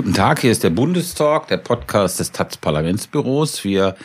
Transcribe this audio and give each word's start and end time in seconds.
Guten 0.00 0.14
Tag, 0.14 0.40
hier 0.40 0.50
ist 0.50 0.64
der 0.64 0.70
Bundestalk, 0.70 1.48
der 1.48 1.58
Podcast 1.58 2.20
des 2.20 2.32
taz 2.32 2.56
Parlamentsbüros. 2.56 3.64
Wir 3.64 3.96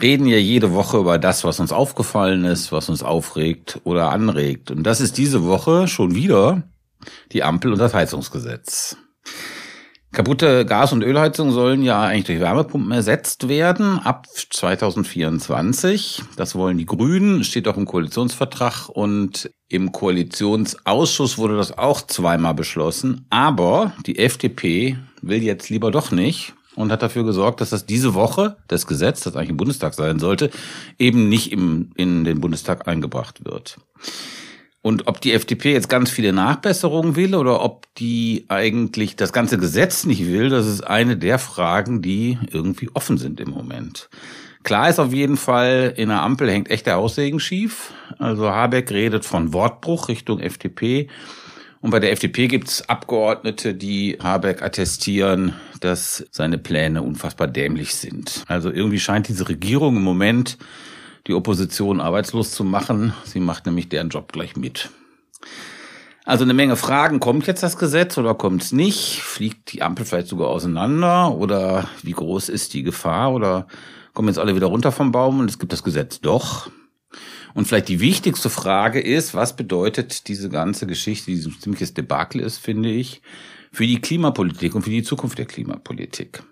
reden 0.00 0.26
ja 0.26 0.36
jede 0.36 0.72
Woche 0.74 0.98
über 0.98 1.18
das, 1.18 1.42
was 1.42 1.58
uns 1.58 1.72
aufgefallen 1.72 2.44
ist, 2.44 2.70
was 2.70 2.88
uns 2.88 3.02
aufregt 3.02 3.80
oder 3.82 4.12
anregt. 4.12 4.70
Und 4.70 4.84
das 4.84 5.00
ist 5.00 5.18
diese 5.18 5.44
Woche 5.44 5.88
schon 5.88 6.14
wieder 6.14 6.62
die 7.32 7.42
Ampel 7.42 7.72
und 7.72 7.80
das 7.80 7.94
Heizungsgesetz. 7.94 8.96
Kaputte 10.12 10.66
Gas- 10.66 10.92
und 10.92 11.04
Ölheizungen 11.04 11.52
sollen 11.52 11.82
ja 11.82 12.02
eigentlich 12.02 12.24
durch 12.24 12.40
Wärmepumpen 12.40 12.90
ersetzt 12.90 13.48
werden 13.48 14.00
ab 14.00 14.26
2024. 14.34 16.22
Das 16.36 16.56
wollen 16.56 16.78
die 16.78 16.86
Grünen, 16.86 17.44
steht 17.44 17.68
auch 17.68 17.76
im 17.76 17.86
Koalitionsvertrag 17.86 18.88
und 18.88 19.50
im 19.68 19.92
Koalitionsausschuss 19.92 21.38
wurde 21.38 21.56
das 21.56 21.78
auch 21.78 22.02
zweimal 22.02 22.54
beschlossen. 22.54 23.26
Aber 23.30 23.92
die 24.04 24.18
FDP 24.18 24.98
will 25.22 25.44
jetzt 25.44 25.70
lieber 25.70 25.92
doch 25.92 26.10
nicht 26.10 26.54
und 26.74 26.90
hat 26.90 27.02
dafür 27.02 27.24
gesorgt, 27.24 27.60
dass 27.60 27.70
das 27.70 27.86
diese 27.86 28.14
Woche, 28.14 28.56
das 28.66 28.88
Gesetz, 28.88 29.20
das 29.20 29.36
eigentlich 29.36 29.50
im 29.50 29.58
Bundestag 29.58 29.94
sein 29.94 30.18
sollte, 30.18 30.50
eben 30.98 31.28
nicht 31.28 31.52
im, 31.52 31.92
in 31.94 32.24
den 32.24 32.40
Bundestag 32.40 32.88
eingebracht 32.88 33.44
wird. 33.44 33.78
Und 34.82 35.06
ob 35.08 35.20
die 35.20 35.32
FDP 35.32 35.72
jetzt 35.72 35.90
ganz 35.90 36.10
viele 36.10 36.32
Nachbesserungen 36.32 37.14
will 37.14 37.34
oder 37.34 37.62
ob 37.62 37.86
die 37.96 38.46
eigentlich 38.48 39.14
das 39.14 39.32
ganze 39.32 39.58
Gesetz 39.58 40.06
nicht 40.06 40.26
will, 40.26 40.48
das 40.48 40.66
ist 40.66 40.82
eine 40.82 41.18
der 41.18 41.38
Fragen, 41.38 42.00
die 42.00 42.38
irgendwie 42.50 42.88
offen 42.94 43.18
sind 43.18 43.40
im 43.40 43.50
Moment. 43.50 44.08
Klar 44.62 44.88
ist 44.88 44.98
auf 44.98 45.12
jeden 45.12 45.36
Fall, 45.36 45.94
in 45.96 46.08
der 46.08 46.22
Ampel 46.22 46.50
hängt 46.50 46.70
echt 46.70 46.86
der 46.86 46.98
Aussegen 46.98 47.40
schief. 47.40 47.92
Also 48.18 48.50
Habeck 48.50 48.90
redet 48.90 49.24
von 49.24 49.52
Wortbruch 49.52 50.08
Richtung 50.08 50.38
FDP. 50.40 51.08
Und 51.80 51.90
bei 51.90 51.98
der 51.98 52.12
FDP 52.12 52.46
gibt 52.46 52.68
es 52.68 52.88
Abgeordnete, 52.88 53.74
die 53.74 54.18
Habeck 54.22 54.62
attestieren, 54.62 55.54
dass 55.80 56.26
seine 56.30 56.58
Pläne 56.58 57.02
unfassbar 57.02 57.48
dämlich 57.48 57.94
sind. 57.94 58.44
Also 58.48 58.70
irgendwie 58.70 59.00
scheint 59.00 59.28
diese 59.28 59.48
Regierung 59.48 59.96
im 59.96 60.02
Moment 60.02 60.58
die 61.26 61.34
Opposition 61.34 62.00
arbeitslos 62.00 62.52
zu 62.52 62.64
machen. 62.64 63.14
Sie 63.24 63.40
macht 63.40 63.66
nämlich 63.66 63.88
deren 63.88 64.08
Job 64.08 64.32
gleich 64.32 64.56
mit. 64.56 64.90
Also 66.24 66.44
eine 66.44 66.54
Menge 66.54 66.76
Fragen. 66.76 67.20
Kommt 67.20 67.46
jetzt 67.46 67.62
das 67.62 67.76
Gesetz 67.76 68.18
oder 68.18 68.34
kommt 68.34 68.62
es 68.62 68.72
nicht? 68.72 69.20
Fliegt 69.20 69.72
die 69.72 69.82
Ampel 69.82 70.04
vielleicht 70.04 70.28
sogar 70.28 70.48
auseinander? 70.48 71.34
Oder 71.34 71.88
wie 72.02 72.12
groß 72.12 72.48
ist 72.48 72.74
die 72.74 72.82
Gefahr? 72.82 73.32
Oder 73.32 73.66
kommen 74.12 74.28
jetzt 74.28 74.38
alle 74.38 74.54
wieder 74.54 74.66
runter 74.66 74.92
vom 74.92 75.12
Baum 75.12 75.40
und 75.40 75.50
es 75.50 75.58
gibt 75.58 75.72
das 75.72 75.82
Gesetz 75.82 76.20
doch? 76.20 76.70
Und 77.54 77.66
vielleicht 77.66 77.88
die 77.88 78.00
wichtigste 78.00 78.50
Frage 78.50 79.00
ist, 79.00 79.34
was 79.34 79.56
bedeutet 79.56 80.28
diese 80.28 80.48
ganze 80.50 80.86
Geschichte, 80.86 81.30
die 81.30 81.36
so 81.36 81.50
ein 81.50 81.58
ziemliches 81.58 81.94
Debakel 81.94 82.40
ist, 82.40 82.58
finde 82.58 82.90
ich, 82.90 83.22
für 83.72 83.86
die 83.86 84.00
Klimapolitik 84.00 84.74
und 84.74 84.82
für 84.82 84.90
die 84.90 85.02
Zukunft 85.02 85.38
der 85.38 85.46
Klimapolitik? 85.46 86.42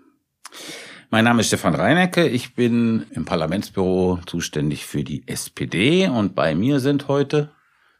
Mein 1.11 1.25
Name 1.25 1.41
ist 1.41 1.47
Stefan 1.47 1.75
Reinecke. 1.75 2.29
Ich 2.29 2.55
bin 2.55 3.07
im 3.13 3.25
Parlamentsbüro 3.25 4.21
zuständig 4.27 4.85
für 4.85 5.03
die 5.03 5.27
SPD 5.27 6.07
und 6.07 6.35
bei 6.35 6.55
mir 6.55 6.81
sind 6.81 7.09
heute 7.09 7.51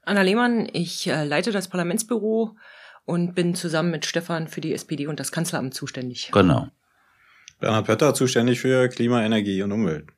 Anna 0.05 0.21
Lehmann. 0.21 0.69
Ich 0.75 1.07
äh, 1.07 1.25
leite 1.25 1.51
das 1.51 1.69
Parlamentsbüro 1.69 2.55
und 3.07 3.35
bin 3.35 3.55
zusammen 3.55 3.91
mit 3.91 4.05
Stefan 4.05 4.47
für 4.47 4.61
die 4.61 4.75
SPD 4.75 5.07
und 5.07 5.21
das 5.21 5.33
Kanzleramt 5.33 5.73
zuständig. 5.73 6.31
Genau. 6.33 6.69
Bernhard 7.61 7.87
Pötter, 7.87 8.13
zuständig 8.13 8.61
für 8.61 8.89
Klima, 8.91 9.25
Energie 9.25 9.63
und 9.63 9.73
Umwelt. 9.73 10.09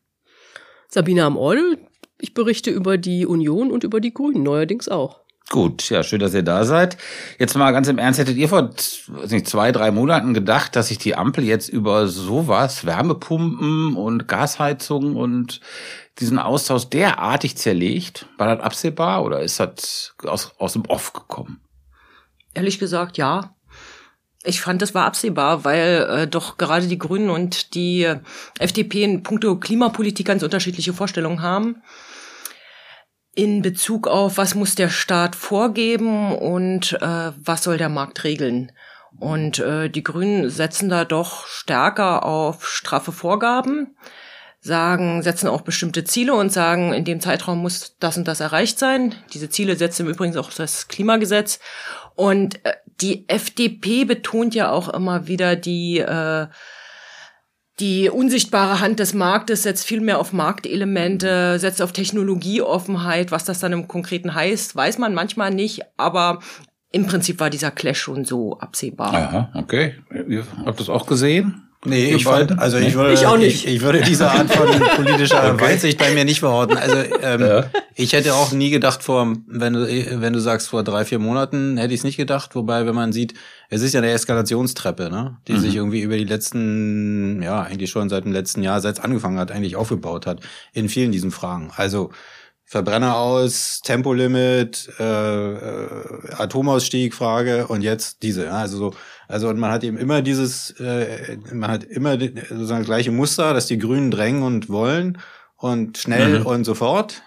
Sabine 0.88 1.24
Amordel, 1.24 1.78
ich 2.18 2.34
berichte 2.34 2.72
über 2.72 2.98
die 2.98 3.24
Union 3.24 3.70
und 3.70 3.84
über 3.84 4.00
die 4.00 4.12
Grünen 4.12 4.42
neuerdings 4.42 4.88
auch. 4.88 5.20
Gut, 5.50 5.90
ja, 5.90 6.04
schön, 6.04 6.20
dass 6.20 6.32
ihr 6.32 6.44
da 6.44 6.64
seid. 6.64 6.96
Jetzt 7.40 7.56
mal 7.56 7.72
ganz 7.72 7.88
im 7.88 7.98
Ernst, 7.98 8.20
hättet 8.20 8.36
ihr 8.36 8.48
vor 8.48 8.70
weiß 8.70 9.32
nicht, 9.32 9.48
zwei, 9.48 9.72
drei 9.72 9.90
Monaten 9.90 10.32
gedacht, 10.32 10.76
dass 10.76 10.88
sich 10.88 10.98
die 10.98 11.16
Ampel 11.16 11.42
jetzt 11.42 11.68
über 11.68 12.06
sowas, 12.06 12.86
Wärmepumpen 12.86 13.96
und 13.96 14.28
Gasheizung 14.28 15.16
und 15.16 15.60
diesen 16.20 16.38
Austausch 16.38 16.84
derartig 16.84 17.56
zerlegt? 17.56 18.26
War 18.38 18.54
das 18.54 18.64
absehbar 18.64 19.24
oder 19.24 19.40
ist 19.42 19.58
das 19.58 20.14
aus, 20.22 20.52
aus 20.58 20.74
dem 20.74 20.84
Off 20.84 21.12
gekommen? 21.12 21.60
Ehrlich 22.54 22.78
gesagt, 22.78 23.18
ja. 23.18 23.56
Ich 24.44 24.60
fand, 24.60 24.80
das 24.82 24.94
war 24.94 25.04
absehbar, 25.04 25.64
weil 25.64 26.06
äh, 26.08 26.26
doch 26.28 26.58
gerade 26.58 26.86
die 26.86 26.98
Grünen 26.98 27.28
und 27.28 27.74
die 27.74 28.04
äh, 28.04 28.20
FDP 28.60 29.02
in 29.02 29.24
puncto 29.24 29.56
Klimapolitik 29.56 30.28
ganz 30.28 30.44
unterschiedliche 30.44 30.92
Vorstellungen 30.92 31.42
haben 31.42 31.82
in 33.40 33.62
Bezug 33.62 34.06
auf, 34.06 34.36
was 34.36 34.54
muss 34.54 34.74
der 34.74 34.90
Staat 34.90 35.34
vorgeben 35.34 36.36
und 36.36 36.92
äh, 37.00 37.32
was 37.42 37.62
soll 37.62 37.78
der 37.78 37.88
Markt 37.88 38.22
regeln. 38.22 38.70
Und 39.18 39.58
äh, 39.60 39.88
die 39.88 40.04
Grünen 40.04 40.50
setzen 40.50 40.90
da 40.90 41.06
doch 41.06 41.46
stärker 41.46 42.26
auf 42.26 42.68
straffe 42.68 43.12
Vorgaben, 43.12 43.96
sagen, 44.60 45.22
setzen 45.22 45.48
auch 45.48 45.62
bestimmte 45.62 46.04
Ziele 46.04 46.34
und 46.34 46.52
sagen, 46.52 46.92
in 46.92 47.06
dem 47.06 47.22
Zeitraum 47.22 47.62
muss 47.62 47.96
das 47.98 48.18
und 48.18 48.28
das 48.28 48.40
erreicht 48.40 48.78
sein. 48.78 49.14
Diese 49.32 49.48
Ziele 49.48 49.74
setzt 49.76 49.98
im 50.00 50.08
Übrigen 50.08 50.36
auch 50.36 50.52
das 50.52 50.88
Klimagesetz. 50.88 51.60
Und 52.16 52.62
äh, 52.66 52.74
die 53.00 53.26
FDP 53.26 54.04
betont 54.04 54.54
ja 54.54 54.70
auch 54.70 54.90
immer 54.90 55.28
wieder 55.28 55.56
die 55.56 56.00
äh, 56.00 56.46
die 57.80 58.10
unsichtbare 58.10 58.80
Hand 58.80 59.00
des 59.00 59.14
Marktes 59.14 59.62
setzt 59.62 59.86
viel 59.86 60.00
mehr 60.00 60.18
auf 60.18 60.32
Marktelemente, 60.32 61.58
setzt 61.58 61.80
auf 61.80 61.92
Technologieoffenheit. 61.92 63.32
Was 63.32 63.44
das 63.44 63.60
dann 63.60 63.72
im 63.72 63.88
Konkreten 63.88 64.34
heißt, 64.34 64.76
weiß 64.76 64.98
man 64.98 65.14
manchmal 65.14 65.50
nicht, 65.50 65.80
aber 65.96 66.40
im 66.92 67.06
Prinzip 67.06 67.40
war 67.40 67.50
dieser 67.50 67.70
Clash 67.70 68.00
schon 68.00 68.24
so 68.24 68.58
absehbar. 68.58 69.14
Aha, 69.14 69.52
okay. 69.54 69.94
Ihr 70.28 70.44
habt 70.66 70.80
das 70.80 70.88
auch 70.88 71.06
gesehen? 71.06 71.62
Nee, 71.86 72.14
ich 72.14 72.24
fand, 72.24 72.58
also 72.58 72.76
ich 72.76 72.94
würde, 72.94 73.14
ich, 73.14 73.26
auch 73.26 73.38
nicht. 73.38 73.64
Ich, 73.64 73.76
ich 73.76 73.80
würde 73.80 74.02
diese 74.02 74.30
Art 74.30 74.52
von 74.52 74.68
politischer 74.96 75.54
okay. 75.54 75.64
Weitsicht 75.64 75.98
bei 75.98 76.10
mir 76.10 76.26
nicht 76.26 76.40
verorten. 76.40 76.76
Also 76.76 76.96
ähm, 77.22 77.40
ja. 77.40 77.64
Ich 78.00 78.14
hätte 78.14 78.34
auch 78.34 78.52
nie 78.52 78.70
gedacht 78.70 79.02
vor, 79.02 79.36
wenn 79.46 79.74
du 79.74 79.86
wenn 80.20 80.32
du 80.32 80.40
sagst 80.40 80.68
vor 80.68 80.82
drei 80.82 81.04
vier 81.04 81.18
Monaten 81.18 81.76
hätte 81.76 81.92
ich 81.92 82.00
es 82.00 82.04
nicht 82.04 82.16
gedacht. 82.16 82.54
Wobei, 82.54 82.86
wenn 82.86 82.94
man 82.94 83.12
sieht, 83.12 83.34
es 83.68 83.82
ist 83.82 83.92
ja 83.92 84.00
eine 84.00 84.10
Eskalationstreppe, 84.10 85.10
ne, 85.10 85.38
die 85.46 85.52
mhm. 85.52 85.58
sich 85.58 85.76
irgendwie 85.76 86.00
über 86.00 86.16
die 86.16 86.24
letzten, 86.24 87.42
ja 87.42 87.62
eigentlich 87.62 87.90
schon 87.90 88.08
seit 88.08 88.24
dem 88.24 88.32
letzten 88.32 88.62
Jahr, 88.62 88.80
seit 88.80 88.98
es 88.98 89.04
angefangen 89.04 89.38
hat, 89.38 89.52
eigentlich 89.52 89.76
aufgebaut 89.76 90.26
hat 90.26 90.40
in 90.72 90.88
vielen 90.88 91.12
diesen 91.12 91.30
Fragen. 91.30 91.70
Also 91.76 92.10
Verbrenner 92.64 93.16
aus, 93.16 93.80
Tempolimit, 93.82 94.88
äh, 94.98 95.52
äh, 95.52 95.88
Atomausstieg, 96.38 97.14
Frage 97.14 97.66
und 97.66 97.82
jetzt 97.82 98.22
diese. 98.22 98.46
Ja, 98.46 98.52
also 98.52 98.78
so, 98.78 98.94
also 99.28 99.48
und 99.48 99.58
man 99.58 99.72
hat 99.72 99.84
eben 99.84 99.98
immer 99.98 100.22
dieses, 100.22 100.70
äh, 100.80 101.36
man 101.52 101.70
hat 101.70 101.84
immer 101.84 102.18
sozusagen 102.18 102.80
das 102.80 102.86
gleiche 102.86 103.10
Muster, 103.10 103.52
dass 103.52 103.66
die 103.66 103.78
Grünen 103.78 104.10
drängen 104.10 104.42
und 104.42 104.70
wollen 104.70 105.18
und 105.56 105.98
schnell 105.98 106.40
mhm. 106.40 106.46
und 106.46 106.64
sofort 106.64 107.22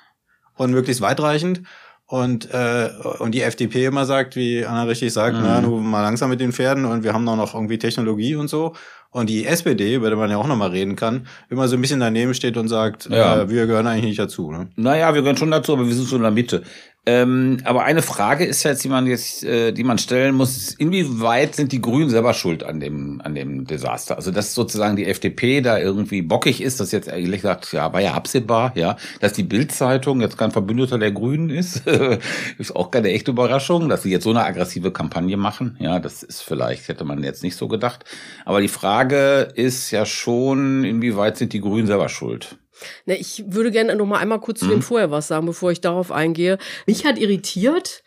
und 0.56 0.72
möglichst 0.72 1.02
weitreichend. 1.02 1.62
Und, 2.06 2.54
äh, 2.54 2.90
und 3.20 3.32
die 3.34 3.42
FDP 3.42 3.86
immer 3.86 4.06
sagt, 4.06 4.36
wie 4.36 4.66
Anna 4.66 4.84
richtig 4.84 5.14
sagt, 5.14 5.38
mhm. 5.38 5.44
na, 5.46 5.62
nur 5.62 5.82
mal 5.82 6.02
langsam 6.02 6.30
mit 6.30 6.40
den 6.40 6.52
Pferden 6.52 6.86
und 6.86 7.04
wir 7.04 7.14
haben 7.14 7.26
doch 7.26 7.36
noch 7.36 7.56
irgendwie 7.56 7.80
Technologie 7.80 8.36
und 8.36 8.50
so. 8.50 8.74
Und 9.10 9.30
die 9.30 9.46
SPD, 9.46 9.96
über 9.96 10.10
die 10.10 10.16
man 10.16 10.30
ja 10.30 10.38
auch 10.38 10.48
nochmal 10.48 10.72
reden 10.72 10.96
kann, 10.96 11.28
immer 11.50 11.68
so 11.68 11.76
ein 11.76 11.82
bisschen 11.82 12.00
daneben 12.00 12.34
steht 12.34 12.58
und 12.58 12.68
sagt, 12.68 13.10
ja. 13.10 13.42
äh, 13.42 13.50
wir 13.50 13.68
gehören 13.68 13.88
eigentlich 13.88 14.06
nicht 14.06 14.20
dazu. 14.20 14.52
Ne? 14.52 14.70
Naja, 14.76 15.14
wir 15.14 15.22
gehören 15.22 15.38
schon 15.38 15.52
dazu, 15.52 15.74
aber 15.74 15.88
wir 15.88 15.94
sind 15.94 16.08
so 16.08 16.16
in 16.16 16.24
der 16.24 16.32
Mitte. 16.32 16.64
Ähm, 17.06 17.58
aber 17.66 17.84
eine 17.84 18.02
Frage 18.02 18.46
ist 18.46 18.64
jetzt, 18.64 18.82
die 18.86 18.88
man 18.88 19.08
jetzt, 19.08 19.44
äh, 19.44 19.74
die 19.74 19.84
man 19.84 19.98
stellen 19.98 20.36
muss, 20.36 20.74
inwieweit 20.76 21.54
sind 21.54 21.74
die 21.74 21.82
Grünen 21.82 22.10
selber 22.10 22.34
schuld 22.34 22.64
an 22.64 22.80
dem, 22.80 23.20
an 23.22 23.36
dem 23.36 23.68
Desaster? 23.68 24.16
Also, 24.16 24.32
dass 24.32 24.56
sozusagen 24.56 24.96
die 24.96 25.06
FDP 25.06 25.60
da 25.60 25.78
irgendwie 25.78 26.22
bockig 26.22 26.62
ist, 26.62 26.80
das 26.80 26.94
jetzt 26.94 27.10
ehrlich 27.10 27.42
gesagt, 27.42 27.74
ja, 27.74 27.92
war 27.92 28.00
ja 28.00 28.14
absehbar, 28.14 28.72
ja, 28.76 28.96
dass 29.20 29.34
die 29.34 29.44
Bildzeitung 29.44 30.22
jetzt 30.22 30.38
kein 30.38 30.52
Verbündeter 30.52 30.98
der 30.98 31.12
Grünen 31.12 31.50
ist, 31.50 31.86
ist 32.58 32.74
auch 32.74 32.90
keine 32.90 33.10
echte 33.10 33.32
Überraschung, 33.32 33.90
dass 33.90 34.04
sie 34.04 34.12
jetzt 34.12 34.24
so 34.24 34.30
eine 34.30 34.46
aggressive 34.46 34.92
Kampagne 34.92 35.36
machen, 35.36 35.76
ja, 35.82 36.00
das 36.00 36.24
ist 36.24 36.42
vielleicht, 36.42 36.88
hätte 36.88 37.04
man 37.04 37.22
jetzt 37.22 37.44
nicht 37.44 37.58
so 37.58 37.68
gedacht. 37.68 38.06
Aber 38.46 38.62
die 38.62 38.70
Frage 38.70 39.50
ist 39.56 39.92
ja 39.92 40.06
schon, 40.06 40.86
inwieweit 40.86 41.36
sind 41.36 41.52
die 41.52 41.60
Grünen 41.60 41.88
selber 41.88 42.08
schuld? 42.08 42.58
Na, 43.06 43.16
ich 43.16 43.44
würde 43.48 43.72
gerne 43.72 43.96
noch 43.96 44.06
mal 44.06 44.20
einmal 44.20 44.40
kurz 44.40 44.60
zu 44.60 44.68
dem 44.68 44.78
mhm. 44.78 44.82
vorher 44.82 45.12
was 45.12 45.28
sagen, 45.28 45.46
bevor 45.46 45.72
ich 45.72 45.82
darauf 45.82 46.12
eingehe. 46.12 46.58
Mich 46.86 47.06
hat 47.06 47.18
irritiert, 47.18 48.03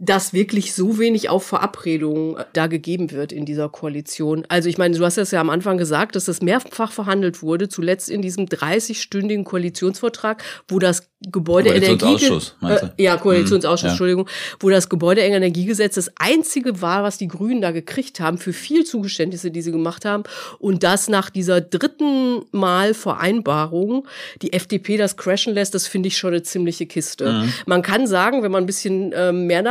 dass 0.00 0.32
wirklich 0.32 0.74
so 0.74 0.98
wenig 0.98 1.28
auf 1.28 1.44
Verabredungen 1.44 2.36
da 2.52 2.68
gegeben 2.68 3.10
wird 3.10 3.32
in 3.32 3.44
dieser 3.44 3.68
Koalition. 3.68 4.44
Also 4.48 4.68
ich 4.68 4.78
meine, 4.78 4.96
du 4.96 5.04
hast 5.04 5.18
das 5.18 5.32
ja 5.32 5.40
am 5.40 5.50
Anfang 5.50 5.76
gesagt, 5.76 6.14
dass 6.14 6.26
das 6.26 6.40
mehrfach 6.40 6.92
verhandelt 6.92 7.42
wurde, 7.42 7.68
zuletzt 7.68 8.08
in 8.08 8.22
diesem 8.22 8.46
30-stündigen 8.46 9.44
Koalitionsvertrag, 9.44 10.42
wo 10.68 10.78
das 10.78 11.08
Gebäudeenergie 11.32 12.42
äh, 12.62 13.02
ja 13.02 13.16
Koalitionsausschuss, 13.16 13.82
hm, 13.82 13.86
ja. 13.86 13.90
Entschuldigung, 13.90 14.28
wo 14.60 14.70
das 14.70 14.88
Gebäudeenergiegesetz 14.88 15.96
das 15.96 16.12
einzige 16.16 16.80
war, 16.80 17.02
was 17.02 17.18
die 17.18 17.26
Grünen 17.26 17.60
da 17.60 17.72
gekriegt 17.72 18.20
haben 18.20 18.38
für 18.38 18.52
viel 18.52 18.84
Zugeständnisse, 18.84 19.50
die 19.50 19.62
sie 19.62 19.72
gemacht 19.72 20.04
haben 20.04 20.22
und 20.60 20.84
das 20.84 21.08
nach 21.08 21.28
dieser 21.28 21.60
dritten 21.60 22.44
Mal 22.52 22.94
Vereinbarung 22.94 24.06
die 24.42 24.52
FDP 24.52 24.96
das 24.96 25.16
crashen 25.16 25.54
lässt, 25.54 25.74
das 25.74 25.88
finde 25.88 26.06
ich 26.06 26.16
schon 26.16 26.30
eine 26.30 26.44
ziemliche 26.44 26.86
Kiste. 26.86 27.32
Mhm. 27.32 27.52
Man 27.66 27.82
kann 27.82 28.06
sagen, 28.06 28.44
wenn 28.44 28.52
man 28.52 28.62
ein 28.62 28.66
bisschen 28.66 29.10
äh, 29.12 29.32
mehr, 29.32 29.64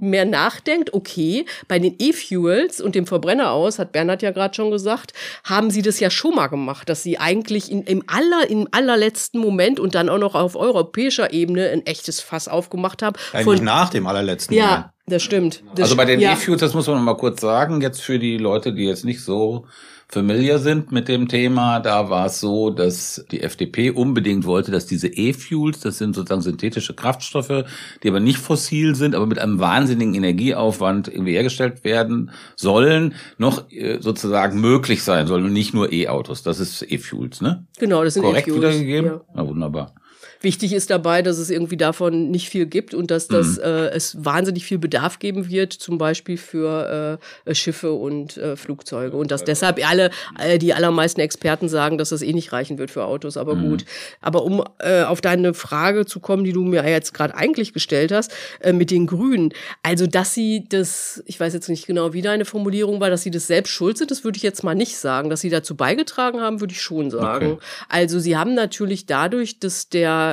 mehr 0.00 0.24
nachdenkt, 0.24 0.92
okay, 0.92 1.46
bei 1.68 1.78
den 1.78 1.94
E-Fuels 1.98 2.80
und 2.80 2.94
dem 2.94 3.06
Verbrenner 3.06 3.52
aus, 3.52 3.78
hat 3.78 3.92
Bernhard 3.92 4.22
ja 4.22 4.30
gerade 4.32 4.54
schon 4.54 4.70
gesagt, 4.70 5.12
haben 5.44 5.70
sie 5.70 5.82
das 5.82 6.00
ja 6.00 6.10
schon 6.10 6.34
mal 6.34 6.48
gemacht, 6.48 6.88
dass 6.88 7.02
sie 7.02 7.18
eigentlich 7.18 7.70
in, 7.70 7.82
im 7.84 8.02
aller, 8.06 8.50
im 8.50 8.66
allerletzten 8.72 9.40
Moment 9.40 9.78
und 9.78 9.94
dann 9.94 10.08
auch 10.08 10.18
noch 10.18 10.34
auf 10.34 10.56
Euro 10.56 10.80
europäischer 10.80 11.32
Ebene 11.32 11.68
ein 11.68 11.84
echtes 11.86 12.20
Fass 12.20 12.48
aufgemacht 12.48 13.02
haben. 13.02 13.16
Eigentlich 13.32 13.58
von, 13.58 13.64
nach 13.64 13.90
dem 13.90 14.06
allerletzten 14.06 14.56
Ja, 14.56 14.66
Moment. 14.66 14.84
das 15.06 15.22
stimmt. 15.22 15.62
Das 15.74 15.84
also 15.84 15.96
bei 15.96 16.04
den 16.04 16.20
ja. 16.20 16.32
E-Fuels, 16.32 16.60
das 16.60 16.74
muss 16.74 16.86
man 16.86 16.96
noch 16.96 17.02
mal 17.02 17.16
kurz 17.16 17.40
sagen, 17.40 17.80
jetzt 17.80 18.00
für 18.00 18.18
die 18.18 18.38
Leute, 18.38 18.72
die 18.72 18.84
jetzt 18.84 19.04
nicht 19.04 19.22
so 19.22 19.66
familiar 20.10 20.58
sind 20.58 20.90
mit 20.90 21.08
dem 21.08 21.28
Thema, 21.28 21.78
da 21.80 22.10
war 22.10 22.26
es 22.26 22.40
so, 22.40 22.70
dass 22.70 23.24
die 23.30 23.42
FDP 23.42 23.90
unbedingt 23.90 24.44
wollte, 24.44 24.72
dass 24.72 24.86
diese 24.86 25.06
E-Fuels, 25.08 25.80
das 25.80 25.98
sind 25.98 26.14
sozusagen 26.14 26.42
synthetische 26.42 26.94
Kraftstoffe, 26.94 27.64
die 28.02 28.08
aber 28.08 28.20
nicht 28.20 28.38
fossil 28.38 28.94
sind, 28.94 29.14
aber 29.14 29.26
mit 29.26 29.38
einem 29.38 29.60
wahnsinnigen 29.60 30.14
Energieaufwand 30.14 31.08
irgendwie 31.08 31.32
hergestellt 31.32 31.84
werden 31.84 32.32
sollen, 32.56 33.14
noch 33.38 33.70
äh, 33.70 33.98
sozusagen 34.00 34.60
möglich 34.60 35.04
sein 35.04 35.26
sollen 35.26 35.44
und 35.44 35.52
nicht 35.52 35.74
nur 35.74 35.92
E-Autos. 35.92 36.42
Das 36.42 36.58
ist 36.58 36.82
E-Fuels, 36.82 37.40
ne? 37.40 37.66
Genau, 37.78 38.02
das 38.02 38.14
sind 38.14 38.24
E-Fuels. 38.24 38.44
Korrekt 38.44 38.56
wiedergegeben? 38.56 39.10
Ja. 39.10 39.20
Na, 39.34 39.46
wunderbar. 39.46 39.94
Wichtig 40.42 40.72
ist 40.72 40.88
dabei, 40.88 41.20
dass 41.20 41.36
es 41.36 41.50
irgendwie 41.50 41.76
davon 41.76 42.30
nicht 42.30 42.48
viel 42.48 42.64
gibt 42.64 42.94
und 42.94 43.10
dass 43.10 43.28
das, 43.28 43.58
mhm. 43.58 43.62
äh, 43.62 43.88
es 43.88 44.24
wahnsinnig 44.24 44.64
viel 44.64 44.78
Bedarf 44.78 45.18
geben 45.18 45.50
wird, 45.50 45.74
zum 45.74 45.98
Beispiel 45.98 46.38
für 46.38 47.20
äh, 47.44 47.54
Schiffe 47.54 47.92
und 47.92 48.38
äh, 48.38 48.56
Flugzeuge. 48.56 49.18
Und 49.18 49.30
dass 49.30 49.44
deshalb 49.44 49.86
alle, 49.86 50.10
äh, 50.38 50.58
die 50.58 50.72
allermeisten 50.72 51.20
Experten 51.20 51.68
sagen, 51.68 51.98
dass 51.98 52.08
das 52.08 52.22
eh 52.22 52.32
nicht 52.32 52.54
reichen 52.54 52.78
wird 52.78 52.90
für 52.90 53.04
Autos. 53.04 53.36
Aber 53.36 53.54
mhm. 53.54 53.68
gut. 53.68 53.84
Aber 54.22 54.44
um 54.44 54.64
äh, 54.78 55.02
auf 55.02 55.20
deine 55.20 55.52
Frage 55.52 56.06
zu 56.06 56.20
kommen, 56.20 56.44
die 56.44 56.52
du 56.52 56.62
mir 56.62 56.88
jetzt 56.88 57.12
gerade 57.12 57.34
eigentlich 57.34 57.74
gestellt 57.74 58.10
hast, 58.10 58.32
äh, 58.60 58.72
mit 58.72 58.90
den 58.90 59.06
Grünen. 59.06 59.52
Also, 59.82 60.06
dass 60.06 60.32
sie 60.32 60.64
das, 60.66 61.22
ich 61.26 61.38
weiß 61.38 61.52
jetzt 61.52 61.68
nicht 61.68 61.86
genau, 61.86 62.14
wie 62.14 62.22
deine 62.22 62.46
Formulierung 62.46 62.98
war, 63.00 63.10
dass 63.10 63.22
sie 63.22 63.30
das 63.30 63.46
selbst 63.46 63.72
schuld 63.72 63.98
sind, 63.98 64.10
das 64.10 64.24
würde 64.24 64.38
ich 64.38 64.42
jetzt 64.42 64.64
mal 64.64 64.74
nicht 64.74 64.96
sagen. 64.96 65.28
Dass 65.28 65.42
sie 65.42 65.50
dazu 65.50 65.76
beigetragen 65.76 66.40
haben, 66.40 66.60
würde 66.60 66.72
ich 66.72 66.80
schon 66.80 67.10
sagen. 67.10 67.52
Okay. 67.52 67.62
Also, 67.90 68.18
sie 68.18 68.38
haben 68.38 68.54
natürlich 68.54 69.04
dadurch, 69.04 69.58
dass 69.58 69.90
der 69.90 70.29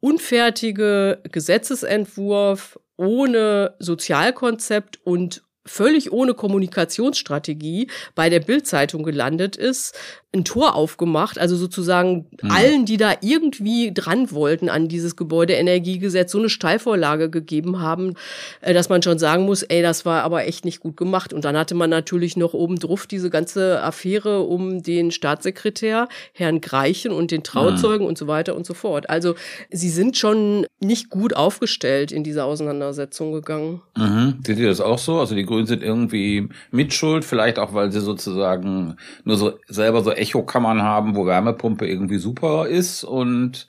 unfertige 0.00 1.22
Gesetzesentwurf 1.30 2.78
ohne 2.96 3.76
Sozialkonzept 3.78 5.00
und 5.04 5.42
völlig 5.66 6.12
ohne 6.12 6.34
Kommunikationsstrategie 6.34 7.88
bei 8.14 8.30
der 8.30 8.40
Bildzeitung 8.40 9.02
gelandet 9.02 9.56
ist, 9.56 9.94
ein 10.32 10.44
Tor 10.44 10.76
aufgemacht, 10.76 11.40
also 11.40 11.56
sozusagen 11.56 12.26
mhm. 12.40 12.50
allen, 12.50 12.84
die 12.84 12.96
da 12.96 13.14
irgendwie 13.20 13.92
dran 13.92 14.30
wollten 14.30 14.68
an 14.68 14.86
dieses 14.86 15.16
Gebäudeenergiegesetz, 15.16 16.30
so 16.30 16.38
eine 16.38 16.48
Steilvorlage 16.48 17.30
gegeben 17.30 17.80
haben, 17.80 18.14
äh, 18.60 18.72
dass 18.72 18.88
man 18.88 19.02
schon 19.02 19.18
sagen 19.18 19.44
muss, 19.44 19.64
ey, 19.64 19.82
das 19.82 20.06
war 20.06 20.22
aber 20.22 20.46
echt 20.46 20.64
nicht 20.64 20.78
gut 20.80 20.96
gemacht. 20.96 21.32
Und 21.32 21.44
dann 21.44 21.56
hatte 21.56 21.74
man 21.74 21.90
natürlich 21.90 22.36
noch 22.36 22.54
oben 22.54 22.78
drauf 22.78 23.08
diese 23.08 23.28
ganze 23.28 23.82
Affäre 23.82 24.42
um 24.42 24.84
den 24.84 25.10
Staatssekretär, 25.10 26.08
Herrn 26.32 26.60
Greichen 26.60 27.10
und 27.10 27.32
den 27.32 27.42
Trauzeugen 27.42 28.04
mhm. 28.04 28.10
und 28.10 28.18
so 28.18 28.28
weiter 28.28 28.54
und 28.54 28.66
so 28.66 28.74
fort. 28.74 29.10
Also 29.10 29.34
sie 29.70 29.90
sind 29.90 30.16
schon 30.16 30.64
nicht 30.78 31.10
gut 31.10 31.34
aufgestellt 31.34 32.12
in 32.12 32.22
dieser 32.22 32.44
Auseinandersetzung 32.44 33.32
gegangen. 33.32 33.82
Mhm. 33.96 34.38
Seht 34.46 34.58
ihr 34.58 34.68
das 34.68 34.80
auch 34.80 34.98
so? 34.98 35.18
Also 35.18 35.34
die 35.34 35.44
Grünen 35.50 35.66
sind 35.66 35.82
irgendwie 35.82 36.48
mitschuld, 36.70 37.24
vielleicht 37.24 37.58
auch, 37.58 37.74
weil 37.74 37.90
sie 37.90 38.00
sozusagen 38.00 38.96
nur 39.24 39.36
so 39.36 39.58
selber 39.66 40.02
so 40.02 40.12
Echokammern 40.12 40.82
haben, 40.82 41.16
wo 41.16 41.26
Wärmepumpe 41.26 41.86
irgendwie 41.86 42.18
super 42.18 42.68
ist 42.68 43.02
und 43.02 43.66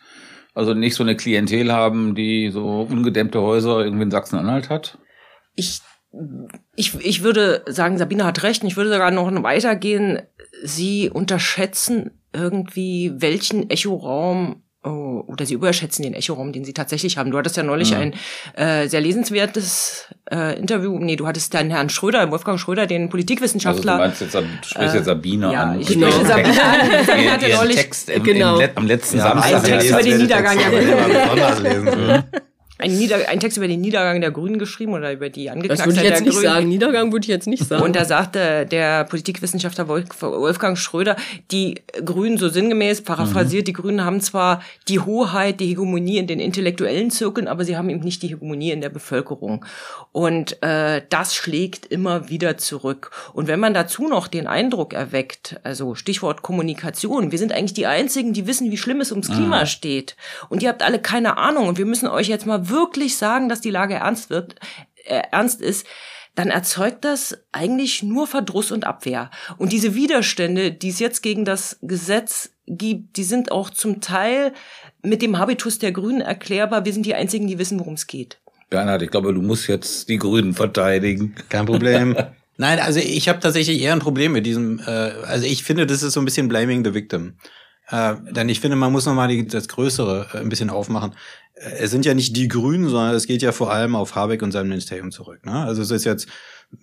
also 0.53 0.73
nicht 0.73 0.95
so 0.95 1.03
eine 1.03 1.15
Klientel 1.15 1.71
haben, 1.71 2.13
die 2.13 2.49
so 2.51 2.87
ungedämmte 2.89 3.41
Häuser 3.41 3.83
irgendwie 3.83 4.03
in 4.03 4.11
Sachsen-Anhalt 4.11 4.69
hat? 4.69 4.99
Ich, 5.55 5.79
ich, 6.75 6.93
ich 7.03 7.23
würde 7.23 7.63
sagen, 7.67 7.97
Sabine 7.97 8.25
hat 8.25 8.43
recht. 8.43 8.63
Ich 8.63 8.77
würde 8.77 8.91
sogar 8.91 9.11
noch 9.11 9.31
weitergehen. 9.43 10.21
Sie 10.63 11.09
unterschätzen 11.09 12.21
irgendwie, 12.33 13.13
welchen 13.15 13.69
Echoraum 13.69 14.63
Oh, 14.83 15.23
oder 15.27 15.45
sie 15.45 15.53
überschätzen 15.53 16.01
den 16.01 16.15
Echoraum, 16.15 16.53
den 16.53 16.65
sie 16.65 16.73
tatsächlich 16.73 17.15
haben. 17.17 17.29
Du 17.29 17.37
hattest 17.37 17.55
ja 17.55 17.61
neulich 17.61 17.91
ja. 17.91 17.99
ein 17.99 18.13
äh, 18.55 18.87
sehr 18.87 18.99
lesenswertes 18.99 20.07
äh, 20.31 20.57
Interview. 20.57 20.97
Nee, 20.97 21.17
du 21.17 21.27
hattest 21.27 21.53
dann 21.53 21.69
Herrn 21.69 21.89
Schröder, 21.89 22.31
Wolfgang 22.31 22.59
Schröder, 22.59 22.87
den 22.87 23.09
Politikwissenschaftler. 23.09 23.99
Also 23.99 24.03
du, 24.03 24.07
meinst 24.07 24.21
jetzt, 24.21 24.33
du 24.33 24.67
sprichst 24.67 24.95
jetzt 24.95 25.05
Sabine 25.05 25.49
äh, 25.49 25.53
ja, 25.53 25.63
an. 25.63 25.81
Ich 25.81 25.87
genau. 25.87 26.09
spreche 26.09 26.25
Sabine 26.25 26.63
an. 26.63 27.05
Sabine 27.05 27.31
hatte 27.31 27.49
neulich 27.49 27.75
Text 27.75 28.09
im, 28.09 28.23
genau. 28.23 28.59
im, 28.59 28.69
am 28.73 28.87
letzten 28.87 29.17
ja, 29.17 29.23
Samstag. 29.23 29.53
Ein 29.53 29.63
Text 29.63 29.89
über 29.89 30.01
den 30.01 30.17
Niedergang. 30.17 30.57
Ja, 30.59 32.23
ein, 32.81 32.97
Nieder 32.97 33.29
ein 33.29 33.39
Text 33.39 33.57
über 33.57 33.67
den 33.67 33.81
Niedergang 33.81 34.21
der 34.21 34.31
Grünen 34.31 34.59
geschrieben 34.59 34.93
oder 34.93 35.11
über 35.11 35.29
die 35.29 35.49
Angeknacktheit 35.49 35.87
Das 35.87 35.95
würde 35.95 36.07
ich 36.07 36.11
jetzt 36.11 36.25
nicht 36.25 36.39
sagen. 36.39 36.67
Niedergang 36.67 37.11
würde 37.11 37.23
ich 37.23 37.29
jetzt 37.29 37.47
nicht 37.47 37.65
sagen. 37.65 37.83
Und 37.83 37.95
da 37.95 38.05
sagte 38.05 38.65
der 38.65 39.03
Politikwissenschaftler 39.05 39.87
Wolfgang 39.87 40.77
Schröder, 40.77 41.15
die 41.51 41.81
Grünen, 42.03 42.37
so 42.37 42.49
sinngemäß 42.49 43.03
paraphrasiert, 43.03 43.63
mhm. 43.63 43.65
die 43.65 43.73
Grünen 43.73 44.05
haben 44.05 44.21
zwar 44.21 44.63
die 44.87 44.99
Hoheit, 44.99 45.59
die 45.59 45.67
Hegemonie 45.67 46.17
in 46.17 46.27
den 46.27 46.39
intellektuellen 46.39 47.11
Zirkeln, 47.11 47.47
aber 47.47 47.65
sie 47.65 47.77
haben 47.77 47.89
eben 47.89 48.01
nicht 48.01 48.21
die 48.23 48.27
Hegemonie 48.27 48.71
in 48.71 48.81
der 48.81 48.89
Bevölkerung. 48.89 49.65
Und 50.11 50.61
äh, 50.61 51.01
das 51.09 51.35
schlägt 51.35 51.85
immer 51.85 52.29
wieder 52.29 52.57
zurück. 52.57 53.11
Und 53.33 53.47
wenn 53.47 53.59
man 53.59 53.73
dazu 53.73 54.07
noch 54.07 54.27
den 54.27 54.47
Eindruck 54.47 54.93
erweckt, 54.93 55.59
also 55.63 55.95
Stichwort 55.95 56.41
Kommunikation, 56.41 57.31
wir 57.31 57.39
sind 57.39 57.51
eigentlich 57.51 57.73
die 57.73 57.87
Einzigen, 57.87 58.33
die 58.33 58.47
wissen, 58.47 58.71
wie 58.71 58.77
schlimm 58.77 59.01
es 59.01 59.11
ums 59.11 59.29
Klima 59.29 59.61
mhm. 59.61 59.67
steht. 59.67 60.15
Und 60.49 60.63
ihr 60.63 60.69
habt 60.69 60.83
alle 60.83 60.99
keine 60.99 61.37
Ahnung. 61.37 61.67
Und 61.67 61.77
wir 61.77 61.85
müssen 61.85 62.07
euch 62.07 62.27
jetzt 62.27 62.45
mal 62.45 62.69
wirklich 62.71 63.18
sagen, 63.18 63.50
dass 63.50 63.62
die 63.62 63.69
Lage 63.69 63.95
ernst 63.95 64.29
wird, 64.29 64.56
äh, 65.06 65.21
ernst 65.31 65.62
ist, 65.62 65.85
dann 66.35 66.50
erzeugt 66.50 67.03
das 67.03 67.38
eigentlich 67.51 68.03
nur 68.03 68.25
Verdruss 68.25 68.71
und 68.71 68.85
Abwehr. 68.85 69.29
Und 69.57 69.73
diese 69.73 69.95
Widerstände, 69.95 70.71
die 70.71 70.89
es 70.89 71.00
jetzt 71.00 71.21
gegen 71.21 71.44
das 71.44 71.77
Gesetz 71.81 72.51
gibt, 72.68 73.18
die 73.18 73.23
sind 73.23 73.51
auch 73.51 73.69
zum 73.69 74.00
Teil 74.00 74.53
mit 75.03 75.21
dem 75.21 75.38
Habitus 75.38 75.79
der 75.79 75.91
Grünen 75.91 76.21
erklärbar. 76.21 76.85
Wir 76.85 76.94
sind 76.94 77.06
die 77.06 77.15
Einzigen, 77.15 77.47
die 77.47 77.59
wissen, 77.59 77.79
worum 77.79 77.95
es 77.95 78.07
geht. 78.07 78.39
Bernhard, 78.69 79.01
ich 79.01 79.12
glaube, 79.12 79.33
du 79.33 79.41
musst 79.41 79.67
jetzt 79.67 80.07
die 80.07 80.17
Grünen 80.17 80.53
verteidigen. 80.53 81.35
Kein 81.50 81.65
Problem. 81.65 82.15
Nein, 82.57 82.79
also 82.79 83.00
ich 83.00 83.27
habe 83.27 83.39
tatsächlich 83.39 83.81
eher 83.81 83.91
ein 83.91 84.00
Problem 84.00 84.31
mit 84.31 84.45
diesem, 84.45 84.79
äh, 84.79 84.91
also 85.25 85.45
ich 85.45 85.63
finde, 85.63 85.86
das 85.86 86.03
ist 86.03 86.13
so 86.13 86.22
ein 86.22 86.25
bisschen 86.25 86.48
blaming 86.48 86.86
the 86.86 86.93
victim. 86.93 87.34
Äh, 87.89 88.15
denn 88.31 88.48
ich 88.48 88.62
finde, 88.62 88.77
man 88.77 88.91
muss 88.91 89.05
nochmal 89.05 89.43
das 89.43 89.67
Größere 89.67 90.27
äh, 90.34 90.38
ein 90.38 90.50
bisschen 90.50 90.69
aufmachen. 90.69 91.13
Es 91.80 91.91
sind 91.91 92.06
ja 92.06 92.13
nicht 92.13 92.36
die 92.36 92.48
Grünen, 92.48 92.89
sondern 92.89 93.13
es 93.13 93.27
geht 93.27 93.41
ja 93.41 93.51
vor 93.51 93.72
allem 93.72 93.96
auf 93.96 94.15
Habeck 94.15 94.41
und 94.41 94.51
sein 94.51 94.68
Ministerium 94.68 95.12
zurück. 95.12 95.46
Ne? 95.46 95.53
Also 95.53 95.82
es 95.82 95.91
ist 95.91 96.06
jetzt 96.06 96.27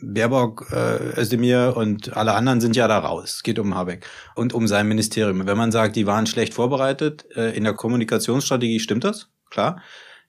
Baerbock, 0.00 0.66
äh, 0.70 1.20
Özdemir 1.20 1.74
und 1.76 2.16
alle 2.16 2.34
anderen 2.34 2.60
sind 2.60 2.76
ja 2.76 2.86
da 2.88 2.98
raus. 2.98 3.36
Es 3.36 3.42
geht 3.42 3.58
um 3.58 3.74
Habeck 3.74 4.06
und 4.34 4.52
um 4.52 4.68
sein 4.68 4.86
Ministerium. 4.86 5.46
Wenn 5.46 5.56
man 5.56 5.72
sagt, 5.72 5.96
die 5.96 6.06
waren 6.06 6.26
schlecht 6.26 6.54
vorbereitet 6.54 7.26
äh, 7.34 7.56
in 7.56 7.64
der 7.64 7.72
Kommunikationsstrategie, 7.72 8.80
stimmt 8.80 9.04
das? 9.04 9.28
Klar. 9.50 9.80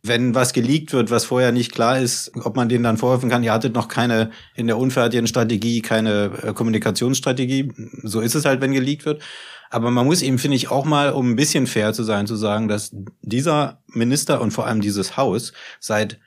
Wenn 0.01 0.34
was 0.34 0.53
geleakt 0.53 0.94
wird, 0.94 1.12
was 1.12 1.25
vorher 1.25 1.51
nicht 1.51 1.74
klar 1.74 2.00
ist, 2.00 2.32
ob 2.44 2.56
man 2.56 2.70
denen 2.70 2.86
dann 2.86 2.98
vorwerfen 2.98 3.29
kann, 3.29 3.44
ihr 3.44 3.51
hattet 3.51 3.75
noch 3.75 3.89
keine 3.89 4.32
in 4.56 4.68
der 4.68 4.77
unfertigen 4.77 5.27
Strategie, 5.27 5.82
keine 5.82 6.32
äh, 6.41 6.53
Kommunikationsstrategie. 6.53 7.74
So 8.03 8.22
ist 8.22 8.36
es 8.36 8.46
halt, 8.46 8.62
wenn 8.62 8.72
geleakt 8.72 9.06
wird. 9.06 9.22
Aber 9.69 9.91
man 9.91 10.05
muss 10.05 10.21
eben, 10.21 10.39
finde 10.39 10.57
ich, 10.57 10.71
auch 10.71 10.85
mal, 10.85 11.11
um 11.11 11.31
ein 11.31 11.35
bisschen 11.35 11.67
fair 11.67 11.93
zu 11.93 12.03
sein, 12.03 12.27
zu 12.27 12.35
sagen, 12.35 12.67
dass 12.67 12.91
dieser 13.21 13.81
Minister 13.88 14.41
und 14.41 14.51
vor 14.51 14.65
allem 14.65 14.81
dieses 14.81 15.17
Haus 15.17 15.53
seit 15.79 16.19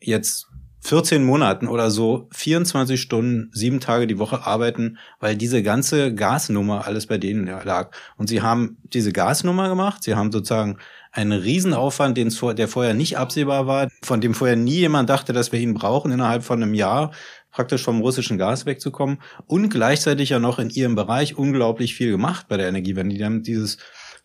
jetzt 0.00 0.48
14 0.80 1.24
Monaten 1.24 1.66
oder 1.66 1.90
so 1.90 2.28
24 2.32 3.00
Stunden, 3.00 3.50
sieben 3.52 3.80
Tage 3.80 4.06
die 4.06 4.18
Woche 4.18 4.46
arbeiten, 4.46 4.98
weil 5.20 5.36
diese 5.36 5.62
ganze 5.62 6.14
Gasnummer 6.14 6.86
alles 6.86 7.06
bei 7.06 7.18
denen 7.18 7.46
lag. 7.46 7.90
Und 8.16 8.28
sie 8.28 8.42
haben 8.42 8.78
diese 8.84 9.12
Gasnummer 9.12 9.68
gemacht, 9.68 10.04
sie 10.04 10.14
haben 10.14 10.30
sozusagen 10.30 10.78
einen 11.10 11.32
Riesenaufwand, 11.32 12.16
den 12.16 12.32
der 12.56 12.68
vorher 12.68 12.94
nicht 12.94 13.18
absehbar 13.18 13.66
war, 13.66 13.88
von 14.02 14.20
dem 14.20 14.34
vorher 14.34 14.56
nie 14.56 14.76
jemand 14.76 15.10
dachte, 15.10 15.32
dass 15.32 15.52
wir 15.52 15.58
ihn 15.58 15.74
brauchen 15.74 16.12
innerhalb 16.12 16.44
von 16.44 16.62
einem 16.62 16.74
Jahr 16.74 17.10
praktisch 17.58 17.82
vom 17.82 18.00
russischen 18.00 18.38
Gas 18.38 18.66
wegzukommen 18.66 19.18
und 19.48 19.68
gleichzeitig 19.68 20.28
ja 20.28 20.38
noch 20.38 20.60
in 20.60 20.70
ihrem 20.70 20.94
Bereich 20.94 21.36
unglaublich 21.36 21.96
viel 21.96 22.12
gemacht 22.12 22.46
bei 22.48 22.56
der 22.56 22.68
Energiewende. 22.68 23.16
Die 23.16 23.24
haben 23.24 23.42
dieses 23.42 23.78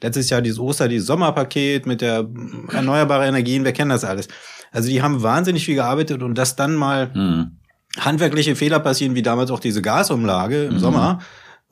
letztes 0.04 0.30
Jahr 0.30 0.44
dieses 0.44 0.60
Oster, 0.60 0.88
dieses 0.88 1.08
Sommerpaket 1.08 1.88
mit 1.88 2.02
der 2.02 2.30
erneuerbaren 2.72 3.30
Energien, 3.30 3.66
wir 3.66 3.72
kennen 3.72 3.90
das 3.90 4.04
alles. 4.04 4.28
Also 4.72 4.88
die 4.88 5.02
haben 5.02 5.24
wahnsinnig 5.24 5.66
viel 5.66 5.74
gearbeitet 5.74 6.22
und 6.22 6.38
dass 6.38 6.56
dann 6.56 6.76
mal 6.76 7.10
mhm. 7.16 7.58
handwerkliche 8.00 8.56
Fehler 8.56 8.80
passieren, 8.80 9.16
wie 9.16 9.24
damals 9.24 9.50
auch 9.50 9.60
diese 9.60 9.82
Gasumlage 9.82 10.66
im 10.66 10.76
mhm. 10.76 10.80
Sommer, 10.80 11.20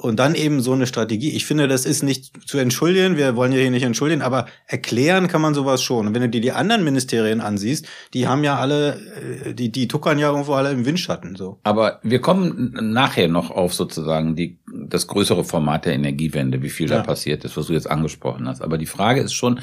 und 0.02 0.18
dann 0.18 0.34
eben 0.34 0.62
so 0.62 0.74
eine 0.74 0.88
Strategie. 0.88 1.30
Ich 1.30 1.46
finde, 1.46 1.68
das 1.68 1.86
ist 1.86 2.02
nicht 2.02 2.48
zu 2.48 2.58
entschuldigen. 2.58 3.18
Wir 3.18 3.36
wollen 3.36 3.52
ja 3.52 3.60
hier 3.60 3.70
nicht 3.70 3.84
entschuldigen, 3.84 4.24
aber 4.24 4.48
erklären 4.66 5.28
kann 5.28 5.42
man 5.42 5.54
sowas 5.54 5.84
schon. 5.84 6.08
Und 6.08 6.16
wenn 6.16 6.24
du 6.24 6.30
dir 6.30 6.42
die 6.42 6.52
anderen 6.52 6.84
Ministerien 6.84 7.40
ansiehst, 7.40 7.86
die 8.16 8.28
haben 8.28 8.44
ja 8.44 8.58
alle, 8.58 9.00
äh, 9.46 9.54
die, 9.54 9.72
die 9.72 9.88
tuckern 9.88 10.18
ja 10.18 10.30
irgendwo 10.30 10.54
alle 10.54 10.72
im 10.72 10.86
Windschatten, 10.86 11.36
so. 11.36 11.60
Aber 11.64 12.00
wir 12.02 12.20
kommen 12.20 12.74
nachher 12.82 13.28
noch 13.28 13.52
auf 13.52 13.76
sozusagen 13.76 14.36
die, 14.36 14.58
das 14.88 15.06
größere 15.06 15.44
Format 15.44 15.86
der 15.86 15.94
Energiewende, 15.94 16.64
wie 16.64 16.70
viel 16.70 16.90
ja. 16.90 16.98
da 16.98 17.04
passiert 17.04 17.46
ist, 17.46 17.56
was 17.56 17.68
du 17.68 17.74
jetzt 17.74 17.90
angesprochen 17.90 18.48
hast. 18.48 18.62
Aber 18.64 18.80
die 18.80 18.88
Frage 18.88 19.22
ist 19.22 19.34
schon, 19.34 19.60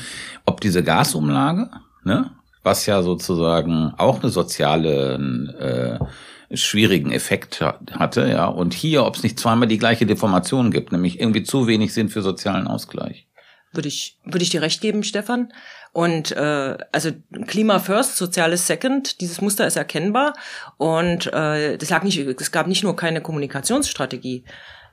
ob 0.47 0.61
diese 0.61 0.85
Gasumlage, 0.85 1.69
ne, 2.05 2.31
was 2.63 2.87
ja 2.87 3.03
sozusagen 3.03 3.93
auch 3.97 4.23
eine 4.23 4.31
soziale, 4.31 5.99
äh, 6.01 6.05
schwierigen 6.53 7.13
Effekt 7.13 7.61
hatte, 7.61 8.29
ja. 8.29 8.47
Und 8.47 8.75
hier, 8.75 9.05
ob 9.05 9.17
es 9.17 9.23
nicht 9.23 9.39
zweimal 9.39 9.69
die 9.69 9.79
gleiche 9.79 10.07
Deformation 10.07 10.71
gibt, 10.71 10.93
nämlich 10.93 11.21
irgendwie 11.21 11.43
zu 11.43 11.67
wenig 11.67 11.93
sind 11.93 12.11
für 12.11 12.23
sozialen 12.23 12.67
Ausgleich. 12.67 13.27
Würde 13.73 13.89
ich, 13.89 14.19
würde 14.25 14.43
ich 14.43 14.51
dir 14.51 14.63
recht 14.63 14.81
geben, 14.81 15.03
Stefan. 15.03 15.53
Und 15.93 16.33
äh, 16.33 16.79
also 16.91 17.11
Klima 17.47 17.81
first, 17.81 18.17
Soziales 18.17 18.67
second, 18.67 19.21
dieses 19.21 19.41
Muster 19.41 19.67
ist 19.67 19.77
erkennbar. 19.77 20.35
Und 20.79 21.27
äh, 21.33 21.77
das 21.77 21.91
lag 21.91 22.03
nicht, 22.03 22.19
es 22.19 22.53
gab 22.53 22.67
nicht 22.67 22.83
nur 22.83 22.97
keine 22.97 23.21
Kommunikationsstrategie, 23.21 24.45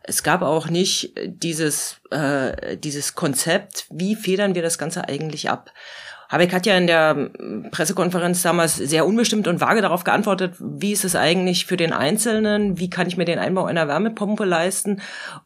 es 0.08 0.24
gab 0.24 0.42
auch 0.42 0.68
nicht 0.68 1.14
dieses, 1.26 2.00
äh, 2.12 2.78
dieses 2.78 3.16
Konzept, 3.16 3.88
wie 3.90 4.16
federn 4.16 4.56
wir 4.56 4.62
das 4.62 4.78
Ganze 4.78 5.08
eigentlich 5.08 5.50
ab. 5.50 5.72
Habeck 6.30 6.54
hat 6.54 6.66
ja 6.66 6.78
in 6.78 6.88
der 6.88 7.30
Pressekonferenz 7.72 8.42
damals 8.42 8.76
sehr 8.78 9.06
unbestimmt 9.06 9.48
und 9.48 9.62
vage 9.62 9.82
darauf 9.82 10.04
geantwortet, 10.04 10.56
wie 10.60 10.92
ist 10.92 11.06
es 11.06 11.16
eigentlich 11.16 11.66
für 11.66 11.78
den 11.78 11.94
Einzelnen, 11.94 12.80
wie 12.80 12.90
kann 12.90 13.08
ich 13.08 13.18
mir 13.18 13.26
den 13.26 13.40
Einbau 13.40 13.66
einer 13.66 13.88
Wärmepumpe 13.88 14.46
leisten? 14.46 15.02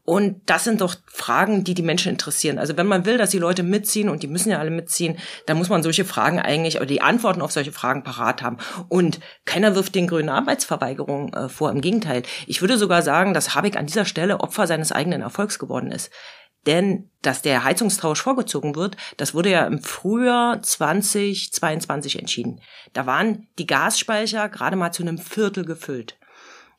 Und 0.06 0.42
das 0.46 0.64
sind 0.64 0.82
doch 0.82 0.96
Fragen, 1.08 1.64
die 1.64 1.74
die 1.74 1.82
Menschen 1.82 2.12
interessieren. 2.12 2.60
Also 2.60 2.78
wenn 2.78 2.88
man 2.88 3.06
will, 3.06 3.18
dass 3.18 3.32
die 3.32 3.40
Leute 3.40 3.64
mitziehen, 3.64 4.10
und 4.10 4.24
die 4.24 4.28
müssen 4.28 4.52
ja 4.52 4.60
alle 4.60 4.72
mitziehen, 4.72 5.18
dann 5.46 5.58
muss 5.58 5.70
man 5.70 5.84
solche 5.84 6.06
Fragen 6.06 6.40
eigentlich, 6.40 6.78
oder 6.78 6.86
die 6.86 7.02
Antworten 7.02 7.42
auf 7.42 7.52
solche 7.52 7.72
Fragen 7.72 8.04
parat 8.04 8.42
haben. 8.42 8.58
Und 8.88 9.20
keiner 9.46 9.76
wirft 9.76 9.96
den 9.96 10.08
Grünen 10.08 10.30
Arbeitsverweigerung 10.30 11.34
äh, 11.34 11.50
vor, 11.50 11.72
im 11.72 11.82
Gegenteil. 11.82 12.24
Ich 12.48 12.62
würde 12.62 12.78
sogar 12.78 13.02
sagen, 13.02 13.34
dass 13.34 13.56
Habeck 13.56 13.76
an 13.76 13.88
dieser 13.88 14.06
Stelle 14.06 14.40
Opfer 14.40 14.68
seines 14.68 14.92
eigenen 14.92 15.22
Erfolgs 15.22 15.60
geworden 15.60 15.92
ist. 15.92 16.12
Denn 16.66 17.10
dass 17.22 17.42
der 17.42 17.64
Heizungstausch 17.64 18.22
vorgezogen 18.22 18.76
wird, 18.76 18.96
das 19.18 19.34
wurde 19.34 19.50
ja 19.50 19.66
im 19.66 19.82
Frühjahr 19.82 20.62
2022 20.62 22.20
entschieden. 22.20 22.62
Da 22.94 23.06
waren 23.06 23.48
die 23.58 23.68
Gasspeicher 23.68 24.48
gerade 24.50 24.76
mal 24.76 24.92
zu 24.92 25.04
einem 25.04 25.18
Viertel 25.18 25.66
gefüllt. 25.66 26.18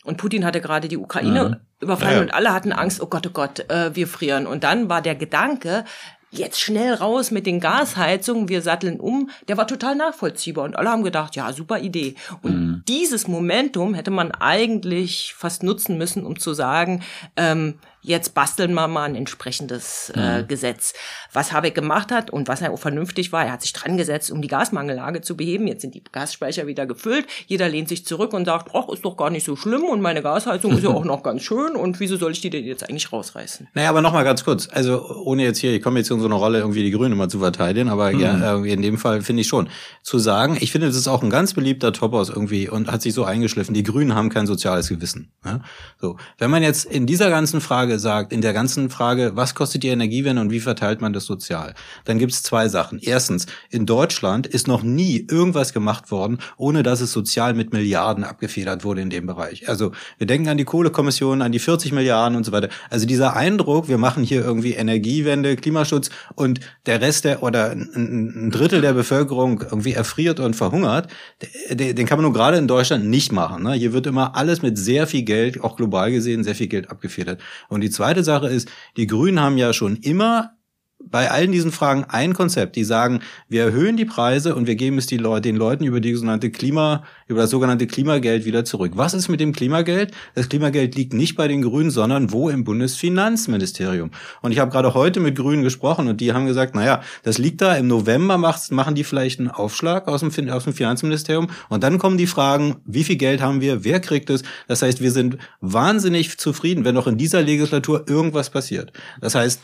Und 0.04 0.16
Putin 0.16 0.44
hatte 0.44 0.60
gerade 0.60 0.88
die 0.88 0.96
Ukraine 0.96 1.48
mhm. 1.48 1.56
überfallen 1.80 2.16
ja. 2.16 2.22
und 2.22 2.34
alle 2.34 2.54
hatten 2.54 2.72
Angst, 2.72 3.02
oh 3.02 3.06
Gott, 3.06 3.26
oh 3.26 3.30
Gott, 3.30 3.70
äh, 3.70 3.94
wir 3.94 4.08
frieren. 4.08 4.46
Und 4.46 4.64
dann 4.64 4.88
war 4.88 5.02
der 5.02 5.14
Gedanke, 5.14 5.84
jetzt 6.30 6.60
schnell 6.60 6.94
raus 6.94 7.30
mit 7.30 7.44
den 7.44 7.60
Gasheizungen, 7.60 8.48
wir 8.48 8.62
satteln 8.62 9.00
um, 9.00 9.30
der 9.48 9.56
war 9.56 9.66
total 9.66 9.96
nachvollziehbar 9.96 10.64
und 10.64 10.76
alle 10.76 10.90
haben 10.90 11.02
gedacht, 11.02 11.36
ja, 11.36 11.52
super 11.52 11.80
Idee. 11.80 12.14
Und 12.42 12.54
mhm. 12.54 12.82
dieses 12.88 13.28
Momentum 13.28 13.94
hätte 13.94 14.10
man 14.10 14.30
eigentlich 14.32 15.34
fast 15.36 15.62
nutzen 15.62 15.98
müssen, 15.98 16.24
um 16.24 16.38
zu 16.38 16.54
sagen, 16.54 17.02
ähm, 17.36 17.78
jetzt 18.02 18.34
basteln 18.34 18.72
wir 18.74 18.88
mal 18.88 19.04
ein 19.04 19.14
entsprechendes 19.14 20.12
äh, 20.16 20.42
mhm. 20.42 20.48
Gesetz. 20.48 20.94
Was 21.32 21.52
Habeck 21.52 21.74
gemacht 21.74 22.10
hat 22.10 22.30
und 22.30 22.48
was 22.48 22.62
er 22.62 22.72
auch 22.72 22.78
vernünftig 22.78 23.32
war, 23.32 23.44
er 23.44 23.52
hat 23.52 23.62
sich 23.62 23.72
dran 23.72 23.96
gesetzt, 23.96 24.30
um 24.30 24.42
die 24.42 24.48
Gasmangellage 24.48 25.20
zu 25.20 25.36
beheben. 25.36 25.66
Jetzt 25.66 25.82
sind 25.82 25.94
die 25.94 26.02
Gasspeicher 26.10 26.66
wieder 26.66 26.86
gefüllt. 26.86 27.26
Jeder 27.46 27.68
lehnt 27.68 27.88
sich 27.88 28.06
zurück 28.06 28.32
und 28.32 28.46
sagt, 28.46 28.70
ach, 28.74 28.88
ist 28.88 29.04
doch 29.04 29.16
gar 29.16 29.30
nicht 29.30 29.44
so 29.44 29.56
schlimm 29.56 29.84
und 29.84 30.00
meine 30.00 30.22
Gasheizung 30.22 30.72
ist 30.72 30.82
ja 30.82 30.90
auch 30.90 31.04
noch 31.10 31.22
ganz 31.22 31.42
schön 31.42 31.76
und 31.76 32.00
wieso 32.00 32.16
soll 32.16 32.32
ich 32.32 32.40
die 32.40 32.50
denn 32.50 32.64
jetzt 32.64 32.88
eigentlich 32.88 33.12
rausreißen? 33.12 33.68
Naja, 33.74 33.90
aber 33.90 34.00
nochmal 34.00 34.24
ganz 34.24 34.44
kurz. 34.44 34.68
Also 34.70 35.22
ohne 35.24 35.44
jetzt 35.44 35.58
hier, 35.58 35.74
ich 35.74 35.82
komme 35.82 35.98
jetzt 35.98 36.10
in 36.10 36.20
so 36.20 36.26
eine 36.26 36.34
Rolle, 36.34 36.58
irgendwie 36.58 36.82
die 36.82 36.90
Grünen 36.90 37.12
immer 37.12 37.28
zu 37.28 37.38
verteidigen, 37.38 37.88
aber 37.88 38.12
mhm. 38.12 38.20
ja, 38.20 38.56
in 38.56 38.82
dem 38.82 38.98
Fall 38.98 39.22
finde 39.22 39.42
ich 39.42 39.48
schon. 39.48 39.68
Zu 40.02 40.18
sagen, 40.18 40.56
ich 40.60 40.72
finde, 40.72 40.86
das 40.86 40.96
ist 40.96 41.08
auch 41.08 41.22
ein 41.22 41.30
ganz 41.30 41.54
beliebter 41.54 41.92
Topos 41.92 42.30
irgendwie 42.30 42.68
und 42.68 42.90
hat 42.90 43.02
sich 43.02 43.14
so 43.14 43.24
eingeschliffen, 43.24 43.74
die 43.74 43.82
Grünen 43.82 44.14
haben 44.14 44.30
kein 44.30 44.46
soziales 44.46 44.88
Gewissen. 44.88 45.30
Ja? 45.44 45.60
So, 46.00 46.16
wenn 46.38 46.50
man 46.50 46.62
jetzt 46.62 46.84
in 46.84 47.06
dieser 47.06 47.30
ganzen 47.30 47.60
Frage 47.60 47.89
Frage 47.90 47.98
sagt, 47.98 48.32
in 48.32 48.40
der 48.40 48.52
ganzen 48.52 48.88
Frage, 48.88 49.32
was 49.34 49.56
kostet 49.56 49.82
die 49.82 49.88
Energiewende 49.88 50.40
und 50.40 50.50
wie 50.50 50.60
verteilt 50.60 51.00
man 51.00 51.12
das 51.12 51.24
sozial, 51.24 51.74
dann 52.04 52.18
gibt 52.18 52.32
es 52.32 52.44
zwei 52.44 52.68
Sachen. 52.68 53.00
Erstens, 53.02 53.46
in 53.68 53.84
Deutschland 53.84 54.46
ist 54.46 54.68
noch 54.68 54.84
nie 54.84 55.26
irgendwas 55.28 55.72
gemacht 55.72 56.12
worden, 56.12 56.38
ohne 56.56 56.84
dass 56.84 57.00
es 57.00 57.10
sozial 57.10 57.54
mit 57.54 57.72
Milliarden 57.72 58.22
abgefedert 58.22 58.84
wurde 58.84 59.00
in 59.00 59.10
dem 59.10 59.26
Bereich. 59.26 59.68
Also 59.68 59.90
wir 60.18 60.28
denken 60.28 60.48
an 60.48 60.56
die 60.56 60.64
Kohlekommission, 60.64 61.42
an 61.42 61.50
die 61.50 61.58
40 61.58 61.90
Milliarden 61.90 62.36
und 62.36 62.44
so 62.44 62.52
weiter. 62.52 62.68
Also 62.90 63.06
dieser 63.06 63.34
Eindruck, 63.34 63.88
wir 63.88 63.98
machen 63.98 64.22
hier 64.22 64.44
irgendwie 64.44 64.74
Energiewende, 64.74 65.56
Klimaschutz 65.56 66.10
und 66.36 66.60
der 66.86 67.00
Rest 67.00 67.24
der 67.24 67.42
oder 67.42 67.72
ein 67.72 68.50
Drittel 68.52 68.82
der 68.82 68.92
Bevölkerung 68.92 69.62
irgendwie 69.62 69.94
erfriert 69.94 70.38
und 70.38 70.54
verhungert, 70.54 71.08
den 71.70 72.06
kann 72.06 72.18
man 72.18 72.24
nur 72.24 72.32
gerade 72.32 72.56
in 72.56 72.68
Deutschland 72.68 73.06
nicht 73.06 73.32
machen. 73.32 73.64
Ne? 73.64 73.72
Hier 73.72 73.92
wird 73.92 74.06
immer 74.06 74.36
alles 74.36 74.62
mit 74.62 74.78
sehr 74.78 75.08
viel 75.08 75.22
Geld, 75.22 75.60
auch 75.64 75.74
global 75.76 76.12
gesehen, 76.12 76.44
sehr 76.44 76.54
viel 76.54 76.68
Geld 76.68 76.88
abgefedert. 76.88 77.40
Und 77.68 77.79
und 77.80 77.84
die 77.84 77.90
zweite 77.90 78.22
Sache 78.22 78.48
ist, 78.48 78.70
die 78.98 79.06
Grünen 79.06 79.40
haben 79.40 79.56
ja 79.56 79.72
schon 79.72 79.96
immer 79.96 80.58
bei 81.02 81.30
allen 81.30 81.52
diesen 81.52 81.72
Fragen 81.72 82.04
ein 82.08 82.34
Konzept. 82.34 82.76
Die 82.76 82.84
sagen, 82.84 83.20
wir 83.48 83.64
erhöhen 83.64 83.96
die 83.96 84.04
Preise 84.04 84.54
und 84.54 84.66
wir 84.66 84.76
geben 84.76 84.98
es 84.98 85.10
Leute, 85.10 85.42
den 85.42 85.56
Leuten 85.56 85.84
über 85.84 86.00
die 86.00 86.14
sogenannte 86.14 86.50
Klima, 86.50 87.02
über 87.26 87.40
das 87.40 87.50
sogenannte 87.50 87.86
Klimageld 87.86 88.44
wieder 88.44 88.64
zurück. 88.64 88.92
Was 88.94 89.14
ist 89.14 89.28
mit 89.28 89.40
dem 89.40 89.52
Klimageld? 89.52 90.12
Das 90.34 90.48
Klimageld 90.48 90.94
liegt 90.94 91.12
nicht 91.12 91.36
bei 91.36 91.48
den 91.48 91.62
Grünen, 91.62 91.90
sondern 91.90 92.32
wo 92.32 92.48
im 92.48 92.64
Bundesfinanzministerium. 92.64 94.10
Und 94.42 94.52
ich 94.52 94.58
habe 94.58 94.70
gerade 94.70 94.94
heute 94.94 95.20
mit 95.20 95.36
Grünen 95.36 95.62
gesprochen 95.62 96.08
und 96.08 96.20
die 96.20 96.32
haben 96.32 96.46
gesagt, 96.46 96.74
naja, 96.74 97.02
das 97.22 97.38
liegt 97.38 97.60
da, 97.60 97.74
im 97.74 97.88
November 97.88 98.38
machen 98.38 98.94
die 98.94 99.04
vielleicht 99.04 99.40
einen 99.40 99.50
Aufschlag 99.50 100.06
aus 100.06 100.20
dem, 100.20 100.50
aus 100.50 100.64
dem 100.64 100.74
Finanzministerium 100.74 101.48
und 101.68 101.82
dann 101.82 101.98
kommen 101.98 102.18
die 102.18 102.26
Fragen, 102.26 102.76
wie 102.84 103.04
viel 103.04 103.16
Geld 103.16 103.40
haben 103.40 103.60
wir, 103.60 103.84
wer 103.84 104.00
kriegt 104.00 104.30
es? 104.30 104.42
Das 104.68 104.82
heißt, 104.82 105.00
wir 105.00 105.10
sind 105.10 105.38
wahnsinnig 105.60 106.38
zufrieden, 106.38 106.84
wenn 106.84 106.94
noch 106.94 107.06
in 107.06 107.16
dieser 107.18 107.42
Legislatur 107.42 108.04
irgendwas 108.08 108.50
passiert. 108.50 108.92
Das 109.20 109.34
heißt, 109.34 109.60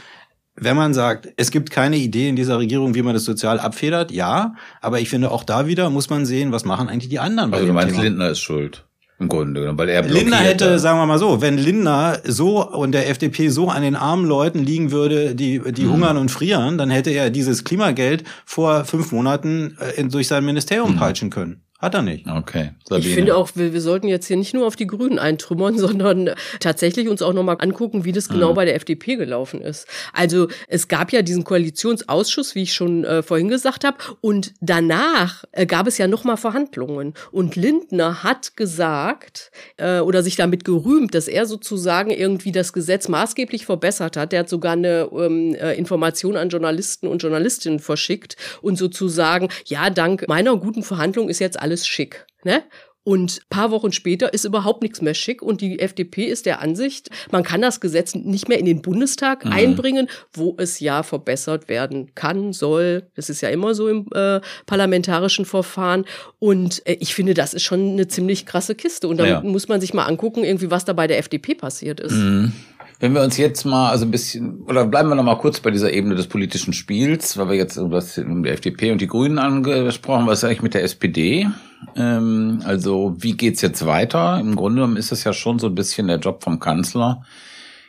wenn 0.59 0.77
man 0.77 0.95
sagt, 0.95 1.29
es 1.37 1.51
gibt 1.51 1.71
keine 1.71 1.97
Idee 1.97 2.29
in 2.29 2.37
dieser 2.37 2.59
Regierung, 2.59 2.95
wie 2.95 3.03
man 3.03 3.15
das 3.15 3.25
sozial 3.25 3.61
abfedert, 3.61 4.11
ja, 4.11 4.55
aber 4.81 5.01
ich 5.01 5.09
finde 5.09 5.31
auch 5.31 5.45
da 5.45 5.67
wieder 5.67 5.91
muss 5.91 6.11
man 6.11 6.27
sehen, 6.27 6.53
was 6.53 6.65
machen 6.65 6.89
eigentlich 6.89 7.11
die 7.11 7.19
anderen. 7.19 7.53
Also 7.53 7.67
du 7.67 7.73
meinst, 7.73 7.91
Thema. 7.95 8.05
Lindner 8.05 8.31
ist 8.31 8.41
schuld. 8.41 8.85
Im 9.19 9.29
Grunde, 9.29 9.73
weil 9.79 9.89
er 9.89 10.03
Lindner 10.03 10.37
hätte, 10.37 10.79
sagen 10.79 10.99
wir 10.99 11.07
mal 11.07 11.19
so, 11.19 11.41
wenn 11.41 11.57
Lindner 11.57 12.21
so 12.25 12.69
und 12.69 12.93
der 12.93 13.09
FDP 13.09 13.49
so 13.49 13.71
an 13.71 13.81
den 13.81 13.97
armen 13.97 14.27
Leuten 14.27 14.59
liegen 14.63 14.91
würde, 14.91 15.35
die, 15.35 15.61
die 15.73 15.85
mhm. 15.85 15.93
hungern 15.93 16.17
und 16.19 16.31
frieren, 16.31 16.77
dann 16.77 16.91
hätte 16.91 17.11
er 17.11 17.31
dieses 17.31 17.65
Klimageld 17.65 18.25
vor 18.45 18.85
fünf 18.85 19.13
Monaten 19.13 19.79
äh, 19.97 20.05
durch 20.05 20.29
sein 20.29 20.45
Ministerium 20.45 20.93
mhm. 20.93 20.99
peitschen 20.99 21.31
können. 21.31 21.63
Hat 21.79 21.95
er 21.95 22.01
nicht. 22.01 22.27
Okay. 22.27 22.71
Sabine. 22.89 23.07
Ich 23.07 23.15
finde 23.15 23.37
auch, 23.37 23.51
wir, 23.55 23.75
wir 23.75 23.83
sollten 23.83 24.09
jetzt 24.09 24.27
hier 24.27 24.39
nicht 24.39 24.55
nur 24.55 24.67
auf 24.67 24.77
die 24.77 24.87
Grünen 24.87 25.19
eintrümmern, 25.19 25.79
sondern 25.79 26.31
tatsächlich 26.59 27.09
uns 27.09 27.21
auch 27.21 27.35
nochmal 27.35 27.57
angucken, 27.61 28.05
wie 28.05 28.13
das 28.13 28.29
genau 28.29 28.53
mhm. 28.53 28.55
bei 28.55 28.65
der 28.65 28.77
FDP 28.77 29.17
gelaufen 29.17 29.61
ist. 29.61 29.87
Also 30.15 30.49
es 30.69 30.89
gab 30.89 31.13
ja 31.13 31.21
diesen 31.21 31.45
Koalitionsausschuss, 31.45 32.55
wie 32.55 32.63
ich 32.63 32.73
schon 32.73 33.05
äh, 33.05 33.23
vorhin 33.23 33.49
gesagt 33.49 33.85
habe, 33.85 33.99
und 34.23 34.55
danach 34.61 35.45
äh, 35.53 35.67
gab 35.67 35.87
es 35.87 35.99
ja 35.99 36.09
nochmal 36.09 36.39
Verhandlungen. 36.39 37.13
Und 37.31 37.57
Lindner 37.57 38.23
hat 38.23 38.57
gesagt 38.57 39.51
äh, 39.77 40.01
oder 40.01 40.23
sich 40.23 40.37
damit 40.37 40.65
gerühmt, 40.65 41.15
dass 41.15 41.29
er 41.29 41.45
sozusagen 41.45 42.11
irgendwie 42.11 42.53
das 42.53 42.73
Gesetz 42.73 43.09
maßgeblich 43.09 43.67
verbessert 43.67 44.17
hat. 44.17 44.33
Der 44.33 44.41
hat 44.41 44.49
sogar 44.49 44.73
eine 44.73 45.11
ähm, 45.13 45.55
äh, 45.55 45.75
Information 45.75 46.37
an 46.37 46.49
Journalisten 46.49 47.07
und 47.07 47.23
Journalistinnen 47.23 47.81
verschickt 47.81 48.37
und 48.63 48.77
sozusagen, 48.77 49.49
ja, 49.67 49.91
dank 49.91 50.27
meiner 50.27 50.57
guten 50.57 50.83
Verhandlung 50.83 51.29
ist 51.29 51.39
jetzt 51.39 51.66
alles 51.67 51.87
schick. 51.87 52.27
Ne? 52.45 52.63
Und 53.03 53.49
paar 53.51 53.73
Wochen 53.73 53.93
später 53.93 54.33
ist 54.33 54.45
überhaupt 54.45 54.83
nichts 54.83 55.01
mehr 55.01 55.15
schick 55.15 55.43
und 55.43 55.61
die 55.61 55.79
FDP 55.79 56.25
ist 56.25 56.45
der 56.45 56.61
Ansicht, 56.61 57.09
man 57.31 57.45
kann 57.45 57.63
das 57.63 57.81
Gesetz 57.81 58.15
nicht 58.15 58.49
mehr 58.49 58.59
in 58.59 58.65
den 58.67 58.83
Bundestag 58.83 59.45
mhm. 59.45 59.53
einbringen, 59.53 60.09
wo 60.33 60.57
es 60.59 60.81
ja 60.81 61.05
verbessert 61.05 61.69
werden 61.69 62.15
kann, 62.15 62.53
soll. 62.53 63.09
Das 63.15 63.31
ist 63.31 63.41
ja 63.43 63.49
immer 63.49 63.75
so 63.75 63.89
im 63.89 64.07
äh, 64.13 64.41
parlamentarischen 64.67 65.45
Verfahren. 65.45 66.05
Und 66.41 66.85
äh, 66.87 66.97
ich 66.99 67.15
finde, 67.15 67.35
das 67.35 67.55
ist 67.55 67.63
schon 67.63 67.93
eine 67.93 68.09
ziemlich 68.09 68.45
krasse 68.45 68.75
Kiste. 68.75 69.07
Und 69.07 69.19
da 69.19 69.27
ja. 69.27 69.41
muss 69.41 69.69
man 69.69 69.81
sich 69.81 69.95
mal 69.95 70.07
angucken, 70.07 70.43
irgendwie, 70.43 70.73
was 70.73 70.85
da 70.85 70.93
bei 70.93 71.07
der 71.07 71.19
FDP 71.19 71.55
passiert 71.55 72.01
ist. 72.01 72.15
Mhm. 72.15 72.53
Wenn 72.99 73.15
wir 73.15 73.23
uns 73.23 73.37
jetzt 73.37 73.65
mal 73.65 73.91
also 73.91 74.07
ein 74.07 74.11
bisschen, 74.11 74.63
oder 74.63 74.87
bleiben 74.87 75.11
wir 75.11 75.17
noch 75.17 75.23
mal 75.23 75.37
kurz 75.37 75.61
bei 75.61 75.71
dieser 75.71 75.93
Ebene 75.93 76.15
des 76.15 76.29
politischen 76.29 76.73
Über 76.73 77.19
weil 77.37 77.49
wir 77.49 77.57
jetzt 77.57 77.77
um 77.77 78.43
die 78.43 78.49
FDP 78.49 78.91
und 78.91 79.01
die 79.03 79.07
Grünen 79.07 79.39
angesprochen, 79.39 80.27
was 80.27 80.39
ist 80.39 80.45
eigentlich 80.45 80.63
mit 80.63 80.75
der 80.75 80.83
SPD? 80.83 81.47
Ähm, 81.95 82.63
also 82.65 83.15
wie 83.19 83.37
geht's 83.37 83.61
jetzt 83.61 83.85
weiter? 83.85 84.41
Im 84.41 84.57
Grunde 84.57 84.77
genommen 84.77 84.97
ist 84.97 85.13
es 85.13 85.25
ja 85.25 85.35
schon 85.35 85.59
so 85.59 85.67
ein 85.67 85.75
bisschen 85.75 86.07
der 86.07 86.19
Job 86.19 86.43
vom 86.43 86.59
Kanzler, 86.59 87.23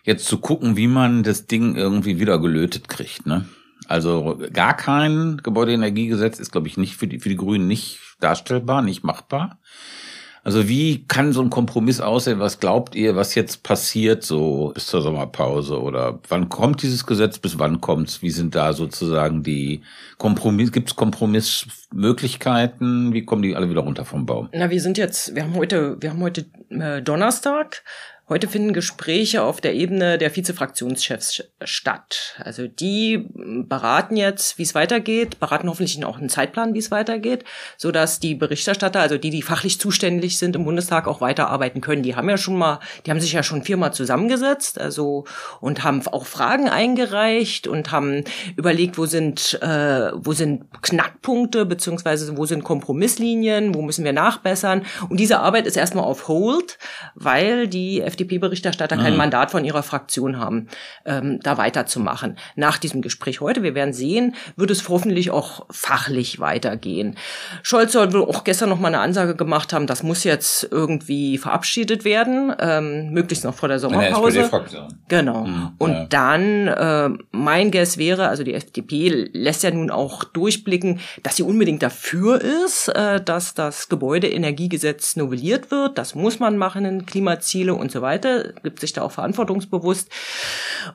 jetzt 0.03 0.25
zu 0.25 0.39
gucken, 0.39 0.75
wie 0.75 0.87
man 0.87 1.23
das 1.23 1.47
Ding 1.47 1.75
irgendwie 1.75 2.19
wieder 2.19 2.37
gelötet 2.39 2.89
kriegt. 2.89 3.25
Ne? 3.25 3.45
Also 3.87 4.37
gar 4.51 4.75
kein 4.75 5.37
Gebäudeenergiegesetz 5.41 6.39
ist, 6.39 6.51
glaube 6.51 6.67
ich, 6.67 6.75
nicht 6.75 6.97
für 6.97 7.07
die, 7.07 7.19
für 7.19 7.29
die 7.29 7.37
Grünen 7.37 7.67
nicht 7.67 7.99
darstellbar, 8.19 8.81
nicht 8.81 9.05
machbar. 9.05 9.59
Also 10.47 10.69
wie 10.69 11.03
kann 11.09 11.33
so 11.33 11.41
ein 11.41 11.49
Kompromiss 11.49 11.99
aussehen? 11.99 12.39
Was 12.39 12.61
glaubt 12.61 12.95
ihr, 12.95 13.17
was 13.17 13.35
jetzt 13.35 13.63
passiert 13.63 14.23
so 14.23 14.71
bis 14.73 14.87
zur 14.87 15.01
Sommerpause? 15.01 15.81
Oder 15.81 16.19
wann 16.29 16.47
kommt 16.47 16.81
dieses 16.83 17.05
Gesetz? 17.05 17.37
Bis 17.37 17.59
wann 17.59 17.81
kommt's? 17.81 18.21
Wie 18.21 18.29
sind 18.29 18.55
da 18.55 18.71
sozusagen 18.71 19.43
die 19.43 19.81
Kompromiss? 20.17 20.71
Gibt 20.71 20.87
es 20.87 20.95
Kompromissmöglichkeiten? 20.95 23.11
Wie 23.11 23.25
kommen 23.25 23.41
die 23.41 23.57
alle 23.57 23.69
wieder 23.69 23.81
runter 23.81 24.05
vom 24.05 24.25
Baum? 24.25 24.47
Na, 24.53 24.69
wir 24.69 24.79
sind 24.79 24.97
jetzt, 24.97 25.35
wir 25.35 25.43
haben 25.43 25.55
heute, 25.55 25.97
wir 25.99 26.11
haben 26.11 26.21
heute 26.21 26.45
äh, 26.69 27.01
Donnerstag. 27.01 27.83
Heute 28.29 28.49
finden 28.49 28.73
Gespräche 28.73 29.41
auf 29.41 29.61
der 29.61 29.73
Ebene 29.73 30.17
der 30.17 30.35
Vizefraktionschefs 30.35 31.45
statt. 31.63 32.35
Also 32.43 32.67
die 32.67 33.25
beraten 33.29 34.17
jetzt, 34.17 34.57
wie 34.57 34.63
es 34.63 34.75
weitergeht, 34.75 35.39
beraten 35.39 35.69
hoffentlich 35.69 36.03
auch 36.03 36.17
einen 36.17 36.27
Zeitplan, 36.27 36.73
wie 36.73 36.79
es 36.79 36.91
weitergeht, 36.91 37.45
so 37.77 37.89
dass 37.89 38.19
die 38.19 38.35
Berichterstatter, 38.35 38.99
also 38.99 39.17
die, 39.17 39.29
die 39.29 39.41
fachlich 39.41 39.79
zuständig 39.79 40.37
sind 40.39 40.57
im 40.57 40.65
Bundestag, 40.65 41.07
auch 41.07 41.21
weiterarbeiten 41.21 41.79
können. 41.79 42.03
Die 42.03 42.17
haben 42.17 42.29
ja 42.29 42.37
schon 42.37 42.57
mal, 42.57 42.81
die 43.05 43.11
haben 43.11 43.21
sich 43.21 43.31
ja 43.31 43.43
schon 43.43 43.63
viermal 43.63 43.93
zusammengesetzt, 43.93 44.77
also 44.77 45.23
und 45.61 45.85
haben 45.85 46.05
auch 46.07 46.25
Fragen 46.25 46.67
eingereicht 46.67 47.65
und 47.65 47.93
haben 47.93 48.25
überlegt, 48.57 48.97
wo 48.97 49.05
sind, 49.05 49.57
äh, 49.61 50.11
wo 50.13 50.33
sind 50.33 50.65
Knackpunkte 50.81 51.65
beziehungsweise 51.65 52.35
wo 52.35 52.45
sind 52.45 52.65
Kompromisslinien, 52.65 53.73
wo 53.73 53.81
müssen 53.81 54.03
wir 54.03 54.11
nachbessern. 54.11 54.85
Und 55.07 55.17
diese 55.17 55.39
Arbeit 55.39 55.65
ist 55.65 55.77
erstmal 55.77 56.03
auf 56.03 56.27
Hold, 56.27 56.77
weil 57.15 57.69
die 57.69 58.01
FDP-Berichterstatter 58.17 58.97
kein 58.97 59.15
Mandat 59.15 59.51
von 59.51 59.63
ihrer 59.63 59.83
Fraktion 59.83 60.39
haben, 60.39 60.67
ähm, 61.05 61.39
da 61.41 61.57
weiterzumachen. 61.57 62.37
Nach 62.55 62.77
diesem 62.77 63.01
Gespräch 63.01 63.41
heute, 63.41 63.63
wir 63.63 63.75
werden 63.75 63.93
sehen, 63.93 64.35
wird 64.55 64.71
es 64.71 64.87
hoffentlich 64.89 65.31
auch 65.31 65.65
fachlich 65.69 66.39
weitergehen. 66.39 67.15
Scholz 67.61 67.91
soll 67.91 68.11
wohl 68.13 68.23
auch 68.23 68.43
gestern 68.43 68.69
noch 68.69 68.79
mal 68.79 68.87
eine 68.87 68.99
Ansage 68.99 69.35
gemacht 69.35 69.73
haben, 69.73 69.87
das 69.87 70.03
muss 70.03 70.23
jetzt 70.23 70.67
irgendwie 70.71 71.37
verabschiedet 71.37 72.03
werden, 72.05 72.53
ähm, 72.59 73.11
möglichst 73.11 73.45
noch 73.45 73.53
vor 73.53 73.69
der 73.69 73.79
Sommerpause. 73.79 74.39
Genau. 75.07 75.45
Mhm, 75.45 75.71
Und 75.77 75.91
ja. 75.91 76.05
dann, 76.05 76.67
äh, 76.67 77.09
mein 77.31 77.71
Guess 77.71 77.97
wäre, 77.97 78.27
also 78.27 78.43
die 78.43 78.53
FDP 78.53 79.29
lässt 79.33 79.63
ja 79.63 79.71
nun 79.71 79.91
auch 79.91 80.23
durchblicken, 80.23 80.99
dass 81.23 81.35
sie 81.35 81.43
unbedingt 81.43 81.83
dafür 81.83 82.41
ist, 82.41 82.87
äh, 82.89 83.21
dass 83.21 83.53
das 83.53 83.89
Gebäudeenergiegesetz 83.89 85.15
novelliert 85.15 85.71
wird. 85.71 85.97
Das 85.97 86.15
muss 86.15 86.39
man 86.39 86.57
machen 86.57 86.85
in 86.85 87.05
Klimaziele 87.05 87.73
und 87.73 87.91
so 87.91 88.01
weiter 88.01 88.06
weiter, 88.07 88.53
gibt 88.63 88.79
sich 88.79 88.93
da 88.93 89.03
auch 89.03 89.11
verantwortungsbewusst. 89.11 90.09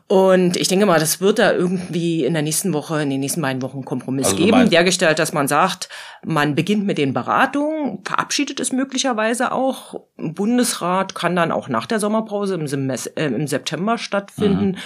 Und 0.09 0.57
ich 0.57 0.67
denke 0.67 0.87
mal, 0.87 0.99
das 0.99 1.21
wird 1.21 1.39
da 1.39 1.53
irgendwie 1.53 2.25
in 2.25 2.33
der 2.33 2.43
nächsten 2.43 2.73
Woche, 2.73 3.03
in 3.03 3.11
den 3.11 3.21
nächsten 3.21 3.41
beiden 3.41 3.63
Wochen 3.63 3.79
einen 3.79 3.85
Kompromiss 3.85 4.29
also 4.29 4.37
geben, 4.39 4.71
dergestalt, 4.71 5.21
dass 5.21 5.33
man 5.33 5.47
sagt, 5.47 5.89
man 6.25 6.55
beginnt 6.55 6.85
mit 6.85 6.99
den 6.99 7.13
Beratungen, 7.13 8.01
verabschiedet 8.05 8.59
es 8.59 8.73
möglicherweise 8.73 9.53
auch. 9.53 10.01
Bundesrat 10.17 11.15
kann 11.15 11.37
dann 11.37 11.53
auch 11.53 11.69
nach 11.69 11.87
der 11.87 12.01
Sommerpause 12.01 12.55
im, 12.55 12.67
Semester, 12.67 13.13
äh, 13.17 13.27
im 13.27 13.47
September 13.47 13.99
stattfinden. 13.99 14.73
Mhm. 14.73 14.77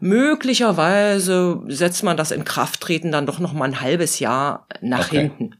Möglicherweise 0.00 1.62
setzt 1.68 2.02
man 2.02 2.16
das 2.16 2.32
in 2.32 2.44
Kraft 2.44 2.82
treten 2.82 3.12
dann 3.12 3.26
doch 3.26 3.38
noch 3.38 3.52
mal 3.52 3.66
ein 3.66 3.80
halbes 3.80 4.18
Jahr 4.18 4.66
nach 4.80 5.06
okay. 5.06 5.20
hinten. 5.20 5.54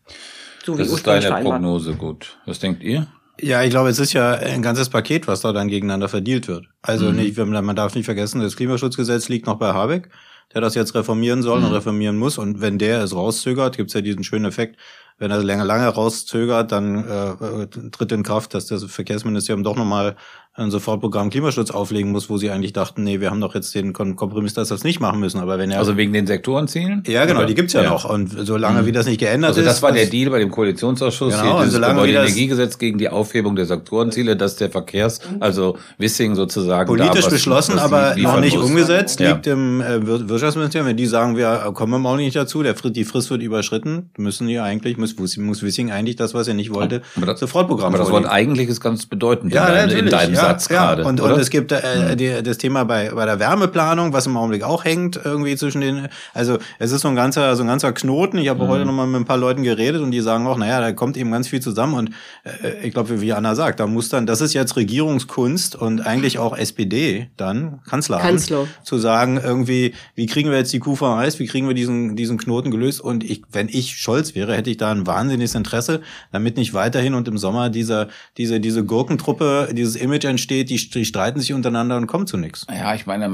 So 0.64 0.76
das 0.76 0.88
ist 0.88 1.06
deine 1.06 1.42
Prognose 1.42 1.94
gut. 1.94 2.38
Was 2.47 2.59
denkt 2.59 2.82
ihr? 2.82 3.06
Ja, 3.43 3.65
ich 3.65 3.71
glaube, 3.71 3.89
es 3.89 3.99
ist 3.99 4.13
ja 4.13 4.35
ein 4.35 4.63
ganzes 4.63 4.89
Paket, 4.89 5.27
was 5.27 5.41
da 5.41 5.53
dann 5.53 5.67
gegeneinander 5.67 6.09
verdealt 6.09 6.47
wird. 6.47 6.67
Also 6.81 7.11
mhm. 7.11 7.17
nicht, 7.17 7.37
man 7.37 7.77
darf 7.77 7.97
nicht 7.97 8.05
vergessen, 8.05 8.41
das 8.41 8.55
Klimaschutzgesetz 8.55 9.29
liegt 9.29 9.47
noch 9.47 9.59
bei 9.59 9.73
Habeck, 9.73 10.11
der 10.55 10.61
das 10.61 10.77
jetzt 10.77 10.95
reformieren 10.95 11.43
soll 11.43 11.59
mhm. 11.59 11.67
und 11.67 11.73
reformieren 11.73 12.19
muss. 12.19 12.39
Und 12.39 12.61
wenn 12.61 12.79
der 12.79 13.03
es 13.03 13.17
rauszögert, 13.17 13.77
gibt's 13.77 13.95
ja 13.95 14.01
diesen 14.01 14.23
schönen 14.23 14.45
Effekt, 14.45 14.77
wenn 15.19 15.33
er 15.33 15.43
lange, 15.43 15.65
lange 15.65 15.89
rauszögert, 15.89 16.71
dann 16.71 17.05
äh, 17.05 17.67
tritt 17.91 18.13
in 18.13 18.23
Kraft, 18.23 18.55
dass 18.55 18.67
das 18.67 18.85
Verkehrsministerium 18.85 19.65
doch 19.65 19.77
nochmal 19.77 20.15
ein 20.54 20.71
Sofortprogramm 20.71 21.30
Klimaschutz 21.30 21.71
auflegen 21.71 22.12
muss, 22.12 22.28
wo 22.28 22.37
sie 22.37 22.50
eigentlich 22.50 22.75
dachten, 22.75 23.04
nee, 23.04 23.21
wir 23.21 23.30
haben 23.30 23.40
doch 23.40 23.54
jetzt 23.54 23.75
den 23.75 23.94
Kompromiss, 23.94 24.52
dass 24.52 24.68
wir 24.68 24.75
das 24.75 24.85
nicht 24.85 25.00
machen 25.00 25.18
müssen. 25.18 25.40
Aber 25.40 25.59
wenn 25.59 25.71
er 25.71 25.78
also 25.78 25.97
wegen 25.97 26.12
den 26.12 26.26
Sektorenzielen? 26.26 27.02
Ja, 27.06 27.25
genau, 27.25 27.47
die 27.47 27.54
gibt's 27.54 27.73
ja, 27.73 27.82
ja. 27.82 27.88
noch. 27.88 28.04
Und 28.04 28.35
solange 28.38 28.82
mhm. 28.82 28.87
wie 28.87 28.92
das 28.92 29.06
nicht 29.06 29.18
geändert 29.18 29.49
also 29.49 29.62
ist. 29.62 29.66
Also 29.66 29.76
das 29.76 29.82
war 29.82 29.92
der 29.92 30.06
Deal 30.06 30.30
bei 30.30 30.40
dem 30.40 30.50
Koalitionsausschuss, 30.50 31.40
genau, 31.40 31.56
hier, 31.56 31.64
dieses 31.64 31.80
Gebäudeenergiegesetz 31.80 32.76
gegen 32.76 32.99
die 32.99 33.09
Aufhebung 33.09 33.56
der 33.56 33.64
Sektorenziele, 33.64 34.37
dass 34.37 34.56
der 34.56 34.68
Verkehrs, 34.68 35.21
also 35.40 35.78
Wissing 35.97 36.35
sozusagen 36.35 36.87
politisch 36.87 37.21
da, 37.21 37.26
was, 37.26 37.32
beschlossen, 37.32 37.76
was 37.76 37.84
aber 37.84 38.15
noch 38.17 38.41
nicht 38.41 38.56
muss. 38.56 38.67
umgesetzt, 38.67 39.21
ja. 39.21 39.32
liegt 39.32 39.47
im 39.47 39.80
äh, 39.80 40.06
Wirtschaftsministerium. 40.06 40.86
Wenn 40.86 40.99
die 40.99 41.06
sagen, 41.06 41.38
wir 41.38 41.71
kommen 41.73 42.02
wir 42.02 42.08
auch 42.10 42.17
nicht 42.17 42.36
dazu, 42.36 42.62
der 42.62 42.75
die 42.75 43.04
Frist 43.04 43.30
wird 43.30 43.43
überschritten, 43.43 44.10
müssen 44.19 44.47
die 44.49 44.58
eigentlich 44.58 44.99
muss, 44.99 45.17
muss 45.17 45.62
Wissing 45.62 45.91
eigentlich 45.91 46.17
das, 46.17 46.34
was 46.34 46.47
er 46.47 46.52
nicht 46.52 46.75
wollte, 46.75 47.00
aber 47.17 47.25
das, 47.25 47.41
Sofortprogramm. 47.41 47.95
Aber 47.95 47.99
das 47.99 48.10
Wort 48.10 48.26
eigentlich 48.26 48.69
ist 48.69 48.82
ganz 48.82 49.06
bedeutend 49.06 49.54
ja, 49.54 49.67
in, 49.84 50.10
deinem, 50.10 50.34
in 50.34 50.42
deinem 50.43 50.50
Satz 50.50 50.69
gerade. 50.69 51.05
Und 51.05 51.21
und 51.21 51.41
es 51.41 51.50
gibt 51.50 51.73
äh, 51.73 52.17
die, 52.17 52.43
das 52.43 52.59
Thema 52.59 52.85
bei, 52.85 53.11
bei 53.11 53.25
der 53.25 53.39
Wärmeplanung, 53.39 54.13
was 54.13 54.26
im 54.26 54.37
Augenblick 54.37 54.63
auch 54.63 54.85
hängt, 54.85 55.21
irgendwie 55.23 55.57
zwischen 55.57 55.81
den, 55.81 56.09
also 56.35 56.59
es 56.78 56.93
ist 56.93 57.02
so 57.02 57.09
ein 57.09 57.17
ganzer, 57.17 57.57
so 57.57 57.63
ein 57.63 57.69
ganzer 57.69 57.93
Knoten. 57.93 58.39
Ich 58.39 58.49
habe 58.49 58.65
mhm. 58.65 58.69
heute 58.69 58.85
nochmal 58.85 59.07
mit 59.07 59.21
ein 59.21 59.25
paar 59.25 59.37
Leuten 59.37 59.63
geredet 59.63 60.02
und 60.02 60.11
die 60.11 60.21
sagen 60.21 60.47
auch, 60.47 60.59
naja, 60.59 60.81
da 60.81 60.93
kommt 60.93 61.17
eben 61.17 61.31
ganz 61.31 61.49
viel 61.49 61.61
zusammen 61.61 61.95
und 61.95 62.11
äh, 62.45 62.87
ich 62.87 62.93
glaube, 62.93 63.21
wie 63.21 63.33
Anna 63.33 63.55
sagt, 63.55 63.81
da 63.81 63.87
muss 63.87 64.09
dann, 64.09 64.26
das 64.26 64.41
ist 64.41 64.55
jetzt 64.55 64.76
Regierungskunst 64.76 65.76
und 65.76 66.00
eigentlich 66.00 66.39
auch 66.39 66.57
SPD 66.57 67.31
dann, 67.37 67.81
Kanzleramt, 67.89 68.26
Kanzler. 68.26 68.67
zu 68.83 68.99
sagen, 68.99 69.41
irgendwie, 69.43 69.95
wie 70.15 70.26
kriegen 70.26 70.50
wir 70.50 70.59
jetzt 70.59 70.73
die 70.73 70.78
Kuh 70.78 70.97
vom 70.97 71.19
Eis, 71.19 71.39
wie 71.39 71.47
kriegen 71.47 71.67
wir 71.67 71.75
diesen, 71.75 72.17
diesen 72.17 72.39
Knoten 72.39 72.71
gelöst 72.71 73.00
und 73.00 73.25
ich, 73.25 73.43
wenn 73.52 73.69
ich 73.69 73.97
Scholz 73.97 74.35
wäre, 74.35 74.55
hätte 74.55 74.71
ich 74.71 74.76
da 74.76 74.91
ein 74.91 75.07
wahnsinniges 75.07 75.55
Interesse, 75.55 76.00
damit 76.33 76.57
nicht 76.57 76.75
weiterhin 76.75 77.15
und 77.15 77.28
im 77.28 77.39
Sommer 77.39 77.71
dieser, 77.71 78.09
diese, 78.37 78.61
diese 78.61 78.85
Gurkentruppe, 78.85 79.69
dieses 79.73 79.97
Image 79.97 80.25
entsteht, 80.32 80.68
die, 80.71 80.90
die 80.90 81.04
streiten 81.04 81.40
sich 81.40 81.52
untereinander 81.52 81.97
und 81.97 82.06
kommen 82.06 82.26
zu 82.26 82.36
nichts. 82.36 82.66
Ja, 82.68 82.95
ich 82.95 83.06
meine, 83.06 83.30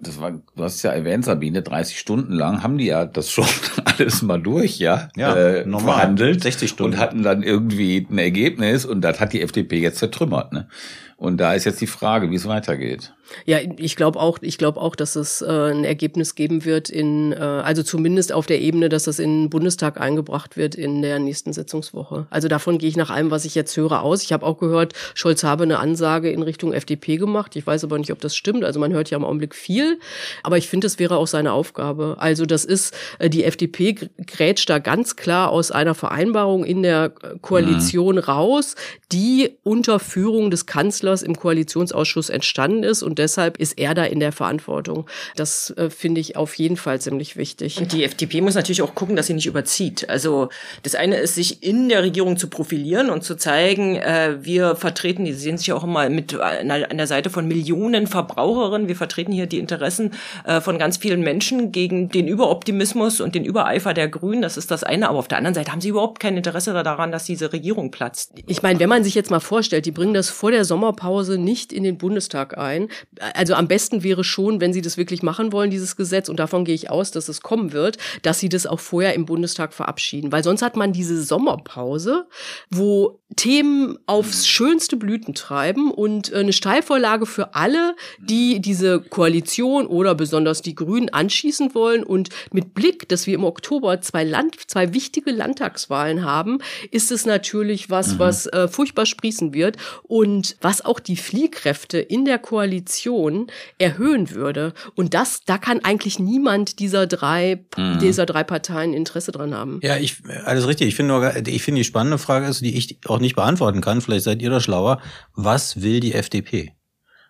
das 0.00 0.20
war, 0.20 0.30
du 0.30 0.62
hast 0.62 0.82
ja 0.82 0.92
erwähnt, 0.92 1.24
Sabine, 1.24 1.62
30 1.62 1.98
Stunden 1.98 2.32
lang 2.32 2.62
haben 2.62 2.78
die 2.78 2.86
ja 2.86 3.04
das 3.04 3.30
schon 3.30 3.46
alles 3.84 4.22
mal 4.22 4.40
durch, 4.40 4.78
ja, 4.78 5.08
ja 5.16 5.34
äh, 5.34 5.66
normal. 5.66 5.94
verhandelt 5.94 6.42
60 6.42 6.70
Stunden. 6.70 6.94
und 6.94 7.00
hatten 7.00 7.22
dann 7.22 7.42
irgendwie 7.42 8.06
ein 8.08 8.18
Ergebnis 8.18 8.84
und 8.84 9.00
das 9.00 9.20
hat 9.20 9.32
die 9.32 9.42
FDP 9.42 9.80
jetzt 9.80 9.98
zertrümmert, 9.98 10.52
ne? 10.52 10.68
Und 11.16 11.38
da 11.38 11.54
ist 11.54 11.64
jetzt 11.64 11.80
die 11.80 11.86
Frage, 11.86 12.30
wie 12.30 12.34
es 12.34 12.46
weitergeht. 12.46 13.14
Ja, 13.46 13.58
ich 13.76 13.96
glaube 13.96 14.20
auch, 14.20 14.38
ich 14.40 14.58
glaube 14.58 14.80
auch, 14.80 14.96
dass 14.96 15.16
es 15.16 15.42
äh, 15.42 15.46
ein 15.46 15.84
Ergebnis 15.84 16.34
geben 16.34 16.64
wird 16.64 16.90
in, 16.90 17.32
äh, 17.32 17.36
also 17.36 17.82
zumindest 17.82 18.32
auf 18.32 18.46
der 18.46 18.60
Ebene, 18.60 18.88
dass 18.88 19.04
das 19.04 19.18
in 19.18 19.44
den 19.44 19.50
Bundestag 19.50 20.00
eingebracht 20.00 20.56
wird 20.56 20.74
in 20.74 21.02
der 21.02 21.18
nächsten 21.18 21.52
Sitzungswoche. 21.52 22.26
Also 22.30 22.48
davon 22.48 22.78
gehe 22.78 22.88
ich 22.88 22.96
nach 22.96 23.10
allem, 23.10 23.30
was 23.30 23.44
ich 23.44 23.54
jetzt 23.54 23.76
höre, 23.76 24.02
aus. 24.02 24.22
Ich 24.22 24.32
habe 24.32 24.44
auch 24.46 24.58
gehört, 24.58 24.92
Scholz 25.14 25.44
habe 25.44 25.64
eine 25.64 25.78
Ansage 25.78 26.30
in 26.30 26.42
Richtung 26.42 26.72
FDP 26.72 27.16
gemacht. 27.16 27.56
Ich 27.56 27.66
weiß 27.66 27.84
aber 27.84 27.98
nicht, 27.98 28.12
ob 28.12 28.20
das 28.20 28.36
stimmt. 28.36 28.64
Also 28.64 28.80
man 28.80 28.92
hört 28.92 29.10
ja 29.10 29.18
im 29.18 29.24
Augenblick 29.24 29.54
viel, 29.54 29.98
aber 30.42 30.58
ich 30.58 30.68
finde, 30.68 30.86
es 30.86 30.98
wäre 30.98 31.16
auch 31.16 31.26
seine 31.26 31.52
Aufgabe. 31.52 32.16
Also 32.18 32.46
das 32.46 32.64
ist, 32.64 32.94
äh, 33.18 33.30
die 33.30 33.44
FDP 33.44 33.94
grätscht 34.26 34.68
da 34.70 34.78
ganz 34.78 35.16
klar 35.16 35.50
aus 35.50 35.70
einer 35.70 35.94
Vereinbarung 35.94 36.64
in 36.64 36.82
der 36.82 37.10
Koalition 37.40 38.16
mhm. 38.16 38.22
raus, 38.22 38.74
die 39.12 39.56
unter 39.62 39.98
Führung 39.98 40.50
des 40.50 40.66
Kanzlers 40.66 41.22
im 41.22 41.36
Koalitionsausschuss 41.36 42.30
entstanden 42.30 42.82
ist 42.82 43.02
und 43.02 43.13
deshalb 43.18 43.58
ist 43.58 43.78
er 43.78 43.94
da 43.94 44.04
in 44.04 44.20
der 44.20 44.32
Verantwortung. 44.32 45.06
Das 45.36 45.70
äh, 45.76 45.90
finde 45.90 46.20
ich 46.20 46.36
auf 46.36 46.54
jeden 46.54 46.76
Fall 46.76 47.00
ziemlich 47.00 47.36
wichtig. 47.36 47.78
Und 47.78 47.92
die 47.92 48.04
FDP 48.04 48.40
muss 48.40 48.54
natürlich 48.54 48.82
auch 48.82 48.94
gucken, 48.94 49.16
dass 49.16 49.26
sie 49.26 49.34
nicht 49.34 49.46
überzieht. 49.46 50.08
Also 50.08 50.48
das 50.82 50.94
eine 50.94 51.16
ist, 51.16 51.34
sich 51.34 51.62
in 51.62 51.88
der 51.88 52.02
Regierung 52.02 52.36
zu 52.36 52.48
profilieren 52.48 53.10
und 53.10 53.24
zu 53.24 53.36
zeigen, 53.36 53.96
äh, 53.96 54.38
wir 54.40 54.76
vertreten, 54.76 55.24
die 55.24 55.32
sehen 55.32 55.58
sich 55.58 55.72
auch 55.72 55.84
immer 55.84 56.08
mit 56.08 56.34
an 56.34 56.96
der 56.96 57.06
Seite 57.06 57.30
von 57.30 57.46
Millionen 57.46 58.06
Verbraucherinnen, 58.06 58.88
wir 58.88 58.96
vertreten 58.96 59.32
hier 59.32 59.46
die 59.46 59.58
Interessen 59.58 60.12
äh, 60.44 60.60
von 60.60 60.78
ganz 60.78 60.96
vielen 60.96 61.20
Menschen 61.20 61.72
gegen 61.72 62.08
den 62.08 62.28
Überoptimismus 62.28 63.20
und 63.20 63.34
den 63.34 63.44
Übereifer 63.44 63.94
der 63.94 64.08
Grünen. 64.08 64.42
Das 64.42 64.56
ist 64.56 64.70
das 64.70 64.84
eine. 64.84 65.08
Aber 65.08 65.18
auf 65.18 65.28
der 65.28 65.38
anderen 65.38 65.54
Seite 65.54 65.72
haben 65.72 65.80
sie 65.80 65.88
überhaupt 65.88 66.20
kein 66.20 66.36
Interesse 66.36 66.72
daran, 66.72 67.12
dass 67.12 67.24
diese 67.24 67.52
Regierung 67.52 67.90
platzt. 67.90 68.32
Ich 68.46 68.62
meine, 68.62 68.78
wenn 68.80 68.88
man 68.88 69.04
sich 69.04 69.14
jetzt 69.14 69.30
mal 69.30 69.40
vorstellt, 69.40 69.86
die 69.86 69.90
bringen 69.90 70.14
das 70.14 70.30
vor 70.30 70.50
der 70.50 70.64
Sommerpause 70.64 71.38
nicht 71.38 71.72
in 71.72 71.84
den 71.84 71.98
Bundestag 71.98 72.58
ein, 72.58 72.88
also 73.34 73.54
am 73.54 73.68
besten 73.68 74.02
wäre 74.02 74.24
schon, 74.24 74.60
wenn 74.60 74.72
sie 74.72 74.82
das 74.82 74.96
wirklich 74.96 75.22
machen 75.22 75.52
wollen, 75.52 75.70
dieses 75.70 75.96
Gesetz, 75.96 76.28
und 76.28 76.38
davon 76.38 76.64
gehe 76.64 76.74
ich 76.74 76.90
aus, 76.90 77.10
dass 77.10 77.28
es 77.28 77.40
kommen 77.40 77.72
wird, 77.72 77.98
dass 78.22 78.40
sie 78.40 78.48
das 78.48 78.66
auch 78.66 78.80
vorher 78.80 79.14
im 79.14 79.26
Bundestag 79.26 79.72
verabschieden. 79.72 80.32
Weil 80.32 80.44
sonst 80.44 80.62
hat 80.62 80.76
man 80.76 80.92
diese 80.92 81.22
Sommerpause, 81.22 82.26
wo 82.70 83.20
Themen 83.36 83.98
aufs 84.06 84.46
schönste 84.46 84.96
Blüten 84.96 85.34
treiben 85.34 85.90
und 85.90 86.32
äh, 86.32 86.36
eine 86.36 86.52
Steilvorlage 86.52 87.26
für 87.26 87.54
alle, 87.54 87.96
die 88.18 88.60
diese 88.60 89.00
Koalition 89.00 89.86
oder 89.86 90.14
besonders 90.14 90.62
die 90.62 90.74
Grünen 90.74 91.08
anschießen 91.08 91.74
wollen. 91.74 92.04
Und 92.04 92.28
mit 92.52 92.74
Blick, 92.74 93.08
dass 93.08 93.26
wir 93.26 93.34
im 93.34 93.44
Oktober 93.44 94.00
zwei 94.00 94.24
Land, 94.24 94.56
zwei 94.68 94.94
wichtige 94.94 95.30
Landtagswahlen 95.30 96.24
haben, 96.24 96.58
ist 96.90 97.10
es 97.10 97.26
natürlich 97.26 97.90
was, 97.90 98.14
mhm. 98.14 98.18
was 98.18 98.46
äh, 98.46 98.68
furchtbar 98.68 99.06
sprießen 99.06 99.54
wird 99.54 99.76
und 100.04 100.56
was 100.60 100.84
auch 100.84 101.00
die 101.00 101.16
Fliehkräfte 101.16 101.98
in 101.98 102.24
der 102.24 102.38
Koalition 102.38 102.93
Koalition 102.94 103.46
erhöhen 103.78 104.30
würde. 104.30 104.72
Und 104.94 105.14
das, 105.14 105.40
da 105.44 105.58
kann 105.58 105.80
eigentlich 105.84 106.18
niemand 106.18 106.78
dieser 106.78 107.06
drei, 107.06 107.64
mhm. 107.76 107.98
dieser 107.98 108.26
drei 108.26 108.44
Parteien 108.44 108.94
Interesse 108.94 109.32
dran 109.32 109.54
haben. 109.54 109.80
Ja, 109.82 109.96
ich, 109.96 110.16
alles 110.44 110.66
richtig. 110.66 110.88
Ich 110.88 110.94
finde 110.94 111.14
nur, 111.14 111.36
ich 111.46 111.62
finde 111.62 111.80
die 111.80 111.84
spannende 111.84 112.18
Frage 112.18 112.46
ist, 112.46 112.60
die 112.60 112.76
ich 112.76 112.98
auch 113.06 113.20
nicht 113.20 113.36
beantworten 113.36 113.80
kann. 113.80 114.00
Vielleicht 114.00 114.24
seid 114.24 114.42
ihr 114.42 114.50
da 114.50 114.60
schlauer. 114.60 115.00
Was 115.34 115.82
will 115.82 116.00
die 116.00 116.14
FDP? 116.14 116.72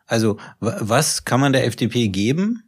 Also, 0.06 0.36
was 0.60 1.24
kann 1.24 1.40
man 1.40 1.52
der 1.52 1.66
FDP 1.66 2.08
geben? 2.08 2.60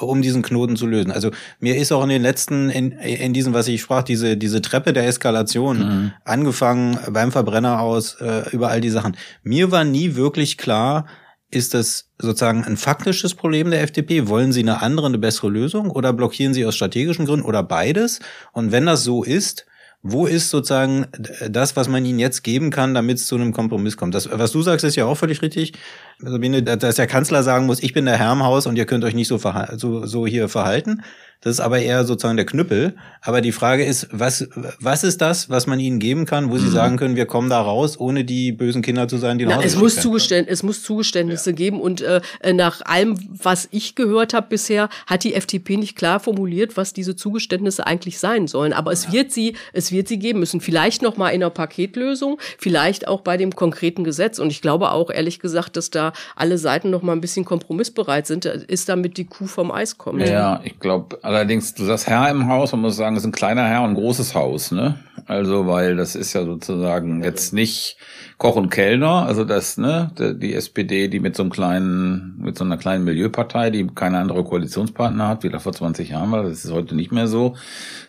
um 0.00 0.22
diesen 0.22 0.42
Knoten 0.42 0.74
zu 0.74 0.88
lösen. 0.88 1.12
Also 1.12 1.30
mir 1.60 1.76
ist 1.76 1.92
auch 1.92 2.02
in 2.02 2.08
den 2.08 2.22
letzten, 2.22 2.68
in, 2.68 2.90
in 2.90 3.32
diesem, 3.32 3.54
was 3.54 3.68
ich 3.68 3.80
sprach, 3.80 4.02
diese, 4.02 4.36
diese 4.36 4.60
Treppe 4.60 4.92
der 4.92 5.06
Eskalation, 5.06 5.78
mhm. 5.78 6.12
angefangen 6.24 6.98
beim 7.12 7.30
Verbrenner 7.30 7.78
aus, 7.78 8.14
äh, 8.14 8.50
über 8.50 8.70
all 8.70 8.80
die 8.80 8.90
Sachen. 8.90 9.16
Mir 9.44 9.70
war 9.70 9.84
nie 9.84 10.16
wirklich 10.16 10.58
klar, 10.58 11.06
ist 11.54 11.74
das 11.74 12.10
sozusagen 12.18 12.64
ein 12.64 12.76
faktisches 12.76 13.34
Problem 13.34 13.70
der 13.70 13.82
FDP? 13.82 14.28
Wollen 14.28 14.52
Sie 14.52 14.60
eine 14.60 14.82
andere, 14.82 15.06
eine 15.06 15.18
bessere 15.18 15.48
Lösung 15.48 15.90
oder 15.90 16.12
blockieren 16.12 16.54
Sie 16.54 16.64
aus 16.66 16.74
strategischen 16.74 17.26
Gründen 17.26 17.46
oder 17.46 17.62
beides? 17.62 18.20
Und 18.52 18.72
wenn 18.72 18.86
das 18.86 19.04
so 19.04 19.22
ist, 19.22 19.66
wo 20.06 20.26
ist 20.26 20.50
sozusagen 20.50 21.06
das, 21.48 21.76
was 21.76 21.88
man 21.88 22.04
ihnen 22.04 22.18
jetzt 22.18 22.42
geben 22.44 22.70
kann, 22.70 22.92
damit 22.92 23.16
es 23.16 23.26
zu 23.26 23.36
einem 23.36 23.54
Kompromiss 23.54 23.96
kommt? 23.96 24.14
Das, 24.14 24.28
was 24.30 24.52
du 24.52 24.60
sagst, 24.60 24.84
ist 24.84 24.96
ja 24.96 25.06
auch 25.06 25.14
völlig 25.16 25.40
richtig. 25.40 25.72
Sabine, 26.18 26.62
dass 26.62 26.96
der 26.96 27.06
Kanzler 27.06 27.42
sagen 27.42 27.64
muss, 27.64 27.82
ich 27.82 27.94
bin 27.94 28.04
der 28.04 28.18
Herr 28.18 28.32
im 28.32 28.44
Haus 28.44 28.66
und 28.66 28.76
ihr 28.76 28.84
könnt 28.84 29.02
euch 29.04 29.14
nicht 29.14 29.28
so, 29.28 29.40
so, 29.76 30.04
so 30.04 30.26
hier 30.26 30.50
verhalten. 30.50 31.02
Das 31.44 31.52
ist 31.52 31.60
aber 31.60 31.78
eher 31.78 32.04
sozusagen 32.04 32.36
der 32.36 32.46
Knüppel. 32.46 32.94
Aber 33.20 33.42
die 33.42 33.52
Frage 33.52 33.84
ist, 33.84 34.08
was, 34.10 34.48
was 34.80 35.04
ist 35.04 35.20
das, 35.20 35.50
was 35.50 35.66
man 35.66 35.78
ihnen 35.78 35.98
geben 35.98 36.24
kann, 36.24 36.50
wo 36.50 36.56
sie 36.56 36.68
mhm. 36.68 36.72
sagen 36.72 36.96
können, 36.96 37.16
wir 37.16 37.26
kommen 37.26 37.50
da 37.50 37.60
raus, 37.60 38.00
ohne 38.00 38.24
die 38.24 38.52
bösen 38.52 38.80
Kinder 38.80 39.08
zu 39.08 39.18
sein, 39.18 39.38
die 39.38 39.44
nach 39.44 39.58
Na, 39.58 39.62
es 39.62 39.76
muss, 39.76 39.96
Zugeständ 39.96 40.48
es 40.48 40.62
muss 40.62 40.82
Zugeständnisse 40.82 41.50
ja. 41.50 41.56
geben. 41.56 41.80
Und 41.80 42.00
äh, 42.00 42.22
nach 42.54 42.80
allem, 42.86 43.18
was 43.28 43.68
ich 43.72 43.94
gehört 43.94 44.32
habe 44.32 44.46
bisher, 44.48 44.88
hat 45.06 45.24
die 45.24 45.34
FDP 45.34 45.76
nicht 45.76 45.96
klar 45.96 46.18
formuliert, 46.18 46.78
was 46.78 46.94
diese 46.94 47.14
Zugeständnisse 47.14 47.86
eigentlich 47.86 48.18
sein 48.18 48.46
sollen. 48.46 48.72
Aber 48.72 48.92
es 48.92 49.06
ja. 49.06 49.12
wird 49.12 49.32
sie, 49.32 49.54
es 49.74 49.92
wird 49.92 50.08
sie 50.08 50.18
geben 50.18 50.40
müssen. 50.40 50.62
Vielleicht 50.62 51.02
noch 51.02 51.18
mal 51.18 51.28
in 51.28 51.42
einer 51.42 51.50
Paketlösung, 51.50 52.38
vielleicht 52.58 53.06
auch 53.06 53.20
bei 53.20 53.36
dem 53.36 53.54
konkreten 53.54 54.04
Gesetz. 54.04 54.38
Und 54.38 54.50
ich 54.50 54.62
glaube 54.62 54.92
auch 54.92 55.10
ehrlich 55.10 55.40
gesagt, 55.40 55.76
dass 55.76 55.90
da 55.90 56.14
alle 56.36 56.56
Seiten 56.56 56.88
noch 56.88 57.02
mal 57.02 57.12
ein 57.12 57.20
bisschen 57.20 57.44
kompromissbereit 57.44 58.26
sind. 58.26 58.46
Ist 58.46 58.88
damit 58.88 59.18
die 59.18 59.26
Kuh 59.26 59.46
vom 59.46 59.70
Eis 59.70 59.98
kommt. 59.98 60.26
Ja, 60.26 60.60
ich 60.64 60.80
glaube 60.80 61.18
Allerdings, 61.24 61.72
du 61.72 61.86
sagst 61.86 62.06
Herr 62.06 62.30
im 62.30 62.48
Haus, 62.48 62.72
man 62.72 62.82
muss 62.82 62.96
sagen, 62.96 63.16
es 63.16 63.22
ist 63.22 63.26
ein 63.26 63.32
kleiner 63.32 63.64
Herr 63.64 63.82
und 63.82 63.92
ein 63.92 63.94
großes 63.94 64.34
Haus, 64.34 64.72
ne? 64.72 64.96
Also, 65.26 65.66
weil 65.66 65.96
das 65.96 66.16
ist 66.16 66.34
ja 66.34 66.44
sozusagen 66.44 67.24
jetzt 67.24 67.54
nicht 67.54 67.96
Koch 68.36 68.56
und 68.56 68.68
Kellner, 68.68 69.24
also 69.26 69.44
das, 69.44 69.78
ne, 69.78 70.10
die 70.18 70.54
SPD, 70.54 71.08
die 71.08 71.20
mit 71.20 71.34
so 71.34 71.44
einem 71.44 71.50
kleinen, 71.50 72.34
mit 72.38 72.58
so 72.58 72.64
einer 72.64 72.76
kleinen 72.76 73.04
Milieupartei, 73.04 73.70
die 73.70 73.86
keine 73.86 74.18
andere 74.18 74.44
Koalitionspartner 74.44 75.28
hat, 75.28 75.44
wie 75.44 75.48
da 75.48 75.60
vor 75.60 75.72
20 75.72 76.10
Jahren 76.10 76.30
war, 76.30 76.42
das 76.42 76.64
ist 76.64 76.72
heute 76.72 76.94
nicht 76.94 77.10
mehr 77.10 77.26
so, 77.26 77.54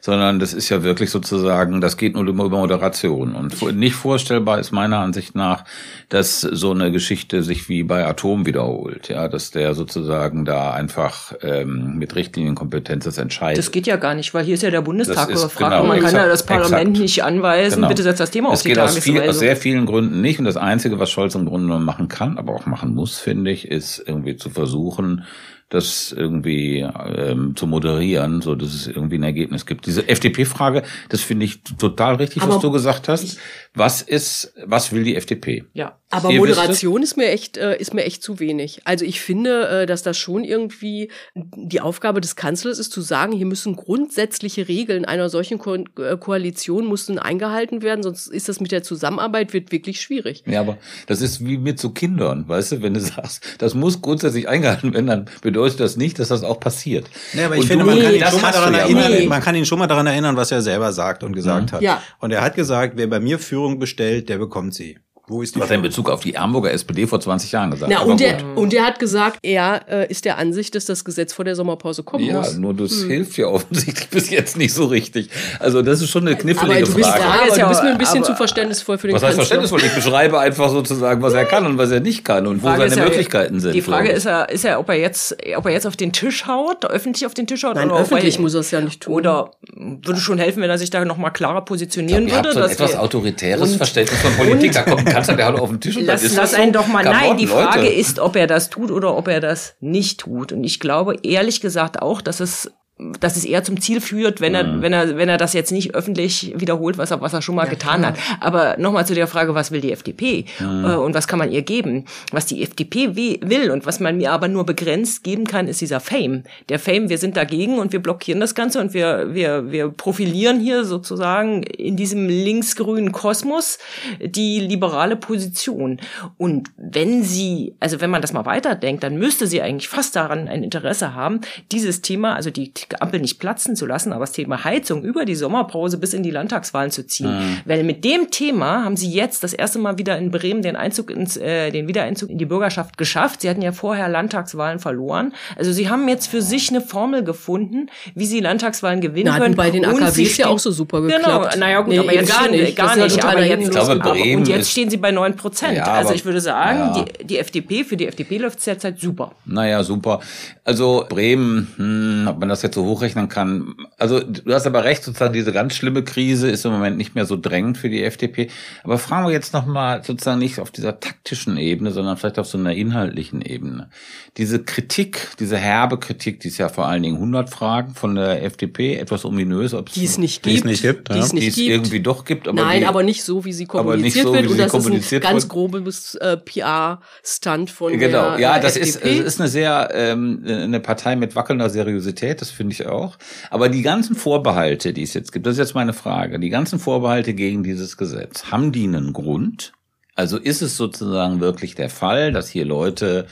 sondern 0.02 0.40
das 0.40 0.54
ist 0.54 0.68
ja 0.68 0.84
wirklich 0.84 1.10
sozusagen, 1.10 1.80
das 1.80 1.96
geht 1.96 2.16
nur 2.16 2.26
über 2.26 2.50
Moderation. 2.50 3.34
Und 3.34 3.78
nicht 3.78 3.96
vorstellbar 3.96 4.60
ist 4.60 4.72
meiner 4.72 5.00
Ansicht 5.00 5.36
nach, 5.36 5.64
dass 6.10 6.42
so 6.42 6.72
eine 6.72 6.92
Geschichte 6.92 7.44
sich 7.44 7.70
wie 7.70 7.84
bei 7.84 8.06
Atom 8.06 8.46
wiederholt, 8.46 9.08
ja, 9.08 9.30
dass 9.30 9.52
der 9.52 9.74
sozusagen 9.74 10.44
da 10.44 10.72
einfach 10.72 11.34
ähm, 11.42 11.98
mit 11.98 12.14
Richtlinienkompetenz 12.16 13.05
das 13.06 13.18
entscheidet. 13.18 13.58
Das 13.58 13.72
geht 13.72 13.88
ja 13.88 13.96
gar 13.96 14.16
nicht, 14.16 14.34
weil 14.34 14.46
hier 14.46 14.56
ist 14.56 14.64
ja 14.64 14.72
der 14.72 14.82
Bundestag 14.82 15.28
gefragt 15.30 15.58
genau, 15.58 15.82
und 15.82 15.88
man 15.88 15.98
exakt, 15.98 16.14
kann 16.14 16.24
ja 16.24 16.28
das 16.30 16.46
Parlament 16.46 16.90
exakt. 16.90 17.00
nicht 17.00 17.24
anweisen, 17.24 17.76
genau. 17.76 17.88
bitte 17.88 18.04
setzt 18.04 18.20
das 18.20 18.32
Thema 18.32 18.50
auf 18.50 18.62
die 18.62 18.74
Tagesordnung. 18.74 18.98
Es 18.98 19.04
geht 19.04 19.14
aus, 19.14 19.22
viel, 19.22 19.30
aus 19.30 19.40
sehr 19.40 19.56
vielen 19.58 19.86
Gründen 19.86 20.22
nicht. 20.22 20.40
Und 20.40 20.46
das 20.46 20.58
Einzige, 20.58 21.00
was 21.00 21.10
Scholz 21.12 21.36
im 21.36 21.46
Grunde 21.46 21.68
genommen 21.68 21.86
machen 21.86 22.08
kann, 22.08 22.38
aber 22.38 22.54
auch 22.54 22.66
machen 22.66 22.94
muss, 22.94 23.20
finde 23.20 23.52
ich, 23.52 23.70
ist 23.70 24.04
irgendwie 24.06 24.36
zu 24.36 24.50
versuchen, 24.50 25.24
das 25.70 26.12
irgendwie 26.16 26.82
ähm, 26.82 27.56
zu 27.56 27.66
moderieren, 27.66 28.42
so 28.42 28.56
dass 28.56 28.74
es 28.74 28.88
irgendwie 28.88 29.18
ein 29.18 29.24
Ergebnis 29.24 29.66
gibt. 29.66 29.88
Diese 29.88 30.08
FDP-Frage, 30.08 30.84
das 31.10 31.22
finde 31.22 31.46
ich 31.46 31.64
total 31.64 32.16
richtig, 32.16 32.44
aber 32.44 32.56
was 32.56 32.62
du 32.62 32.72
gesagt 32.72 33.10
hast. 33.10 33.40
Was 33.74 34.02
ist, 34.02 34.54
was 34.64 34.92
will 34.92 35.04
die 35.04 35.16
FDP? 35.16 35.66
Ja, 35.74 35.98
aber 36.16 36.32
Ihr 36.32 36.40
Moderation 36.40 37.04
ist 37.04 37.18
mir 37.18 37.30
echt, 37.30 37.58
äh, 37.58 37.78
ist 37.78 37.94
mir 37.94 38.04
echt 38.04 38.24
zu 38.24 38.40
wenig. 38.40 38.82
Also 38.86 39.06
ich 39.06 39.22
finde, 39.22 39.68
äh, 39.68 39.86
dass 39.86 40.04
das 40.04 40.18
schon 40.18 40.44
irgendwie 40.44 41.12
die 41.34 41.82
Aufgabe 41.82 42.22
des 42.22 42.36
Kanzlers 42.36 42.80
ist, 42.80 42.92
zu 42.92 43.02
sagen, 43.02 43.34
hier 43.34 43.46
müssen 43.46 43.76
grundsätzliche 43.76 44.68
Regeln 44.68 45.06
einer 45.06 45.30
solchen 45.30 45.58
Ko 45.58 45.76
äh, 45.76 46.18
Koalition 46.20 46.88
müssen 46.88 47.20
eingehalten 47.20 47.82
werden, 47.82 48.04
sonst 48.04 48.28
ist 48.28 48.50
das 48.50 48.60
mit 48.60 48.72
der 48.72 48.84
Zusammenarbeit 48.84 49.54
wird 49.54 49.72
wirklich 49.72 50.02
schwierig. 50.02 50.44
Ja, 50.46 50.62
aber 50.62 50.78
das 51.08 51.22
ist 51.22 51.46
wie 51.46 51.58
mit 51.58 51.80
so 51.80 51.90
Kindern, 51.90 52.48
weißt 52.48 52.74
du, 52.74 52.82
wenn 52.82 52.94
du 52.94 53.00
sagst, 53.02 53.44
das 53.58 53.74
muss 53.74 54.02
grundsätzlich 54.02 54.48
eingehalten 54.48 54.94
werden, 54.94 55.08
dann 55.08 55.26
bedeutet 55.42 55.80
das 55.80 55.98
nicht, 55.98 56.20
dass 56.20 56.30
das 56.30 56.44
auch 56.44 56.60
passiert. 56.60 57.06
Nee, 57.34 57.44
aber 57.44 57.56
ich 57.56 57.62
und 57.62 57.68
finde, 57.68 57.86
man, 57.86 58.00
kann 58.00 58.14
ihn 58.14 58.26
schon 58.26 58.42
mal 58.42 58.52
daran 58.52 58.74
erinnern, 58.74 59.12
nee. 59.12 59.28
man 59.28 59.42
kann 59.42 59.56
ihn 59.56 59.66
schon 59.66 59.80
mal 59.80 59.88
daran 59.88 60.08
erinnern, 60.08 60.36
was 60.36 60.52
er 60.52 60.62
selber 60.62 60.92
sagt 60.94 61.24
und 61.24 61.34
gesagt 61.34 61.72
mhm. 61.72 61.76
hat. 61.76 61.82
Ja. 61.82 62.02
Und 62.20 62.32
er 62.32 62.42
hat 62.42 62.56
gesagt, 62.56 62.94
wer 62.96 63.08
bei 63.08 63.20
mir 63.20 63.40
Führung 63.40 63.80
bestellt, 63.80 64.30
der 64.30 64.38
bekommt 64.38 64.74
sie. 64.74 64.98
Wo 65.28 65.42
ist 65.42 65.56
die 65.56 65.60
Was 65.60 65.72
er 65.72 65.78
in 65.78 65.82
Bezug 65.82 66.10
auf 66.10 66.22
die 66.22 66.38
Hamburger 66.38 66.72
SPD 66.72 67.08
vor 67.08 67.20
20 67.20 67.52
Jahren 67.52 67.72
gesagt 67.72 67.94
hat. 67.94 68.06
Und, 68.06 68.22
er, 68.22 68.38
und 68.56 68.74
er 68.76 68.86
hat 68.86 69.00
gesagt, 69.00 69.40
er 69.42 69.82
äh, 69.90 70.12
ist 70.12 70.24
der 70.24 70.38
Ansicht, 70.38 70.76
dass 70.76 70.86
das 70.86 71.04
Gesetz 71.04 71.34
vor 71.34 71.44
der 71.44 71.56
Sommerpause 71.56 72.04
kommen 72.04 72.26
ja, 72.26 72.38
muss. 72.38 72.54
Ja, 72.54 72.60
nur 72.60 72.76
das 72.76 72.92
hm. 73.02 73.10
hilft 73.10 73.38
ja 73.38 73.48
offensichtlich 73.48 74.10
bis 74.12 74.30
jetzt 74.30 74.56
nicht 74.56 74.74
so 74.74 74.86
richtig. 74.86 75.30
Also 75.60 75.82
das 75.82 76.02
ist 76.02 76.12
schon 76.12 76.28
eine 76.28 76.36
knifflige 76.36 76.76
aber 76.76 76.86
du 76.86 76.94
bist, 76.94 77.10
Frage. 77.10 77.24
Ja, 77.24 77.30
aber 77.30 77.56
du 77.56 77.68
bist 77.70 77.84
mir 77.84 77.90
ein 77.90 77.98
bisschen 77.98 78.18
aber, 78.18 78.26
zu 78.28 78.36
verständnisvoll 78.36 78.98
für 79.00 79.08
den 79.08 79.16
Was 79.16 79.24
heißt 79.24 79.36
verständnisvoll? 79.36 79.82
Ich 79.84 79.96
beschreibe 79.96 80.40
einfach 80.40 80.70
sozusagen, 80.70 81.22
was 81.24 81.34
er 81.34 81.46
kann 81.46 81.66
und 81.66 81.80
was 81.80 81.90
er 81.90 82.02
nicht 82.02 82.24
kann 82.24 82.46
und 82.46 82.62
wo 82.62 82.68
seine 82.68 82.96
ja, 82.96 83.06
Möglichkeiten 83.06 83.60
sind. 83.60 83.74
Die 83.74 83.82
Frage 83.82 84.10
ist 84.10 84.26
ja, 84.26 84.44
ist 84.44 84.64
ja, 84.64 84.78
ob 84.78 84.90
er 84.90 84.96
jetzt, 84.96 85.36
ob 85.58 85.66
er 85.66 85.72
jetzt 85.72 85.88
auf 85.88 85.96
den 85.96 86.14
Tisch 86.14 86.46
haut, 86.46 86.86
öffentlich 86.86 87.26
auf 87.26 87.34
den 87.34 87.48
Tisch 87.48 87.64
haut. 87.64 87.76
Nein, 87.76 87.90
oder 87.90 88.02
öffentlich 88.02 88.38
muss 88.38 88.54
er 88.54 88.60
es 88.60 88.70
ja 88.70 88.80
nicht 88.80 89.02
tun. 89.02 89.16
Oder 89.16 89.52
würde 89.74 90.20
schon 90.20 90.38
helfen, 90.38 90.62
wenn 90.62 90.70
er 90.70 90.78
sich 90.78 90.92
da 90.92 91.04
noch 91.04 91.18
mal 91.18 91.32
klarer 91.32 91.62
positionieren 91.66 92.28
glaub, 92.28 92.46
würde. 92.46 92.60
Ihr 92.60 92.64
habt 92.64 92.78
so 92.78 92.84
ein 92.84 92.90
etwas 92.90 93.00
autoritäres 93.00 93.76
Verständnis 93.76 94.22
von 94.22 94.34
Politik. 94.36 94.72
Da 94.74 94.84
kommt 94.84 95.06
ein 95.16 95.18
Kanzler, 95.18 95.36
der 95.36 95.48
haut 95.48 95.60
auf 95.60 95.70
den 95.70 95.80
Tisch 95.80 95.98
und 95.98 96.06
lass, 96.06 96.22
dann 96.22 96.32
ist 96.32 96.38
lass 96.38 96.54
einen 96.54 96.74
doch 96.74 96.88
mal. 96.88 97.04
Nein, 97.04 97.38
die 97.38 97.48
Frage 97.48 97.82
Leute. 97.82 97.94
ist, 97.94 98.20
ob 98.20 98.36
er 98.36 98.48
das 98.48 98.70
tut 98.70 98.92
oder 98.92 99.16
ob 99.16 99.28
er 99.28 99.40
das 99.40 99.76
nicht 99.80 100.20
tut. 100.20 100.52
Und 100.52 100.64
ich 100.64 100.80
glaube 100.80 101.18
ehrlich 101.24 101.62
gesagt 101.62 102.02
auch, 102.02 102.22
dass 102.22 102.40
es 102.40 102.72
dass 102.98 103.36
es 103.36 103.44
eher 103.44 103.62
zum 103.62 103.82
Ziel 103.82 104.00
führt, 104.00 104.40
wenn 104.40 104.56
er, 104.56 104.64
mhm. 104.64 104.82
wenn 104.82 104.94
er, 104.94 105.18
wenn 105.18 105.28
er 105.28 105.38
das 105.38 105.52
jetzt 105.52 105.72
nicht 105.72 105.94
öffentlich 105.96 106.54
wiederholt, 106.56 106.98
was 106.98 107.12
er, 107.12 107.20
was 107.20 107.34
er 107.34 107.42
schon 107.42 107.56
mal 107.56 107.66
ja, 107.66 107.70
getan 107.70 108.00
klar. 108.00 108.14
hat. 108.14 108.20
Aber 108.40 108.78
nochmal 108.78 109.06
zu 109.06 109.14
der 109.14 109.28
Frage, 109.28 109.54
was 109.54 109.72
will 109.72 109.82
die 109.82 109.92
FDP 109.92 110.46
mhm. 110.60 110.86
äh, 110.86 110.96
und 110.96 111.14
was 111.14 111.28
kann 111.28 111.38
man 111.38 111.52
ihr 111.52 111.62
geben? 111.62 112.06
Was 112.32 112.46
die 112.46 112.64
FDP 112.64 113.16
will 113.16 113.72
und 113.72 113.86
was 113.86 114.00
man 114.00 114.16
mir 114.16 114.32
aber 114.32 114.48
nur 114.48 114.66
begrenzt 114.66 115.26
geben 115.26 115.46
kann, 115.46 115.68
ist 115.68 115.82
dieser 115.82 116.00
Fame. 116.00 116.44
Der 116.70 116.80
Fame, 116.80 117.10
wir 117.10 117.18
sind 117.18 117.36
dagegen 117.36 117.80
und 117.80 117.92
wir 117.92 118.02
blockieren 118.02 118.40
das 118.40 118.56
Ganze 118.56 118.80
und 118.80 118.94
wir, 118.94 119.34
wir, 119.34 119.72
wir 119.72 119.90
profilieren 119.90 120.62
hier 120.62 120.86
sozusagen 120.86 121.64
in 121.64 121.98
diesem 121.98 122.30
linksgrünen 122.30 123.12
Kosmos 123.12 123.78
die 124.24 124.62
liberale 124.62 125.18
Position. 125.18 126.00
Und 126.38 126.70
wenn 126.78 127.24
sie, 127.24 127.76
also 127.82 128.00
wenn 128.00 128.10
man 128.10 128.22
das 128.22 128.32
mal 128.32 128.46
weiterdenkt, 128.46 129.04
dann 129.04 129.18
müsste 129.18 129.48
sie 129.48 129.62
eigentlich 129.62 129.90
fast 129.90 130.16
daran 130.16 130.48
ein 130.48 130.64
Interesse 130.64 131.14
haben, 131.14 131.42
dieses 131.74 132.02
Thema, 132.02 132.36
also 132.36 132.52
die 132.52 132.72
Ampel 133.00 133.20
nicht 133.20 133.40
platzen 133.40 133.76
zu 133.76 133.86
lassen, 133.86 134.14
aber 134.14 134.22
das 134.22 134.32
Thema 134.32 134.64
Heizung 134.64 135.04
über 135.04 135.26
die 135.26 135.36
Sommerpause 135.36 135.98
bis 135.98 136.14
in 136.14 136.24
die 136.24 136.32
Landtagswahlen 136.32 136.92
zu 136.92 137.06
ziehen. 137.06 137.36
Mhm. 137.36 137.58
Weil 137.66 137.84
mit 137.84 138.04
dem 138.04 138.32
Thema 138.32 138.84
haben 138.84 138.98
sie 138.98 139.10
jetzt 139.10 139.44
das 139.44 139.54
erste 139.54 139.80
Mal 139.80 139.98
wieder 139.98 140.18
in 140.18 140.32
Bremen 140.32 140.62
den 140.62 140.76
Einzug 140.76 141.12
ins, 141.12 141.38
äh, 141.38 141.72
den 141.72 141.88
Wiedereinzug 141.88 142.30
in 142.30 142.38
die 142.38 142.46
Bürgerschaft 142.46 142.98
geschafft. 142.98 143.42
Sie 143.42 143.50
hatten 143.50 143.62
ja 143.62 143.72
vorher 143.72 144.10
Landtagswahlen 144.10 144.80
verloren. 144.80 145.34
Also 145.58 145.72
sie 145.72 145.90
haben 145.90 146.08
jetzt 146.08 146.28
für 146.28 146.42
sich 146.42 146.70
eine 146.70 146.82
Formel 146.82 147.24
gefunden, 147.24 147.90
wie 148.14 148.26
sie 148.26 148.40
Landtagswahlen 148.40 149.02
gewinnen 149.02 149.32
Na, 149.34 149.40
können. 149.40 149.56
Bei 149.56 149.72
den 149.72 149.86
AKWs 149.86 150.38
ja 150.38 150.48
auch 150.48 150.60
so 150.60 150.72
super 150.72 151.02
genau, 151.02 151.18
geklappt. 151.18 151.54
Genau, 151.54 151.66
naja 151.66 151.82
gut, 151.82 151.90
nee, 151.90 152.00
aber 152.00 152.14
jetzt 152.14 152.32
gar 152.32 152.50
nicht. 152.50 152.76
Gar 152.76 152.96
nicht. 152.96 153.24
Aber 153.24 153.44
jetzt, 153.44 153.72
glaube, 153.72 153.96
Bremen 153.98 154.40
und 154.40 154.48
jetzt 154.48 154.72
stehen 154.72 154.90
sie 154.90 154.98
bei 154.98 155.12
neun 155.12 155.36
Prozent. 155.36 155.78
Ja, 155.78 155.86
also 155.86 156.14
ich 156.14 156.26
würde 156.26 156.42
sagen, 156.42 156.96
ja. 156.96 157.06
die, 157.20 157.26
die 157.26 157.38
FDP, 157.38 157.84
für 157.84 157.98
die 157.98 158.08
FDP 158.08 158.38
läuft 158.38 158.60
es 158.60 158.66
derzeit 158.66 159.00
super. 159.00 159.32
Naja, 159.46 159.84
super. 159.84 160.20
Also 160.64 161.06
Bremen, 161.10 161.68
hm, 161.78 162.28
ob 162.30 162.40
man 162.40 162.50
das 162.50 162.62
jetzt 162.62 162.75
so 162.76 162.86
hochrechnen 162.86 163.28
kann. 163.28 163.74
Also 163.98 164.20
du 164.20 164.54
hast 164.54 164.68
aber 164.68 164.84
recht, 164.84 165.04
sozusagen 165.04 165.34
diese 165.34 165.52
ganz 165.52 165.74
schlimme 165.74 166.04
Krise 166.04 166.50
ist 166.50 166.66
im 166.66 166.72
Moment 166.72 166.98
nicht 166.98 167.16
mehr 167.16 167.26
so 167.26 167.36
drängend 167.36 167.80
für 167.80 167.90
die 167.90 168.04
FDP. 168.04 168.50
Aber 168.84 169.00
fragen 169.00 169.26
wir 169.26 169.34
jetzt 169.34 169.54
nochmal 169.54 170.04
sozusagen 170.04 170.38
nicht 170.38 170.60
auf 170.60 170.70
dieser 170.70 171.00
taktischen 171.00 171.58
Ebene, 171.58 171.92
sondern 171.92 172.18
vielleicht 172.18 172.38
auf 172.38 172.48
so 172.48 172.58
einer 172.58 172.74
inhaltlichen 172.74 173.42
Ebene. 173.42 173.90
Diese 174.38 174.64
Kritik, 174.64 175.30
diese 175.40 175.58
herbe 175.58 175.98
Kritik, 175.98 176.42
die 176.42 176.50
ist 176.50 176.60
ja 176.60 176.70
vor 176.70 176.86
allen 176.88 177.02
Dingen 177.02 177.16
100 177.16 177.50
Fragen 177.50 177.96
von 177.96 178.16
der 178.16 178.44
FDP, 178.44 178.98
etwas 178.98 179.26
ominös, 179.26 179.74
ob 179.74 179.92
die 179.92 180.06
es 180.06 180.18
nicht 180.18 180.44
gibt, 180.44 180.54
die 180.54 180.60
es 180.60 180.64
nicht 180.66 180.82
gibt, 180.82 181.14
die, 181.14 181.18
es, 181.18 181.34
nicht 181.34 181.58
die 181.58 181.68
es 181.68 181.74
irgendwie 181.74 182.02
doch 182.02 182.26
gibt. 182.26 182.48
Aber 182.48 182.62
Nein, 182.62 182.82
die, 182.82 182.86
aber 182.86 183.04
nicht 183.04 183.24
so, 183.24 183.46
wie 183.46 183.54
sie 183.54 183.66
kommuniziert 183.66 184.26
so, 184.26 184.34
wird. 184.34 184.48
Und 184.48 184.58
das 184.60 184.74
ist 184.74 185.14
ein 185.14 185.22
ganz 185.22 185.48
grobes 185.48 186.16
äh, 186.16 186.38
PR-Stunt 186.38 187.72
von 187.72 187.98
genau. 187.98 188.32
der 188.32 188.40
ja, 188.40 188.58
äh, 188.58 188.62
das 188.62 188.76
FDP. 188.76 189.18
ist, 189.18 189.26
ist 189.26 189.40
eine 189.40 189.50
sehr 189.50 189.90
ähm, 189.94 190.44
eine 190.46 190.80
Partei 190.82 191.16
mit 191.16 191.36
wackelnder 191.36 191.70
Seriosität, 191.70 192.42
das 192.42 192.52
finde 192.52 192.65
ich 192.74 192.88
auch. 192.88 193.18
Aber 193.50 193.70
die 193.70 193.82
ganzen 193.82 194.16
Vorbehalte, 194.16 194.94
die 194.94 195.04
es 195.04 195.14
jetzt 195.14 195.32
gibt, 195.32 195.46
das 195.46 195.54
ist 195.54 195.60
jetzt 195.60 195.76
meine 195.76 195.94
Frage, 195.94 196.40
die 196.40 196.50
ganzen 196.50 196.80
Vorbehalte 196.80 197.34
gegen 197.34 197.64
dieses 197.64 197.98
Gesetz, 197.98 198.46
haben 198.52 198.72
die 198.72 198.86
einen 198.86 199.14
Grund? 199.14 199.74
Also 200.16 200.38
ist 200.38 200.62
es 200.62 200.78
sozusagen 200.78 201.40
wirklich 201.42 201.76
der 201.76 201.90
Fall, 201.90 202.32
dass 202.32 202.50
hier 202.50 202.66
Leute 202.66 203.28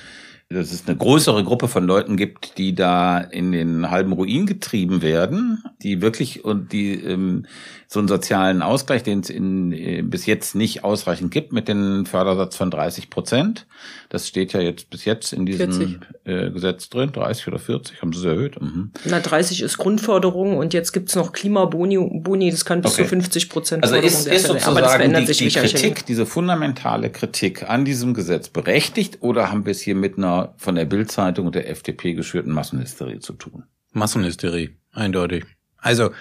dass 0.54 0.72
es 0.72 0.88
eine 0.88 0.96
größere 0.96 1.44
Gruppe 1.44 1.68
von 1.68 1.86
Leuten 1.86 2.16
gibt, 2.16 2.58
die 2.58 2.76
da 2.76 3.18
in 3.18 3.52
den 3.52 3.90
halben 3.90 4.14
Ruin 4.14 4.46
getrieben 4.46 5.02
werden, 5.02 5.64
die 5.82 6.02
wirklich 6.02 6.46
und 6.46 6.72
die 6.72 6.94
ähm, 6.94 7.46
so 7.94 8.00
einen 8.00 8.08
sozialen 8.08 8.64
Ausgleich, 8.64 9.04
den 9.04 9.20
es 9.20 9.30
in, 9.30 9.72
äh, 9.72 10.02
bis 10.02 10.26
jetzt 10.26 10.56
nicht 10.56 10.84
ausreichend 10.84 11.30
gibt, 11.30 11.54
mit 11.54 11.68
dem 11.68 12.08
Fördersatz 12.08 12.56
von 12.56 12.72
30 12.72 13.12
Prozent. 13.12 13.68
Das 14.10 14.28
steht 14.28 14.52
ja 14.54 14.62
jetzt 14.62 14.90
bis 14.90 15.06
jetzt 15.06 15.32
in 15.32 15.46
diesem 15.46 16.00
äh, 16.24 16.50
Gesetz 16.50 16.90
drin, 16.90 17.12
30 17.12 17.50
oder 17.50 17.60
40, 17.60 18.02
haben 18.02 18.12
sie 18.12 18.20
es 18.20 18.26
erhöht. 18.26 18.60
Mhm. 18.60 18.92
Na, 19.06 19.20
30 19.20 19.62
ist 19.62 19.78
Grundförderung 19.78 20.58
und 20.58 20.74
jetzt 20.74 20.92
gibt's 20.92 21.16
noch 21.16 21.34
Klimaboni, 21.34 22.00
Boni, 22.00 22.50
das 22.50 22.66
kann 22.66 22.82
bis 22.82 22.94
okay. 22.94 23.04
zu 23.04 23.10
50 23.10 23.50
Prozent 23.50 23.84
Also 23.84 23.96
ist, 23.98 24.26
ist 24.26 24.48
sozusagen 24.48 24.72
Aber 24.72 24.82
das 24.82 24.96
verändert 24.96 25.30
die, 25.30 25.34
sich 25.34 25.54
die 25.54 25.60
Kritik, 25.60 26.04
diese 26.08 26.26
fundamentale 26.26 27.12
Kritik 27.12 27.70
an 27.70 27.86
diesem 27.86 28.16
Gesetz 28.16 28.50
berechtigt 28.50 29.20
oder 29.22 29.52
haben 29.52 29.66
wir 29.66 29.72
es 29.72 29.82
hier 29.82 29.94
mit 29.94 30.18
einer 30.18 30.56
von 30.58 30.74
der 30.74 30.86
Bildzeitung 30.86 31.46
und 31.46 31.54
der 31.54 31.70
FDP 31.70 32.16
geschürten 32.16 32.52
Massenhysterie 32.54 33.20
zu 33.20 33.34
tun? 33.34 33.66
Massenhysterie, 33.92 34.72
eindeutig. 34.94 35.46
Also 35.84 36.12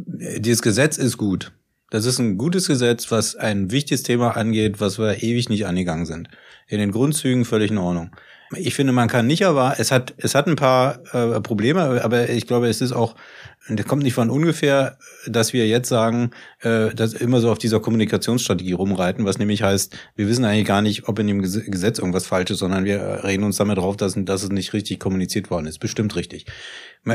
dieses 0.00 0.62
Gesetz 0.62 0.96
ist 0.98 1.16
gut. 1.16 1.52
Das 1.90 2.04
ist 2.04 2.18
ein 2.18 2.36
gutes 2.36 2.66
Gesetz, 2.66 3.10
was 3.10 3.36
ein 3.36 3.70
wichtiges 3.70 4.02
Thema 4.02 4.36
angeht, 4.36 4.80
was 4.80 4.98
wir 4.98 5.22
ewig 5.22 5.48
nicht 5.48 5.66
angegangen 5.66 6.06
sind. 6.06 6.28
In 6.66 6.78
den 6.78 6.90
Grundzügen 6.90 7.44
völlig 7.44 7.70
in 7.70 7.78
Ordnung. 7.78 8.10
Ich 8.56 8.74
finde, 8.74 8.92
man 8.92 9.08
kann 9.08 9.26
nicht 9.26 9.42
erwarten, 9.42 9.80
es 9.80 9.90
hat, 9.90 10.14
es 10.16 10.34
hat 10.34 10.46
ein 10.46 10.56
paar 10.56 11.00
äh, 11.14 11.40
Probleme, 11.40 12.02
aber 12.02 12.30
ich 12.30 12.46
glaube, 12.46 12.68
es 12.68 12.80
ist 12.80 12.92
auch, 12.92 13.14
das 13.68 13.86
kommt 13.86 14.02
nicht 14.02 14.14
von 14.14 14.30
ungefähr, 14.30 14.98
dass 15.26 15.52
wir 15.52 15.66
jetzt 15.66 15.88
sagen, 15.88 16.30
äh, 16.60 16.94
dass 16.94 17.12
immer 17.12 17.40
so 17.40 17.50
auf 17.50 17.58
dieser 17.58 17.80
Kommunikationsstrategie 17.80 18.72
rumreiten, 18.72 19.24
was 19.24 19.38
nämlich 19.38 19.62
heißt, 19.62 19.96
wir 20.16 20.28
wissen 20.28 20.44
eigentlich 20.44 20.66
gar 20.66 20.82
nicht, 20.82 21.08
ob 21.08 21.18
in 21.18 21.26
dem 21.26 21.42
Gesetz 21.42 21.98
irgendwas 21.98 22.26
falsch 22.26 22.50
ist, 22.50 22.58
sondern 22.58 22.84
wir 22.84 23.24
reden 23.24 23.44
uns 23.44 23.56
damit 23.56 23.78
drauf, 23.78 23.96
dass, 23.96 24.14
dass 24.16 24.42
es 24.42 24.50
nicht 24.50 24.72
richtig 24.72 25.00
kommuniziert 25.00 25.50
worden 25.50 25.66
ist. 25.66 25.78
Bestimmt 25.78 26.16
richtig. 26.16 26.46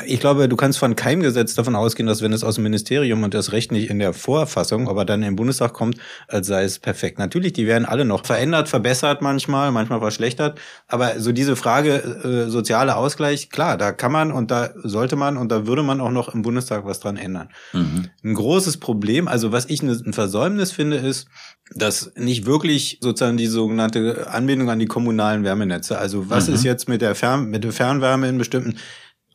Ich 0.06 0.20
glaube, 0.20 0.48
du 0.48 0.56
kannst 0.56 0.80
von 0.80 0.96
keinem 0.96 1.22
Gesetz 1.22 1.54
davon 1.56 1.76
ausgehen, 1.76 2.08
dass 2.08 2.22
wenn 2.22 2.34
es 2.34 2.44
aus 2.44 2.56
dem 2.56 2.64
Ministerium 2.64 3.22
und 3.24 3.34
das 3.34 3.52
Recht 3.52 3.72
nicht 3.72 3.90
in 3.90 4.00
der 4.00 4.14
Vorfassung, 4.14 4.88
aber 4.88 5.06
dann 5.06 5.22
im 5.24 5.36
Bundestag 5.36 5.74
kommt, 5.74 5.98
als 6.28 6.48
sei 6.48 6.64
es 6.64 6.80
perfekt. 6.80 7.20
Natürlich, 7.20 7.54
die 7.54 7.68
werden 7.68 7.86
alle 7.86 8.06
noch 8.06 8.26
verändert, 8.26 8.70
verbessert 8.70 9.22
manchmal, 9.22 9.72
manchmal 9.72 10.00
verschlechtert. 10.00 10.60
Aber 10.88 11.20
so 11.20 11.32
diese 11.32 11.56
Frage 11.56 11.96
äh, 12.24 12.50
soziale 12.50 12.96
Ausgleich, 12.96 13.50
klar, 13.50 13.78
da 13.78 13.92
kann 13.92 14.12
man 14.12 14.32
und 14.32 14.52
da 14.52 14.72
sollte 14.84 15.16
man 15.16 15.38
und 15.38 15.52
da 15.52 15.68
würde 15.68 15.84
man 15.84 16.02
auch 16.02 16.12
noch 16.12 16.34
im 16.34 16.43
Bundestag 16.44 16.86
was 16.86 17.00
dran 17.00 17.18
ändern. 17.18 17.50
Mhm. 17.74 18.10
Ein 18.24 18.34
großes 18.36 18.78
Problem, 18.78 19.28
also 19.28 19.52
was 19.52 19.66
ich 19.66 19.82
ein 19.82 20.14
Versäumnis 20.14 20.72
finde, 20.72 20.98
ist, 20.98 21.28
dass 21.76 22.12
nicht 22.16 22.46
wirklich 22.46 23.00
sozusagen 23.02 23.38
die 23.38 23.48
sogenannte 23.48 24.28
Anbindung 24.30 24.70
an 24.70 24.78
die 24.78 24.86
kommunalen 24.86 25.44
Wärmenetze, 25.44 25.98
also 25.98 26.30
was 26.30 26.48
mhm. 26.48 26.54
ist 26.54 26.64
jetzt 26.64 26.88
mit 26.88 27.02
der, 27.02 27.16
Fern 27.16 27.50
mit 27.50 27.64
der 27.64 27.72
Fernwärme 27.72 28.30
in 28.30 28.38
bestimmten 28.38 28.76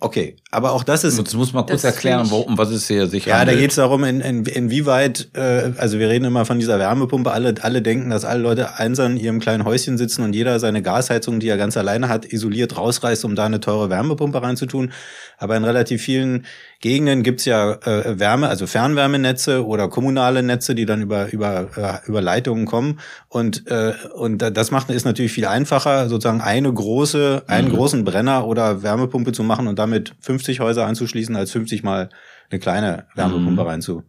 Okay, 0.01 0.37
aber 0.53 0.73
auch 0.73 0.85
das 0.85 1.03
ist. 1.03 1.19
Das 1.19 1.35
muss 1.35 1.53
man 1.53 1.67
kurz 1.67 1.83
erklären, 1.83 2.31
wo, 2.31 2.39
um 2.39 2.57
was 2.57 2.71
es 2.71 2.87
hier 2.87 3.09
sich 3.09 3.27
Ja, 3.27 3.39
handelt. 3.39 3.57
da 3.57 3.61
geht 3.61 3.71
es 3.71 3.77
darum, 3.77 4.05
in, 4.05 4.21
in, 4.21 4.45
inwieweit, 4.45 5.29
äh, 5.35 5.73
also 5.77 5.99
wir 5.99 6.09
reden 6.09 6.25
immer 6.25 6.45
von 6.45 6.61
dieser 6.61 6.79
Wärmepumpe, 6.79 7.33
alle, 7.33 7.55
alle 7.63 7.83
denken, 7.83 8.11
dass 8.11 8.25
alle 8.25 8.41
Leute 8.41 8.77
einsam 8.77 9.13
in 9.13 9.17
ihrem 9.19 9.41
kleinen 9.41 9.65
Häuschen 9.65 9.99
sitzen 9.99 10.23
und 10.23 10.35
jeder 10.35 10.61
seine 10.61 10.83
Gasheizung, 10.83 11.41
die 11.41 11.49
er 11.49 11.57
ganz 11.57 11.77
alleine 11.77 12.09
hat, 12.09 12.27
isoliert 12.33 12.77
rausreißt, 12.77 13.25
um 13.25 13.35
da 13.35 13.47
eine 13.47 13.59
teure 13.59 13.91
Wärmepumpe 13.91 14.41
reinzutun. 14.41 14.93
Aber 15.37 15.57
in 15.57 15.65
relativ 15.65 16.03
vielen 16.03 16.47
Gegenden 16.81 17.25
gibt's 17.25 17.45
ja 17.45 17.73
äh, 17.73 18.21
Wärme, 18.21 18.49
also 18.49 18.69
Fernwärmenetze 18.69 19.67
oder 19.67 19.89
kommunale 19.89 20.45
Netze, 20.45 20.77
die 20.77 20.87
dann 20.87 21.03
über, 21.03 21.33
über, 21.33 21.69
äh, 21.77 22.09
über 22.09 22.23
Leitungen 22.23 22.67
kommen. 22.67 23.01
Und, 23.29 23.67
äh, 23.69 23.95
und 24.15 24.39
das 24.39 24.71
macht 24.71 24.91
ist 24.91 25.05
natürlich 25.05 25.33
viel 25.33 25.47
einfacher, 25.47 26.09
sozusagen 26.09 26.41
eine 26.41 26.73
große, 26.73 27.43
einen 27.49 27.69
mhm. 27.69 27.73
großen 27.75 28.05
Brenner 28.05 28.47
oder 28.47 28.83
Wärmepumpe 28.83 29.33
zu 29.33 29.43
machen 29.43 29.67
und 29.67 29.79
damit 29.89 30.15
50 30.21 30.61
Häuser 30.61 30.87
anzuschließen, 30.87 31.37
als 31.37 31.53
50 31.53 31.83
mal 31.83 32.11
eine 32.51 32.61
kleine 32.61 33.07
Wärmepumpe 33.15 33.63
mhm. 33.63 33.69
reinzu. 33.69 34.03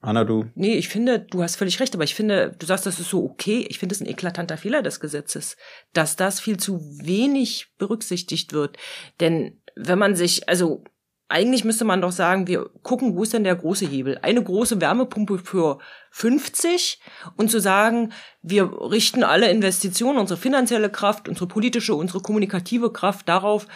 Anna, 0.00 0.24
du? 0.24 0.46
Nee, 0.54 0.74
ich 0.74 0.88
finde, 0.88 1.18
du 1.18 1.42
hast 1.42 1.56
völlig 1.56 1.80
recht, 1.80 1.94
aber 1.94 2.04
ich 2.04 2.14
finde, 2.14 2.54
du 2.56 2.66
sagst, 2.66 2.86
das 2.86 3.00
ist 3.00 3.10
so 3.10 3.24
okay. 3.24 3.66
Ich 3.68 3.78
finde 3.78 3.94
es 3.94 4.00
ein 4.00 4.06
eklatanter 4.06 4.56
Fehler 4.56 4.82
des 4.82 5.00
Gesetzes, 5.00 5.56
dass 5.92 6.14
das 6.14 6.38
viel 6.38 6.56
zu 6.56 6.80
wenig 7.02 7.72
berücksichtigt 7.78 8.52
wird. 8.52 8.76
Denn 9.18 9.60
wenn 9.74 9.98
man 9.98 10.14
sich, 10.14 10.48
also 10.48 10.84
eigentlich 11.28 11.64
müsste 11.64 11.84
man 11.84 12.00
doch 12.00 12.12
sagen, 12.12 12.46
wir 12.46 12.70
gucken, 12.82 13.16
wo 13.16 13.22
ist 13.22 13.34
denn 13.34 13.44
der 13.44 13.56
große 13.56 13.86
Hebel? 13.86 14.18
Eine 14.22 14.42
große 14.42 14.80
Wärmepumpe 14.80 15.38
für 15.38 15.78
50 16.18 16.98
und 17.36 17.48
zu 17.48 17.60
sagen, 17.60 18.12
wir 18.42 18.72
richten 18.90 19.22
alle 19.22 19.48
Investitionen, 19.50 20.18
unsere 20.18 20.38
finanzielle 20.38 20.90
Kraft, 20.90 21.28
unsere 21.28 21.46
politische, 21.46 21.94
unsere 21.94 22.20
kommunikative 22.20 22.92
Kraft 22.92 23.28
darauf, 23.28 23.68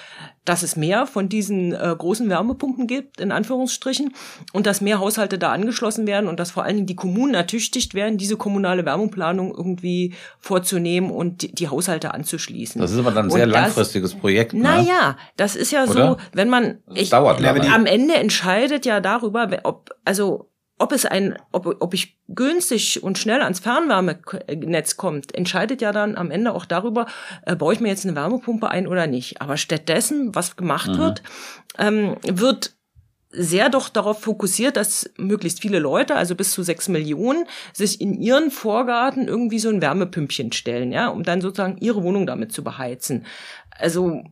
dass 0.44 0.64
es 0.64 0.74
mehr 0.74 1.06
von 1.06 1.28
diesen 1.28 1.72
äh, 1.72 1.94
großen 1.96 2.28
Wärmepumpen 2.28 2.88
gibt, 2.88 3.20
in 3.20 3.30
Anführungsstrichen, 3.30 4.12
und 4.52 4.66
dass 4.66 4.80
mehr 4.80 4.98
Haushalte 4.98 5.38
da 5.38 5.52
angeschlossen 5.52 6.08
werden 6.08 6.26
und 6.26 6.40
dass 6.40 6.50
vor 6.50 6.64
allen 6.64 6.74
Dingen 6.74 6.86
die 6.88 6.96
Kommunen 6.96 7.34
ertüchtigt 7.34 7.94
werden, 7.94 8.18
diese 8.18 8.36
kommunale 8.36 8.84
Wärmeplanung 8.84 9.54
irgendwie 9.56 10.14
vorzunehmen 10.40 11.12
und 11.12 11.42
die, 11.42 11.54
die 11.54 11.68
Haushalte 11.68 12.12
anzuschließen. 12.12 12.80
Das 12.80 12.90
ist 12.90 12.98
aber 12.98 13.12
dann 13.12 13.26
ein 13.26 13.30
sehr 13.30 13.46
langfristiges 13.46 14.16
Projekt. 14.16 14.52
Ne? 14.52 14.62
Naja, 14.62 15.16
das 15.36 15.54
ist 15.54 15.70
ja 15.70 15.84
Oder? 15.84 15.92
so, 15.92 16.16
wenn 16.32 16.48
man, 16.48 16.82
ich, 16.92 17.10
dauert 17.10 17.40
am 17.44 17.86
Ende 17.86 18.14
entscheidet 18.14 18.84
ja 18.84 19.00
darüber, 19.00 19.48
ob, 19.62 19.90
also 20.04 20.51
ob 20.82 20.90
es 20.90 21.06
ein, 21.06 21.36
ob, 21.52 21.76
ob 21.80 21.94
ich 21.94 22.18
günstig 22.28 23.04
und 23.04 23.16
schnell 23.16 23.40
ans 23.40 23.60
Fernwärmenetz 23.60 24.96
kommt, 24.96 25.32
entscheidet 25.32 25.80
ja 25.80 25.92
dann 25.92 26.16
am 26.16 26.32
Ende 26.32 26.52
auch 26.52 26.64
darüber, 26.64 27.06
äh, 27.46 27.54
baue 27.54 27.72
ich 27.72 27.80
mir 27.80 27.88
jetzt 27.88 28.04
eine 28.04 28.16
Wärmepumpe 28.16 28.68
ein 28.68 28.88
oder 28.88 29.06
nicht. 29.06 29.40
Aber 29.40 29.56
stattdessen, 29.56 30.34
was 30.34 30.56
gemacht 30.56 30.88
mhm. 30.88 30.98
wird, 30.98 31.22
ähm, 31.78 32.16
wird 32.22 32.72
sehr 33.30 33.70
doch 33.70 33.88
darauf 33.88 34.20
fokussiert, 34.20 34.76
dass 34.76 35.08
möglichst 35.16 35.60
viele 35.60 35.78
Leute, 35.78 36.16
also 36.16 36.34
bis 36.34 36.50
zu 36.50 36.64
sechs 36.64 36.88
Millionen, 36.88 37.46
sich 37.72 38.00
in 38.00 38.20
ihren 38.20 38.50
Vorgarten 38.50 39.28
irgendwie 39.28 39.60
so 39.60 39.68
ein 39.68 39.80
Wärmepümpchen 39.80 40.50
stellen, 40.50 40.90
ja, 40.90 41.08
um 41.08 41.22
dann 41.22 41.40
sozusagen 41.40 41.78
ihre 41.78 42.02
Wohnung 42.02 42.26
damit 42.26 42.52
zu 42.52 42.64
beheizen. 42.64 43.24
Also 43.70 44.24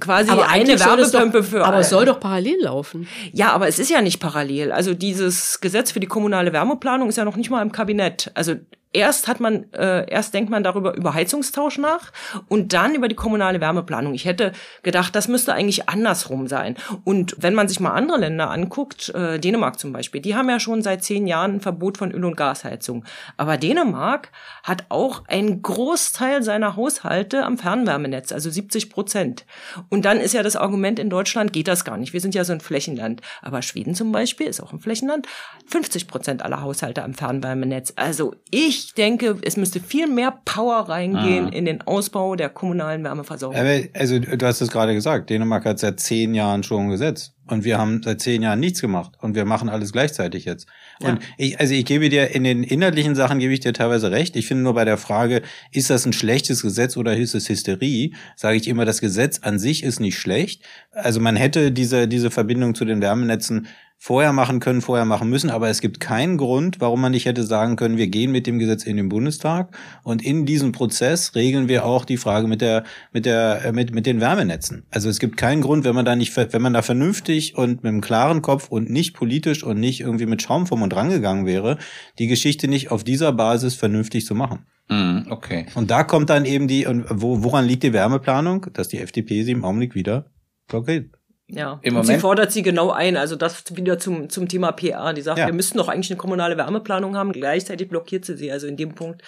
quasi 0.00 0.30
aber 0.30 0.48
eine 0.48 0.78
Wärmepumpe 0.78 1.42
für 1.42 1.64
Aber 1.64 1.78
es 1.78 1.90
soll 1.90 2.04
doch 2.04 2.20
parallel 2.20 2.62
laufen. 2.62 3.08
Ja, 3.32 3.52
aber 3.52 3.68
es 3.68 3.78
ist 3.78 3.90
ja 3.90 4.02
nicht 4.02 4.20
parallel. 4.20 4.72
Also 4.72 4.94
dieses 4.94 5.60
Gesetz 5.60 5.92
für 5.92 6.00
die 6.00 6.06
kommunale 6.06 6.52
Wärmeplanung 6.52 7.08
ist 7.08 7.16
ja 7.16 7.24
noch 7.24 7.36
nicht 7.36 7.50
mal 7.50 7.62
im 7.62 7.72
Kabinett. 7.72 8.30
Also 8.34 8.54
erst 8.92 9.28
hat 9.28 9.40
man, 9.40 9.72
äh, 9.72 10.10
erst 10.10 10.34
denkt 10.34 10.50
man 10.50 10.62
darüber 10.62 10.94
über 10.94 11.14
Heizungstausch 11.14 11.78
nach 11.78 12.12
und 12.48 12.72
dann 12.72 12.94
über 12.94 13.08
die 13.08 13.14
kommunale 13.14 13.60
Wärmeplanung. 13.60 14.14
Ich 14.14 14.24
hätte 14.24 14.52
gedacht, 14.82 15.14
das 15.14 15.28
müsste 15.28 15.54
eigentlich 15.54 15.88
andersrum 15.88 16.46
sein. 16.46 16.76
Und 17.04 17.34
wenn 17.38 17.54
man 17.54 17.68
sich 17.68 17.80
mal 17.80 17.92
andere 17.92 18.18
Länder 18.18 18.50
anguckt, 18.50 19.08
äh, 19.10 19.38
Dänemark 19.38 19.78
zum 19.78 19.92
Beispiel, 19.92 20.20
die 20.20 20.34
haben 20.34 20.48
ja 20.48 20.60
schon 20.60 20.82
seit 20.82 21.02
zehn 21.04 21.26
Jahren 21.26 21.56
ein 21.56 21.60
Verbot 21.60 21.98
von 21.98 22.12
Öl- 22.12 22.24
und 22.24 22.36
Gasheizung. 22.36 23.04
Aber 23.36 23.56
Dänemark 23.56 24.30
hat 24.62 24.84
auch 24.88 25.26
einen 25.26 25.62
Großteil 25.62 26.42
seiner 26.42 26.76
Haushalte 26.76 27.44
am 27.44 27.58
Fernwärmenetz, 27.58 28.32
also 28.32 28.50
70 28.50 28.90
Prozent. 28.90 29.46
Und 29.88 30.04
dann 30.04 30.20
ist 30.20 30.34
ja 30.34 30.42
das 30.42 30.56
Argument, 30.56 30.98
in 30.98 31.10
Deutschland 31.10 31.52
geht 31.52 31.68
das 31.68 31.84
gar 31.84 31.96
nicht. 31.96 32.12
Wir 32.12 32.20
sind 32.20 32.34
ja 32.34 32.44
so 32.44 32.52
ein 32.52 32.60
Flächenland. 32.60 33.22
Aber 33.40 33.62
Schweden 33.62 33.94
zum 33.94 34.12
Beispiel 34.12 34.46
ist 34.46 34.60
auch 34.60 34.72
ein 34.72 34.80
Flächenland. 34.80 35.26
50 35.66 36.08
Prozent 36.08 36.42
aller 36.42 36.60
Haushalte 36.60 37.02
am 37.02 37.14
Fernwärmenetz. 37.14 37.94
Also 37.96 38.34
ich 38.50 38.81
ich 38.84 38.94
denke, 38.94 39.36
es 39.42 39.56
müsste 39.56 39.80
viel 39.80 40.06
mehr 40.06 40.38
Power 40.44 40.88
reingehen 40.88 41.46
ah. 41.46 41.52
in 41.54 41.64
den 41.64 41.82
Ausbau 41.82 42.36
der 42.36 42.48
kommunalen 42.48 43.04
Wärmeversorgung. 43.04 43.58
also 43.94 44.18
du 44.18 44.46
hast 44.46 44.60
es 44.60 44.70
gerade 44.70 44.94
gesagt, 44.94 45.30
Dänemark 45.30 45.64
hat 45.64 45.78
seit 45.78 46.00
zehn 46.00 46.34
Jahren 46.34 46.62
schon 46.62 46.88
gesetzt. 46.88 47.34
Und 47.48 47.64
wir 47.64 47.76
haben 47.76 48.00
seit 48.02 48.20
zehn 48.20 48.40
Jahren 48.40 48.60
nichts 48.60 48.80
gemacht. 48.80 49.12
Und 49.20 49.34
wir 49.34 49.44
machen 49.44 49.68
alles 49.68 49.92
gleichzeitig 49.92 50.44
jetzt. 50.44 50.68
Ja. 51.00 51.10
Und 51.10 51.20
ich, 51.36 51.58
also 51.58 51.74
ich 51.74 51.84
gebe 51.84 52.08
dir, 52.08 52.30
in 52.30 52.44
den 52.44 52.62
inhaltlichen 52.62 53.14
Sachen 53.16 53.40
gebe 53.40 53.52
ich 53.52 53.60
dir 53.60 53.72
teilweise 53.72 54.10
recht. 54.10 54.36
Ich 54.36 54.46
finde 54.46 54.62
nur 54.62 54.74
bei 54.74 54.84
der 54.84 54.96
Frage, 54.96 55.42
ist 55.72 55.90
das 55.90 56.06
ein 56.06 56.12
schlechtes 56.12 56.62
Gesetz 56.62 56.96
oder 56.96 57.16
ist 57.16 57.34
es 57.34 57.48
Hysterie, 57.48 58.14
sage 58.36 58.56
ich 58.56 58.68
immer, 58.68 58.84
das 58.84 59.00
Gesetz 59.00 59.40
an 59.40 59.58
sich 59.58 59.82
ist 59.82 59.98
nicht 59.98 60.18
schlecht. 60.18 60.62
Also 60.92 61.20
man 61.20 61.34
hätte 61.34 61.72
diese, 61.72 62.06
diese 62.06 62.30
Verbindung 62.30 62.74
zu 62.76 62.84
den 62.84 63.02
Wärmenetzen 63.02 63.66
vorher 64.04 64.32
machen 64.32 64.58
können, 64.58 64.80
vorher 64.80 65.04
machen 65.04 65.30
müssen. 65.30 65.48
Aber 65.48 65.68
es 65.68 65.80
gibt 65.80 66.00
keinen 66.00 66.36
Grund, 66.36 66.80
warum 66.80 67.00
man 67.00 67.12
nicht 67.12 67.24
hätte 67.24 67.44
sagen 67.44 67.76
können, 67.76 67.98
wir 67.98 68.08
gehen 68.08 68.32
mit 68.32 68.48
dem 68.48 68.58
Gesetz 68.58 68.82
in 68.82 68.96
den 68.96 69.08
Bundestag 69.08 69.78
und 70.02 70.24
in 70.24 70.44
diesem 70.44 70.72
Prozess 70.72 71.36
regeln 71.36 71.68
wir 71.68 71.84
auch 71.84 72.04
die 72.04 72.16
Frage 72.16 72.48
mit 72.48 72.62
der, 72.62 72.82
mit 73.12 73.26
der, 73.26 73.64
äh, 73.64 73.70
mit, 73.70 73.94
mit 73.94 74.04
den 74.06 74.20
Wärmenetzen. 74.20 74.86
Also 74.90 75.08
es 75.08 75.20
gibt 75.20 75.36
keinen 75.36 75.62
Grund, 75.62 75.84
wenn 75.84 75.94
man 75.94 76.04
da 76.04 76.16
nicht, 76.16 76.36
wenn 76.36 76.62
man 76.62 76.72
da 76.72 76.82
vernünftig 76.82 77.56
und 77.56 77.84
mit 77.84 77.90
einem 77.90 78.00
klaren 78.00 78.42
Kopf 78.42 78.70
und 78.70 78.90
nicht 78.90 79.14
politisch 79.14 79.62
und 79.62 79.78
nicht 79.78 80.00
irgendwie 80.00 80.26
mit 80.26 80.42
Schaum 80.42 80.66
vom 80.66 80.82
und 80.82 80.96
rangegangen 80.96 81.46
wäre, 81.46 81.78
die 82.18 82.26
Geschichte 82.26 82.66
nicht 82.66 82.90
auf 82.90 83.04
dieser 83.04 83.32
Basis 83.32 83.76
vernünftig 83.76 84.26
zu 84.26 84.34
machen. 84.34 84.66
Mm, 84.88 85.30
okay. 85.30 85.66
Und 85.76 85.92
da 85.92 86.02
kommt 86.02 86.28
dann 86.28 86.44
eben 86.44 86.66
die, 86.66 86.86
und 86.86 87.04
wo, 87.08 87.44
woran 87.44 87.66
liegt 87.66 87.84
die 87.84 87.92
Wärmeplanung? 87.92 88.66
Dass 88.72 88.88
die 88.88 88.98
FDP 88.98 89.44
sie 89.44 89.52
im 89.52 89.64
Augenblick 89.64 89.94
wieder 89.94 90.26
blockiert. 90.66 91.21
Ja, 91.54 91.78
Im 91.82 91.96
und 91.96 92.04
sie 92.04 92.18
fordert 92.18 92.50
sie 92.50 92.62
genau 92.62 92.90
ein, 92.90 93.16
also 93.16 93.36
das 93.36 93.76
wieder 93.76 93.98
zum, 93.98 94.30
zum 94.30 94.48
Thema 94.48 94.72
PR. 94.72 95.12
Die 95.12 95.20
sagt, 95.20 95.38
ja. 95.38 95.46
wir 95.46 95.52
müssten 95.52 95.76
doch 95.76 95.88
eigentlich 95.88 96.10
eine 96.10 96.16
kommunale 96.16 96.56
Wärmeplanung 96.56 97.16
haben, 97.16 97.32
gleichzeitig 97.32 97.88
blockiert 97.88 98.24
sie 98.24 98.36
sie. 98.36 98.50
Also 98.50 98.66
in 98.66 98.78
dem 98.78 98.94
Punkt 98.94 99.22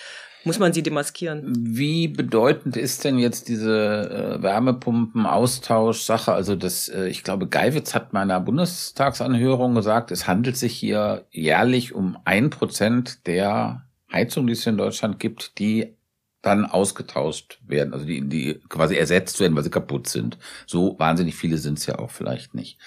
muss 0.44 0.58
man 0.58 0.72
sie 0.72 0.82
demaskieren. 0.82 1.52
Wie 1.56 2.08
bedeutend 2.08 2.76
ist 2.76 3.04
denn 3.04 3.18
jetzt 3.18 3.48
diese 3.48 4.38
äh, 4.38 4.42
Wärmepumpen-Austausch-Sache? 4.42 6.32
Also 6.32 6.56
das, 6.56 6.88
äh, 6.88 7.08
ich 7.08 7.24
glaube, 7.24 7.46
Geiwitz 7.46 7.94
hat 7.94 8.12
meiner 8.12 8.40
Bundestagsanhörung 8.40 9.74
gesagt, 9.74 10.10
es 10.10 10.26
handelt 10.26 10.56
sich 10.56 10.74
hier 10.74 11.26
jährlich 11.30 11.94
um 11.94 12.18
ein 12.24 12.50
Prozent 12.50 13.26
der 13.26 13.87
Heizung, 14.12 14.46
die 14.46 14.52
es 14.52 14.66
in 14.66 14.76
Deutschland 14.76 15.18
gibt, 15.18 15.58
die 15.58 15.96
dann 16.44 16.66
ausgetauscht 16.66 17.59
werden, 17.66 17.92
also 17.92 18.04
die, 18.04 18.28
die 18.28 18.61
quasi 18.68 18.96
ersetzt 18.96 19.40
werden, 19.40 19.57
weil 19.57 19.64
sie 19.64 19.70
kaputt 19.70 20.09
sind. 20.09 20.38
So 20.66 20.98
wahnsinnig 20.98 21.35
viele 21.35 21.59
sind 21.59 21.78
es 21.78 21.87
ja 21.87 21.98
auch 21.98 22.11
vielleicht 22.11 22.54
nicht. 22.54 22.78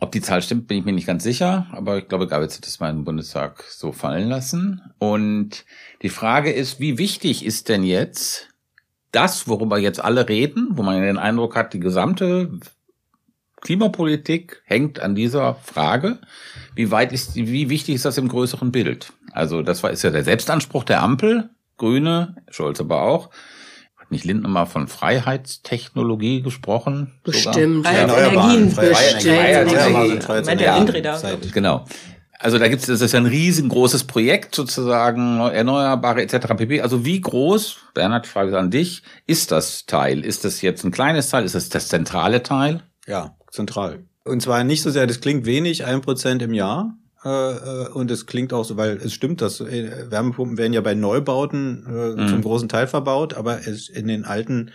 Ob 0.00 0.12
die 0.12 0.20
Zahl 0.20 0.42
stimmt, 0.42 0.66
bin 0.66 0.78
ich 0.78 0.84
mir 0.84 0.92
nicht 0.92 1.06
ganz 1.06 1.22
sicher, 1.22 1.66
aber 1.72 1.98
ich 1.98 2.08
glaube, 2.08 2.26
Gabitz 2.26 2.56
hat 2.56 2.66
das 2.66 2.80
mal 2.80 2.90
im 2.90 3.04
Bundestag 3.04 3.62
so 3.62 3.92
fallen 3.92 4.28
lassen. 4.28 4.82
Und 4.98 5.64
die 6.02 6.08
Frage 6.08 6.52
ist, 6.52 6.80
wie 6.80 6.98
wichtig 6.98 7.44
ist 7.44 7.68
denn 7.68 7.84
jetzt 7.84 8.48
das, 9.12 9.48
worüber 9.48 9.78
jetzt 9.78 10.02
alle 10.02 10.28
reden, 10.28 10.70
wo 10.72 10.82
man 10.82 11.00
den 11.00 11.18
Eindruck 11.18 11.56
hat, 11.56 11.72
die 11.72 11.80
gesamte 11.80 12.58
Klimapolitik 13.60 14.62
hängt 14.66 15.00
an 15.00 15.14
dieser 15.14 15.54
Frage. 15.54 16.18
Wie 16.74 16.90
weit 16.90 17.12
ist, 17.12 17.34
wie 17.34 17.70
wichtig 17.70 17.94
ist 17.94 18.04
das 18.04 18.18
im 18.18 18.28
größeren 18.28 18.72
Bild? 18.72 19.12
Also 19.32 19.62
das 19.62 19.82
war, 19.82 19.90
ist 19.90 20.02
ja 20.02 20.10
der 20.10 20.24
Selbstanspruch 20.24 20.84
der 20.84 21.02
Ampel, 21.02 21.48
Grüne, 21.76 22.36
Scholz 22.50 22.80
aber 22.80 23.02
auch. 23.02 23.30
Hat 23.96 24.10
nicht 24.10 24.24
Lindner 24.24 24.48
mal 24.48 24.66
von 24.66 24.86
Freiheitstechnologie 24.88 26.42
gesprochen? 26.42 27.12
Bestimmt. 27.24 27.86
Sogar? 27.86 27.92
Ja, 27.92 28.28
Energien, 28.28 28.74
bestimmt. 28.74 30.46
Mit 30.46 30.60
der 30.60 30.76
Windräder. 30.76 31.20
Genau. 31.52 31.84
Also 32.38 32.58
da 32.58 32.68
gibt 32.68 32.82
es, 32.82 32.88
das 32.88 33.00
ist 33.00 33.12
ja 33.12 33.20
ein 33.20 33.26
riesengroßes 33.26 34.04
Projekt 34.04 34.54
sozusagen, 34.54 35.40
Erneuerbare 35.40 36.20
etc. 36.20 36.48
pp. 36.56 36.82
Also 36.82 37.04
wie 37.04 37.20
groß, 37.20 37.76
Bernhard, 37.94 38.26
Frage 38.26 38.58
an 38.58 38.70
dich, 38.70 39.02
ist 39.26 39.50
das 39.50 39.86
Teil? 39.86 40.24
Ist 40.24 40.44
das 40.44 40.60
jetzt 40.60 40.84
ein 40.84 40.90
kleines 40.90 41.30
Teil? 41.30 41.44
Ist 41.44 41.54
das 41.54 41.70
das 41.70 41.88
zentrale 41.88 42.42
Teil? 42.42 42.82
Ja, 43.06 43.36
zentral. 43.50 44.04
Und 44.24 44.42
zwar 44.42 44.62
nicht 44.64 44.82
so 44.82 44.90
sehr, 44.90 45.06
das 45.06 45.20
klingt 45.20 45.46
wenig, 45.46 45.86
ein 45.86 46.02
Prozent 46.02 46.42
im 46.42 46.52
Jahr. 46.52 46.94
Äh, 47.24 47.28
äh, 47.28 47.88
und 47.88 48.10
es 48.10 48.26
klingt 48.26 48.52
auch 48.52 48.64
so, 48.64 48.76
weil 48.76 48.98
es 48.98 49.14
stimmt, 49.14 49.40
dass 49.40 49.60
äh, 49.60 50.10
Wärmepumpen 50.10 50.58
werden 50.58 50.72
ja 50.74 50.80
bei 50.82 50.94
Neubauten 50.94 51.86
äh, 51.86 52.20
Mhm. 52.22 52.28
zum 52.28 52.42
großen 52.42 52.68
Teil 52.68 52.86
verbaut, 52.86 53.34
aber 53.34 53.66
es, 53.66 53.88
in 53.88 54.08
den 54.08 54.24
alten 54.24 54.70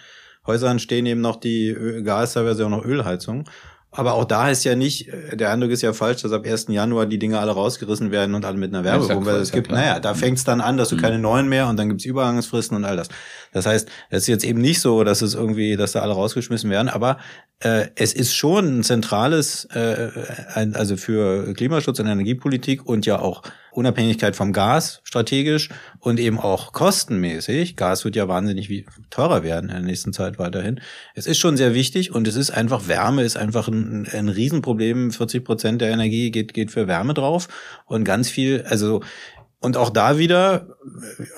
Häusern 0.48 0.80
stehen 0.80 1.06
eben 1.06 1.22
noch 1.22 1.36
die 1.36 1.76
Gas, 2.04 2.34
teilweise 2.34 2.66
auch 2.66 2.70
noch 2.70 2.84
Ölheizung. 2.86 3.44
Aber 3.92 4.14
auch 4.14 4.26
da 4.26 4.50
ist 4.50 4.64
ja 4.66 4.76
nicht, 4.76 5.08
äh, 5.08 5.36
der 5.36 5.52
Eindruck 5.52 5.72
ist 5.72 5.82
ja 5.82 5.94
falsch, 5.94 6.22
dass 6.22 6.32
ab 6.32 6.46
1. 6.46 6.68
Januar 6.70 7.08
die 7.08 7.18
Dinge 7.18 7.40
alle 7.40 7.52
rausgerissen 7.52 8.12
werden 8.12 8.36
und 8.36 8.46
alle 8.46 8.58
mit 8.58 8.74
einer 8.74 8.84
klar, 8.84 9.38
es 9.38 9.52
gibt, 9.52 9.72
naja, 9.72 10.00
da 10.00 10.14
fängt 10.14 10.38
es 10.38 10.44
dann 10.44 10.62
an, 10.62 10.78
dass 10.78 10.90
du 10.90 10.96
Mhm. 10.96 11.02
keine 11.02 11.20
neuen 11.20 11.50
mehr 11.50 11.68
und 11.68 11.78
dann 11.78 11.90
gibt's 11.90 12.06
Übergangsfristen 12.06 12.78
und 12.78 12.86
all 12.86 12.98
das. 12.98 13.10
Das 13.52 13.66
heißt, 13.66 13.90
es 14.12 14.22
ist 14.24 14.28
jetzt 14.28 14.44
eben 14.44 14.62
nicht 14.62 14.80
so, 14.80 15.04
dass 15.04 15.24
es 15.24 15.34
irgendwie, 15.34 15.76
dass 15.76 15.94
da 15.94 16.02
alle 16.02 16.14
rausgeschmissen 16.14 16.70
werden, 16.70 16.88
aber 16.88 17.18
äh, 17.62 17.88
es 17.96 18.14
ist 18.14 18.36
schon 18.36 18.80
ein 18.80 18.84
zentrales, 18.84 19.66
äh, 19.74 20.10
ein, 20.54 20.76
also 20.76 20.96
für 20.96 21.54
Klimaschutz 21.56 22.00
und 22.00 22.06
Energiepolitik 22.06 22.86
und 22.86 23.06
ja 23.08 23.20
auch 23.20 23.42
Unabhängigkeit 23.72 24.36
vom 24.36 24.54
Gas 24.54 25.02
strategisch 25.04 25.70
und 26.00 26.20
eben 26.20 26.40
auch 26.40 26.72
kostenmäßig. 26.72 27.76
Gas 27.76 28.06
wird 28.06 28.16
ja 28.16 28.28
wahnsinnig 28.28 28.70
wie, 28.70 28.86
teurer 29.10 29.44
werden 29.44 29.70
in 29.70 29.76
der 29.76 29.86
nächsten 29.86 30.14
Zeit 30.14 30.40
weiterhin. 30.40 30.80
Es 31.14 31.28
ist 31.28 31.38
schon 31.38 31.58
sehr 31.58 31.74
wichtig 31.74 32.14
und 32.14 32.28
es 32.28 32.36
ist 32.36 32.52
einfach, 32.52 32.88
Wärme 32.88 33.24
ist 33.24 33.38
einfach 33.38 33.68
ein, 33.68 34.08
ein 34.12 34.30
Riesenproblem. 34.30 35.12
40 35.12 35.44
Prozent 35.44 35.82
der 35.82 35.92
Energie 35.92 36.32
geht, 36.32 36.54
geht 36.54 36.72
für 36.72 36.88
Wärme 36.88 37.14
drauf 37.14 37.48
und 37.86 38.04
ganz 38.04 38.30
viel, 38.30 38.64
also 38.68 39.02
und 39.62 39.76
auch 39.76 39.90
da 39.90 40.18
wieder, 40.18 40.78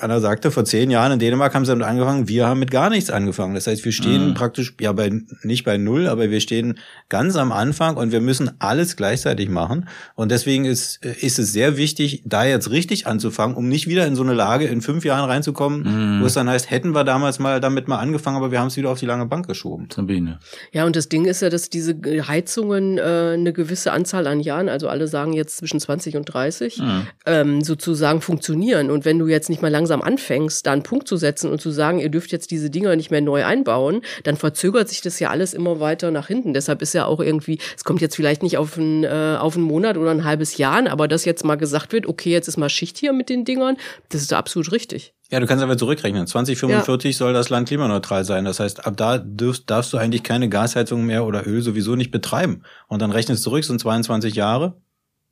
Anna 0.00 0.20
sagte, 0.20 0.50
vor 0.50 0.64
zehn 0.64 0.90
Jahren 0.90 1.12
in 1.12 1.18
Dänemark 1.18 1.54
haben 1.54 1.64
sie 1.64 1.70
damit 1.72 1.86
angefangen, 1.86 2.28
wir 2.28 2.46
haben 2.46 2.60
mit 2.60 2.70
gar 2.70 2.90
nichts 2.90 3.10
angefangen. 3.10 3.54
Das 3.54 3.66
heißt, 3.66 3.84
wir 3.84 3.92
stehen 3.92 4.30
Mhm. 4.30 4.34
praktisch, 4.34 4.74
ja, 4.80 4.92
bei, 4.92 5.10
nicht 5.42 5.64
bei 5.64 5.76
Null, 5.78 6.06
aber 6.08 6.30
wir 6.30 6.40
stehen 6.40 6.78
ganz 7.08 7.36
am 7.36 7.52
Anfang 7.52 7.96
und 7.96 8.12
wir 8.12 8.20
müssen 8.20 8.50
alles 8.58 8.96
gleichzeitig 8.96 9.48
machen. 9.48 9.88
Und 10.14 10.30
deswegen 10.30 10.64
ist, 10.64 11.04
ist 11.04 11.38
es 11.38 11.52
sehr 11.52 11.76
wichtig, 11.76 12.22
da 12.24 12.44
jetzt 12.44 12.70
richtig 12.70 13.06
anzufangen, 13.06 13.56
um 13.56 13.68
nicht 13.68 13.86
wieder 13.88 14.06
in 14.06 14.16
so 14.16 14.22
eine 14.22 14.34
Lage 14.34 14.66
in 14.66 14.80
fünf 14.82 15.04
Jahren 15.04 15.28
reinzukommen, 15.28 15.82
Mhm. 16.18 16.22
wo 16.22 16.26
es 16.26 16.34
dann 16.34 16.48
heißt, 16.48 16.70
hätten 16.70 16.94
wir 16.94 17.04
damals 17.04 17.38
mal 17.38 17.60
damit 17.60 17.88
mal 17.88 17.98
angefangen, 17.98 18.36
aber 18.36 18.50
wir 18.50 18.60
haben 18.60 18.68
es 18.68 18.76
wieder 18.76 18.90
auf 18.90 18.98
die 19.00 19.06
lange 19.06 19.26
Bank 19.26 19.46
geschoben. 19.46 19.88
Sabine. 19.94 20.38
Ja, 20.72 20.84
und 20.84 20.96
das 20.96 21.08
Ding 21.08 21.24
ist 21.26 21.42
ja, 21.42 21.50
dass 21.50 21.70
diese 21.70 21.94
Heizungen 22.26 22.98
äh, 22.98 23.02
eine 23.34 23.52
gewisse 23.52 23.92
Anzahl 23.92 24.26
an 24.26 24.40
Jahren, 24.40 24.68
also 24.68 24.88
alle 24.88 25.06
sagen 25.08 25.32
jetzt 25.32 25.56
zwischen 25.58 25.80
20 25.80 26.16
und 26.16 26.24
30, 26.24 26.78
Mhm. 26.78 27.06
ähm, 27.26 27.60
sozusagen 27.62 28.20
funktionieren. 28.20 28.90
Und 28.90 29.04
wenn 29.04 29.18
du 29.18 29.26
jetzt 29.28 29.41
nicht 29.48 29.62
mal 29.62 29.70
langsam 29.70 30.02
anfängst, 30.02 30.66
da 30.66 30.72
einen 30.72 30.82
Punkt 30.82 31.08
zu 31.08 31.16
setzen 31.16 31.50
und 31.50 31.60
zu 31.60 31.70
sagen, 31.70 31.98
ihr 31.98 32.08
dürft 32.08 32.32
jetzt 32.32 32.50
diese 32.50 32.70
Dinger 32.70 32.96
nicht 32.96 33.10
mehr 33.10 33.20
neu 33.20 33.44
einbauen, 33.44 34.02
dann 34.24 34.36
verzögert 34.36 34.88
sich 34.88 35.00
das 35.00 35.18
ja 35.20 35.30
alles 35.30 35.54
immer 35.54 35.80
weiter 35.80 36.10
nach 36.10 36.26
hinten. 36.26 36.54
Deshalb 36.54 36.82
ist 36.82 36.94
ja 36.94 37.06
auch 37.06 37.20
irgendwie, 37.20 37.58
es 37.76 37.84
kommt 37.84 38.00
jetzt 38.00 38.16
vielleicht 38.16 38.42
nicht 38.42 38.58
auf 38.58 38.76
einen, 38.76 39.04
äh, 39.04 39.36
auf 39.38 39.56
einen 39.56 39.64
Monat 39.64 39.96
oder 39.96 40.10
ein 40.10 40.24
halbes 40.24 40.56
Jahr, 40.56 40.72
aber 40.90 41.08
dass 41.08 41.24
jetzt 41.24 41.44
mal 41.44 41.56
gesagt 41.56 41.92
wird, 41.92 42.06
okay, 42.06 42.30
jetzt 42.30 42.48
ist 42.48 42.56
mal 42.56 42.68
Schicht 42.68 42.98
hier 42.98 43.12
mit 43.12 43.28
den 43.28 43.44
Dingern, 43.44 43.76
das 44.08 44.22
ist 44.22 44.32
absolut 44.32 44.72
richtig. 44.72 45.14
Ja, 45.32 45.40
du 45.40 45.46
kannst 45.46 45.64
aber 45.64 45.78
zurückrechnen. 45.78 46.26
2045 46.26 47.16
soll 47.16 47.32
das 47.32 47.48
Land 47.48 47.66
klimaneutral 47.68 48.26
sein. 48.26 48.44
Das 48.44 48.60
heißt, 48.60 48.86
ab 48.86 48.98
da 48.98 49.16
dürfst, 49.16 49.64
darfst 49.70 49.90
du 49.94 49.96
eigentlich 49.96 50.22
keine 50.22 50.50
Gasheizung 50.50 51.06
mehr 51.06 51.24
oder 51.24 51.46
Öl 51.46 51.62
sowieso 51.62 51.96
nicht 51.96 52.10
betreiben. 52.10 52.64
Und 52.86 53.00
dann 53.00 53.12
rechnest 53.12 53.40
du 53.40 53.44
zurück, 53.44 53.64
sind 53.64 53.80
22 53.80 54.34
Jahre, 54.34 54.76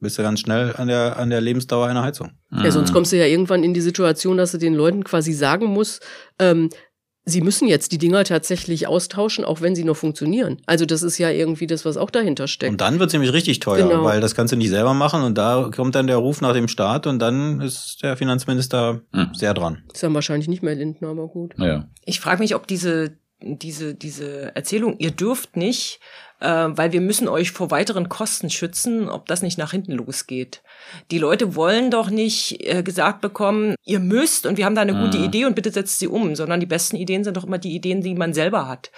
bist 0.00 0.18
du 0.18 0.22
ganz 0.22 0.40
schnell 0.40 0.74
an 0.76 0.88
der, 0.88 1.18
an 1.18 1.30
der 1.30 1.40
Lebensdauer 1.40 1.86
einer 1.86 2.02
Heizung. 2.02 2.32
Ja, 2.50 2.70
sonst 2.70 2.92
kommst 2.92 3.12
du 3.12 3.16
ja 3.16 3.26
irgendwann 3.26 3.62
in 3.64 3.74
die 3.74 3.80
Situation, 3.80 4.36
dass 4.36 4.52
du 4.52 4.58
den 4.58 4.74
Leuten 4.74 5.04
quasi 5.04 5.32
sagen 5.32 5.66
musst, 5.66 6.02
ähm, 6.38 6.68
sie 7.26 7.42
müssen 7.42 7.68
jetzt 7.68 7.92
die 7.92 7.98
Dinger 7.98 8.24
tatsächlich 8.24 8.86
austauschen, 8.88 9.44
auch 9.44 9.60
wenn 9.60 9.76
sie 9.76 9.84
noch 9.84 9.96
funktionieren. 9.96 10.60
Also 10.66 10.86
das 10.86 11.02
ist 11.02 11.18
ja 11.18 11.30
irgendwie 11.30 11.66
das, 11.66 11.84
was 11.84 11.96
auch 11.96 12.10
dahinter 12.10 12.48
steckt. 12.48 12.72
Und 12.72 12.80
dann 12.80 12.98
wird 12.98 13.12
nämlich 13.12 13.32
richtig 13.32 13.60
teuer, 13.60 13.86
Genau. 13.88 14.02
weil 14.04 14.20
das 14.20 14.34
kannst 14.34 14.52
du 14.52 14.56
nicht 14.56 14.70
selber 14.70 14.94
machen 14.94 15.22
und 15.22 15.36
da 15.38 15.70
kommt 15.74 15.94
dann 15.94 16.06
der 16.06 16.16
Ruf 16.16 16.40
nach 16.40 16.54
dem 16.54 16.66
Staat 16.66 17.06
und 17.06 17.18
dann 17.20 17.60
ist 17.60 17.98
der 18.02 18.16
Finanzminister 18.16 19.02
Mhm. 19.12 19.34
sehr 19.34 19.54
dran. 19.54 19.82
ist 19.92 20.02
dann 20.02 20.14
wahrscheinlich 20.14 20.48
nicht 20.48 20.62
mehr 20.62 20.74
Lindner, 20.74 21.08
aber 21.08 21.28
gut. 21.28 21.52
Ja. 21.58 21.86
Ich 22.04 22.20
frage 22.20 22.40
mich, 22.42 22.54
ob 22.54 22.66
diese, 22.66 23.18
diese, 23.42 23.94
diese 23.94 24.56
Erzählung, 24.56 24.96
ihr 24.98 25.10
dürft 25.12 25.56
nicht, 25.56 26.00
äh, 26.40 26.46
weil 26.46 26.92
wir 26.92 27.00
müssen 27.00 27.29
euch 27.29 27.53
vor 27.53 27.70
weiteren 27.70 28.09
Kosten 28.09 28.50
schützen, 28.50 29.09
ob 29.09 29.26
das 29.26 29.42
nicht 29.42 29.59
nach 29.59 29.70
hinten 29.70 29.92
losgeht. 29.92 30.62
Die 31.11 31.18
Leute 31.18 31.55
wollen 31.55 31.90
doch 31.90 32.11
nicht 32.11 32.66
äh, 32.66 32.83
gesagt 32.83 33.20
bekommen, 33.20 33.74
ihr 33.85 34.00
müsst 34.00 34.46
und 34.46 34.57
wir 34.57 34.64
haben 34.64 34.74
da 34.74 34.83
eine 34.83 34.94
gute 34.94 35.18
Mhm. 35.18 35.24
Idee 35.24 35.44
und 35.44 35.55
bitte 35.55 35.70
setzt 35.70 35.98
sie 35.98 36.09
um, 36.09 36.35
sondern 36.35 36.61
die 36.61 36.66
besten 36.66 36.96
Ideen 36.96 37.24
sind 37.24 37.37
doch 37.37 37.44
immer 37.44 37.59
die 37.59 37.74
Ideen, 37.74 38.00
die 38.00 38.14
man 38.14 38.35
selber 38.35 38.68
hat. 38.68 38.90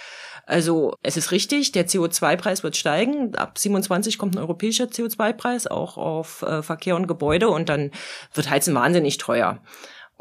Also 0.45 0.95
es 1.03 1.15
ist 1.15 1.31
richtig, 1.31 1.71
der 1.71 1.87
CO2-Preis 1.87 2.63
wird 2.63 2.75
steigen. 2.75 3.33
Ab 3.35 3.57
27 3.57 4.17
kommt 4.17 4.35
ein 4.35 4.39
europäischer 4.39 4.85
CO2-Preis 4.85 5.67
auch 5.67 5.97
auf 5.97 6.41
äh, 6.41 6.61
Verkehr 6.61 6.95
und 6.95 7.07
Gebäude 7.07 7.47
und 7.47 7.69
dann 7.69 7.91
wird 8.33 8.49
Heizen 8.49 8.75
wahnsinnig 8.75 9.17
teuer. 9.17 9.59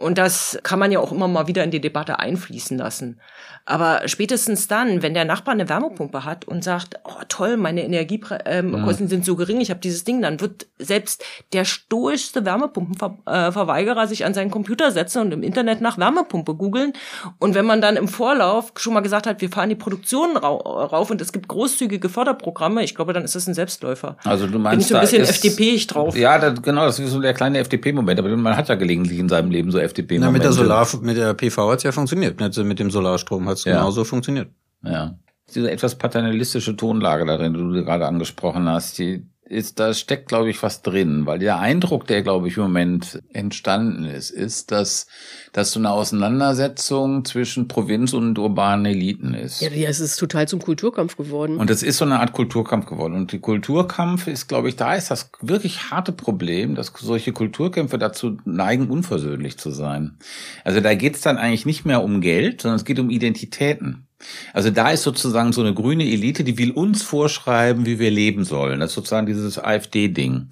Und 0.03 0.19
das 0.19 0.59
kann 0.65 0.79
man 0.79 0.91
ja 0.91 0.99
auch 0.99 1.13
immer 1.13 1.29
mal 1.29 1.47
wieder 1.47 1.63
in 1.63 1.71
die 1.71 1.81
Debatte 1.81 2.19
einfließen 2.19 2.77
lassen. 2.77 3.21
Aber 3.65 4.03
spätestens 4.07 4.67
dann, 4.67 5.03
wenn 5.03 5.15
der 5.15 5.25
Nachbar 5.25 5.55
eine 5.55 5.69
Wärmepumpe 5.69 6.25
hat 6.25 6.45
und 6.45 6.65
sagt, 6.65 6.97
oh 7.05 7.23
toll, 7.29 7.57
meine 7.57 7.85
Energiekosten 7.85 8.43
ähm, 8.47 8.85
Kosten 8.85 9.07
sind 9.07 9.25
so 9.25 9.37
gering, 9.37 9.61
ich 9.61 9.71
habe 9.71 9.79
dieses 9.79 10.03
Ding, 10.03 10.21
dann 10.21 10.41
wird 10.41 10.67
selbst 10.79 11.25
der 11.53 11.65
stoischste 11.65 12.45
Wärmepumpenverweigerer 12.45 14.09
sich 14.09 14.25
an 14.25 14.35
seinen 14.35 14.51
Computer 14.51 14.91
setzen 14.91 15.23
und 15.23 15.33
im 15.33 15.45
Internet 15.45 15.81
nach 15.81 15.97
Wärmepumpe 15.97 16.55
googeln. 16.55 16.93
Und 17.39 17.55
wenn 17.55 17.65
man 17.65 17.81
dann 17.81 17.97
im 17.97 18.09
Vorlauf 18.09 18.73
schon 18.77 18.95
mal 18.95 19.01
gesagt 19.01 19.29
hat, 19.29 19.41
wir 19.41 19.51
fahren 19.51 19.69
die 19.69 19.77
Produktion 19.77 20.37
rau 20.37 20.57
rauf 20.57 21.11
und 21.13 21.21
es 21.21 21.33
gibt 21.33 21.47
großzügige 21.47 22.09
Förderprogramme, 22.09 22.83
ich 22.83 22.97
glaube, 22.97 23.13
dann 23.13 23.23
ist 23.23 23.37
das 23.37 23.47
ein 23.47 23.55
Selbstläufer. 23.55 24.17
Also 24.25 24.47
du 24.47 24.55
Bin 24.55 24.63
meinst, 24.63 24.87
ich 24.87 24.89
so 24.89 24.97
ein 24.97 25.03
bisschen 25.03 25.23
FDP-ig 25.23 25.87
drauf. 25.87 26.17
Ja, 26.17 26.39
das, 26.39 26.61
genau, 26.63 26.85
das 26.87 26.99
ist 26.99 27.13
so 27.13 27.21
der 27.21 27.35
kleine 27.35 27.59
FDP-Moment. 27.59 28.19
Aber 28.19 28.37
man 28.37 28.57
hat 28.57 28.69
ja 28.69 28.75
gelegentlich 28.75 29.21
in 29.21 29.29
seinem 29.29 29.53
Leben 29.53 29.71
so 29.71 29.79
Na, 29.93 30.03
FDP-Momente. 30.05 30.33
mit 30.33 30.45
der 30.45 30.53
Solar, 30.53 30.87
mit 31.03 31.17
der 31.17 31.35
PV 31.35 31.71
hat's 31.71 31.83
ja 31.83 31.93
funktioniert. 31.93 32.41
Mit, 32.41 32.57
mit 32.57 32.79
dem 32.79 32.91
Solarstrom 32.91 33.49
hat's 33.49 33.65
Ja. 33.65 33.75
genauso 33.75 34.05
funktioniert. 34.05 34.49
Ja. 34.85 35.15
Diese 35.55 35.71
etwas 35.71 35.97
paternalistische 35.97 36.77
Tonlage 36.77 37.27
darin, 37.27 37.53
die 37.55 37.61
du 37.61 37.85
gerade 37.85 38.07
angesprochen 38.07 38.69
hast, 38.69 38.99
die 38.99 39.27
ist, 39.53 39.79
da 39.79 39.95
steckt, 39.95 40.29
glaube 40.29 40.51
ich, 40.51 40.63
was 40.63 40.83
drin, 40.83 41.27
weil 41.27 41.39
der 41.39 41.59
Eindruck, 41.59 42.07
der, 42.07 42.23
glaube 42.23 42.49
ich, 42.49 42.57
im 42.57 42.65
Moment 42.65 43.23
entstanden 43.33 44.05
ist, 44.05 44.31
ist, 44.31 44.73
dass, 44.73 45.07
dass 45.53 45.73
so 45.73 45.79
eine 45.79 45.91
Auseinandersetzung 45.91 47.25
zwischen 47.25 47.69
Provinz 47.69 48.13
und 48.15 48.39
urbanen 48.39 48.87
Eliten 48.87 49.35
ist. 49.35 49.61
Ja, 49.61 49.71
ja, 49.71 49.89
es 49.89 50.01
ist 50.01 50.17
total 50.17 50.49
zum 50.49 50.61
Kulturkampf 50.61 51.17
geworden. 51.17 51.59
Und 51.59 51.71
es 51.71 51.83
ist 51.83 51.99
so 51.99 52.05
eine 52.05 52.21
Art 52.21 52.33
Kulturkampf 52.33 52.87
geworden. 52.87 53.15
Und 53.15 53.33
die 53.33 53.41
Kulturkampf 53.41 54.27
ist, 54.27 54.49
glaube 54.49 54.69
ich, 54.69 54.77
da 54.77 54.95
ist 54.95 55.11
das 55.11 55.31
wirklich 55.41 55.91
harte 55.91 56.13
Problem, 56.13 56.75
dass 56.75 56.93
solche 56.99 57.33
Kulturkämpfe 57.33 57.99
dazu 57.99 58.39
neigen, 58.45 58.89
unversöhnlich 58.89 59.59
zu 59.59 59.71
sein. 59.71 60.19
Also 60.65 60.81
da 60.81 60.95
geht 60.95 61.17
es 61.17 61.21
dann 61.21 61.37
eigentlich 61.37 61.67
nicht 61.67 61.85
mehr 61.85 62.03
um 62.03 62.21
Geld, 62.21 62.63
sondern 62.63 62.77
es 62.77 62.85
geht 62.85 62.99
um 62.99 63.11
Identitäten. 63.11 64.07
Also 64.53 64.71
da 64.71 64.91
ist 64.91 65.03
sozusagen 65.03 65.53
so 65.53 65.61
eine 65.61 65.75
grüne 65.75 66.05
Elite, 66.05 66.45
die 66.45 66.59
will 66.59 66.71
uns 66.71 67.03
vorschreiben, 67.03 67.87
wie 67.87 67.99
wir 67.99 68.11
leben 68.11 68.45
sollen. 68.45 68.81
Das 68.81 68.91
ist 68.91 68.95
sozusagen 68.95 69.27
dieses 69.27 69.59
AfD-Ding. 69.59 70.49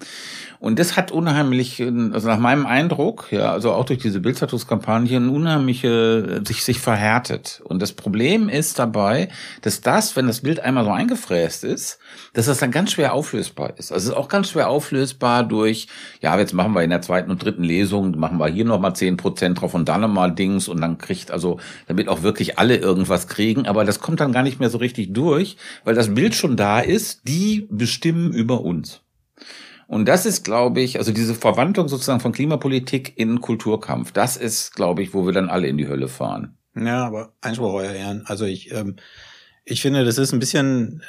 Und 0.61 0.77
das 0.77 0.95
hat 0.95 1.11
unheimlich, 1.11 1.81
also 1.81 2.27
nach 2.27 2.37
meinem 2.37 2.67
Eindruck, 2.67 3.31
ja, 3.31 3.51
also 3.51 3.71
auch 3.71 3.83
durch 3.83 3.97
diese 3.97 4.19
Bildzeitungskampagne, 4.19 5.17
ein 5.17 5.29
unheimliche, 5.29 6.43
sich, 6.45 6.63
sich 6.63 6.79
verhärtet. 6.79 7.63
Und 7.63 7.81
das 7.81 7.93
Problem 7.93 8.47
ist 8.47 8.77
dabei, 8.77 9.29
dass 9.63 9.81
das, 9.81 10.15
wenn 10.15 10.27
das 10.27 10.41
Bild 10.41 10.59
einmal 10.59 10.83
so 10.83 10.91
eingefräst 10.91 11.63
ist, 11.63 11.97
dass 12.33 12.45
das 12.45 12.59
dann 12.59 12.69
ganz 12.69 12.91
schwer 12.91 13.15
auflösbar 13.15 13.73
ist. 13.79 13.91
Also 13.91 14.09
es 14.09 14.13
ist 14.13 14.15
auch 14.15 14.27
ganz 14.27 14.51
schwer 14.51 14.69
auflösbar 14.69 15.43
durch, 15.43 15.87
ja, 16.21 16.37
jetzt 16.37 16.53
machen 16.53 16.73
wir 16.73 16.83
in 16.83 16.91
der 16.91 17.01
zweiten 17.01 17.31
und 17.31 17.43
dritten 17.43 17.63
Lesung, 17.63 18.19
machen 18.19 18.37
wir 18.37 18.47
hier 18.47 18.65
nochmal 18.65 18.95
zehn 18.95 19.17
Prozent 19.17 19.59
drauf 19.59 19.73
und 19.73 19.89
dann 19.89 20.01
nochmal 20.01 20.31
Dings 20.31 20.67
und 20.67 20.79
dann 20.79 20.99
kriegt, 20.99 21.31
also, 21.31 21.59
damit 21.87 22.07
auch 22.07 22.21
wirklich 22.21 22.59
alle 22.59 22.77
irgendwas 22.77 23.27
kriegen, 23.27 23.65
aber 23.65 23.83
das 23.83 23.99
kommt 23.99 24.19
dann 24.19 24.31
gar 24.31 24.43
nicht 24.43 24.59
mehr 24.59 24.69
so 24.69 24.77
richtig 24.77 25.11
durch, 25.11 25.57
weil 25.85 25.95
das 25.95 26.13
Bild 26.13 26.35
schon 26.35 26.55
da 26.55 26.81
ist, 26.81 27.27
die 27.27 27.67
bestimmen 27.71 28.31
über 28.31 28.61
uns. 28.61 29.01
Und 29.91 30.07
das 30.07 30.25
ist, 30.25 30.45
glaube 30.45 30.79
ich, 30.79 30.99
also 30.99 31.11
diese 31.11 31.35
Verwandlung 31.35 31.89
sozusagen 31.89 32.21
von 32.21 32.31
Klimapolitik 32.31 33.11
in 33.17 33.41
Kulturkampf, 33.41 34.13
das 34.13 34.37
ist, 34.37 34.73
glaube 34.73 35.03
ich, 35.03 35.13
wo 35.13 35.25
wir 35.25 35.33
dann 35.33 35.49
alle 35.49 35.67
in 35.67 35.77
die 35.77 35.89
Hölle 35.89 36.07
fahren. 36.07 36.55
Ja, 36.77 37.05
aber 37.05 37.33
Einspruch, 37.41 37.73
euer 37.73 37.91
Ehren. 37.91 38.23
Also 38.25 38.45
ich, 38.45 38.71
ähm, 38.71 38.95
ich 39.65 39.81
finde, 39.81 40.05
das 40.05 40.17
ist 40.17 40.31
ein 40.31 40.39
bisschen, 40.39 41.03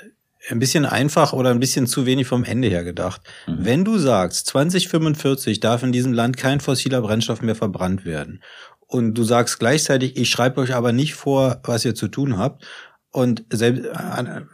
ein 0.49 0.59
bisschen 0.59 0.85
einfach 0.85 1.33
oder 1.33 1.51
ein 1.51 1.61
bisschen 1.61 1.87
zu 1.87 2.07
wenig 2.07 2.27
vom 2.27 2.43
Ende 2.43 2.67
her 2.67 2.83
gedacht. 2.83 3.21
Mhm. 3.47 3.59
Wenn 3.61 3.85
du 3.85 3.99
sagst, 3.99 4.49
2045 4.49 5.61
darf 5.61 5.85
in 5.85 5.93
diesem 5.93 6.13
Land 6.13 6.37
kein 6.37 6.59
fossiler 6.59 7.03
Brennstoff 7.03 7.41
mehr 7.41 7.55
verbrannt 7.55 8.05
werden 8.05 8.43
und 8.89 9.15
du 9.15 9.23
sagst 9.23 9.61
gleichzeitig, 9.61 10.17
ich 10.17 10.29
schreibe 10.29 10.61
euch 10.61 10.75
aber 10.75 10.91
nicht 10.91 11.15
vor, 11.15 11.61
was 11.63 11.85
ihr 11.85 11.95
zu 11.95 12.09
tun 12.09 12.37
habt 12.37 12.67
und 13.13 13.45
selbst, 13.51 13.85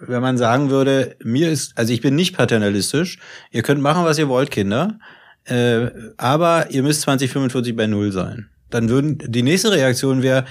wenn 0.01 0.21
man 0.21 0.37
sagen 0.37 0.69
würde, 0.69 1.17
mir 1.23 1.51
ist, 1.51 1.79
also 1.79 1.93
ich 1.93 2.01
bin 2.01 2.17
nicht 2.17 2.37
paternalistisch, 2.37 3.19
ihr 3.53 3.63
könnt 3.63 3.81
machen, 3.81 4.05
was 4.05 4.19
ihr 4.19 4.29
wollt, 4.29 4.51
Kinder, 4.51 4.99
äh, 5.45 5.91
aber 6.17 6.71
ihr 6.71 6.83
müsst 6.83 7.03
2045 7.03 7.77
bei 7.77 7.87
Null 7.87 8.11
sein. 8.11 8.51
Dann 8.69 8.89
würden, 8.89 9.19
die 9.19 9.43
nächste 9.43 9.71
Reaktion 9.71 10.23
wäre, 10.23 10.45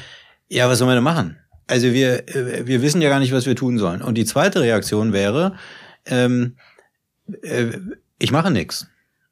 ja, 0.48 0.70
was 0.70 0.80
sollen 0.80 0.90
wir 0.90 0.96
denn 0.96 1.04
machen? 1.04 1.38
Also 1.68 1.92
wir, 1.92 2.28
äh, 2.34 2.66
wir 2.66 2.82
wissen 2.82 3.02
ja 3.02 3.10
gar 3.10 3.20
nicht, 3.20 3.34
was 3.34 3.46
wir 3.46 3.56
tun 3.56 3.78
sollen. 3.78 4.02
Und 4.02 4.16
die 4.16 4.26
zweite 4.26 4.62
Reaktion 4.62 5.12
wäre, 5.12 5.58
ähm, 6.06 6.56
äh, 7.42 7.74
ich 8.20 8.32
mache 8.32 8.52
nichts. 8.52 8.88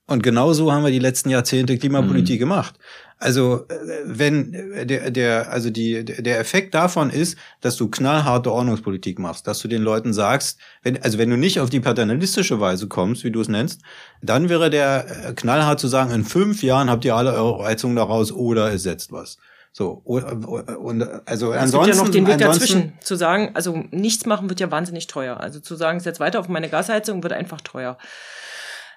Und 0.07 0.21
genau 0.21 0.53
so 0.53 0.71
haben 0.71 0.83
wir 0.83 0.91
die 0.91 0.99
letzten 0.99 1.29
Jahrzehnte 1.29 1.77
Klimapolitik 1.77 2.35
mhm. 2.35 2.39
gemacht. 2.39 2.75
Also 3.17 3.65
äh, 3.69 3.75
wenn 4.05 4.53
äh, 4.53 4.85
der, 4.85 5.09
der, 5.09 5.51
also 5.51 5.69
die, 5.69 6.03
der 6.05 6.39
Effekt 6.39 6.75
davon 6.75 7.09
ist, 7.09 7.37
dass 7.61 7.75
du 7.75 7.87
knallharte 7.87 8.51
Ordnungspolitik 8.51 9.19
machst, 9.19 9.47
dass 9.47 9.59
du 9.59 9.67
den 9.67 9.81
Leuten 9.81 10.13
sagst, 10.13 10.59
wenn, 10.83 11.01
also 11.01 11.17
wenn 11.17 11.29
du 11.29 11.37
nicht 11.37 11.59
auf 11.59 11.69
die 11.69 11.79
paternalistische 11.79 12.59
Weise 12.59 12.87
kommst, 12.87 13.23
wie 13.23 13.31
du 13.31 13.41
es 13.41 13.47
nennst, 13.47 13.81
dann 14.21 14.49
wäre 14.49 14.69
der 14.69 15.29
äh, 15.29 15.33
knallhart 15.33 15.79
zu 15.79 15.87
sagen, 15.87 16.11
in 16.11 16.23
fünf 16.23 16.61
Jahren 16.61 16.89
habt 16.89 17.05
ihr 17.05 17.15
alle 17.15 17.33
eure 17.33 17.63
Heizung 17.63 17.95
daraus 17.95 18.31
oder 18.31 18.71
es 18.73 18.83
setzt 18.83 19.11
was. 19.11 19.37
So, 19.71 19.89
und 20.05 21.03
also 21.25 21.51
es 21.51 21.73
ansonsten. 21.73 21.91
Gibt 21.91 21.97
ja 21.97 22.03
noch 22.03 22.09
den 22.09 22.27
Weg 22.27 22.37
dazwischen, 22.37 22.93
zu 23.01 23.15
sagen, 23.15 23.51
also 23.55 23.83
nichts 23.91 24.25
machen 24.25 24.47
wird 24.47 24.61
ja 24.61 24.71
wahnsinnig 24.71 25.07
teuer. 25.07 25.41
Also 25.41 25.59
zu 25.59 25.75
sagen, 25.75 25.99
setz 25.99 26.21
weiter 26.21 26.39
auf 26.39 26.47
meine 26.47 26.69
Gasheizung 26.69 27.21
wird 27.23 27.33
einfach 27.33 27.59
teuer. 27.59 27.97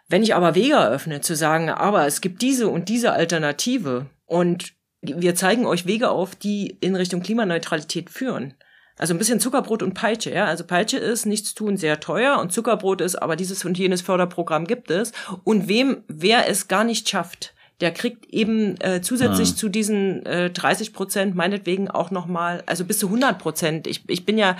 Wenn 0.08 0.22
ich 0.22 0.34
aber 0.34 0.54
Wege 0.54 0.74
eröffne, 0.74 1.20
zu 1.20 1.36
sagen, 1.36 1.68
aber 1.68 2.06
es 2.06 2.20
gibt 2.20 2.42
diese 2.42 2.68
und 2.68 2.88
diese 2.88 3.12
Alternative 3.12 4.06
und 4.24 4.72
wir 5.02 5.34
zeigen 5.34 5.66
euch 5.66 5.86
Wege 5.86 6.10
auf, 6.10 6.34
die 6.34 6.78
in 6.80 6.96
Richtung 6.96 7.22
Klimaneutralität 7.22 8.10
führen. 8.10 8.54
Also 8.96 9.14
ein 9.14 9.18
bisschen 9.18 9.38
Zuckerbrot 9.38 9.82
und 9.82 9.94
Peitsche, 9.94 10.32
ja. 10.32 10.46
Also 10.46 10.64
Peitsche 10.64 10.98
ist 10.98 11.24
nichts 11.24 11.54
tun 11.54 11.76
sehr 11.76 12.00
teuer 12.00 12.38
und 12.40 12.52
Zuckerbrot 12.52 13.00
ist, 13.00 13.14
aber 13.16 13.36
dieses 13.36 13.64
und 13.64 13.78
jenes 13.78 14.02
Förderprogramm 14.02 14.66
gibt 14.66 14.90
es. 14.90 15.12
Und 15.44 15.68
wem, 15.68 16.02
wer 16.08 16.48
es 16.48 16.66
gar 16.66 16.82
nicht 16.82 17.08
schafft, 17.08 17.54
der 17.80 17.92
kriegt 17.92 18.26
eben 18.32 18.80
äh, 18.80 19.00
zusätzlich 19.02 19.50
ah. 19.50 19.54
zu 19.54 19.68
diesen 19.68 20.26
äh, 20.26 20.50
30 20.50 20.92
Prozent 20.92 21.36
meinetwegen 21.36 21.88
auch 21.88 22.10
nochmal, 22.10 22.62
also 22.66 22.84
bis 22.84 22.98
zu 22.98 23.06
100 23.06 23.38
Prozent. 23.38 23.86
Ich, 23.86 24.02
ich 24.08 24.26
bin 24.26 24.36
ja 24.36 24.56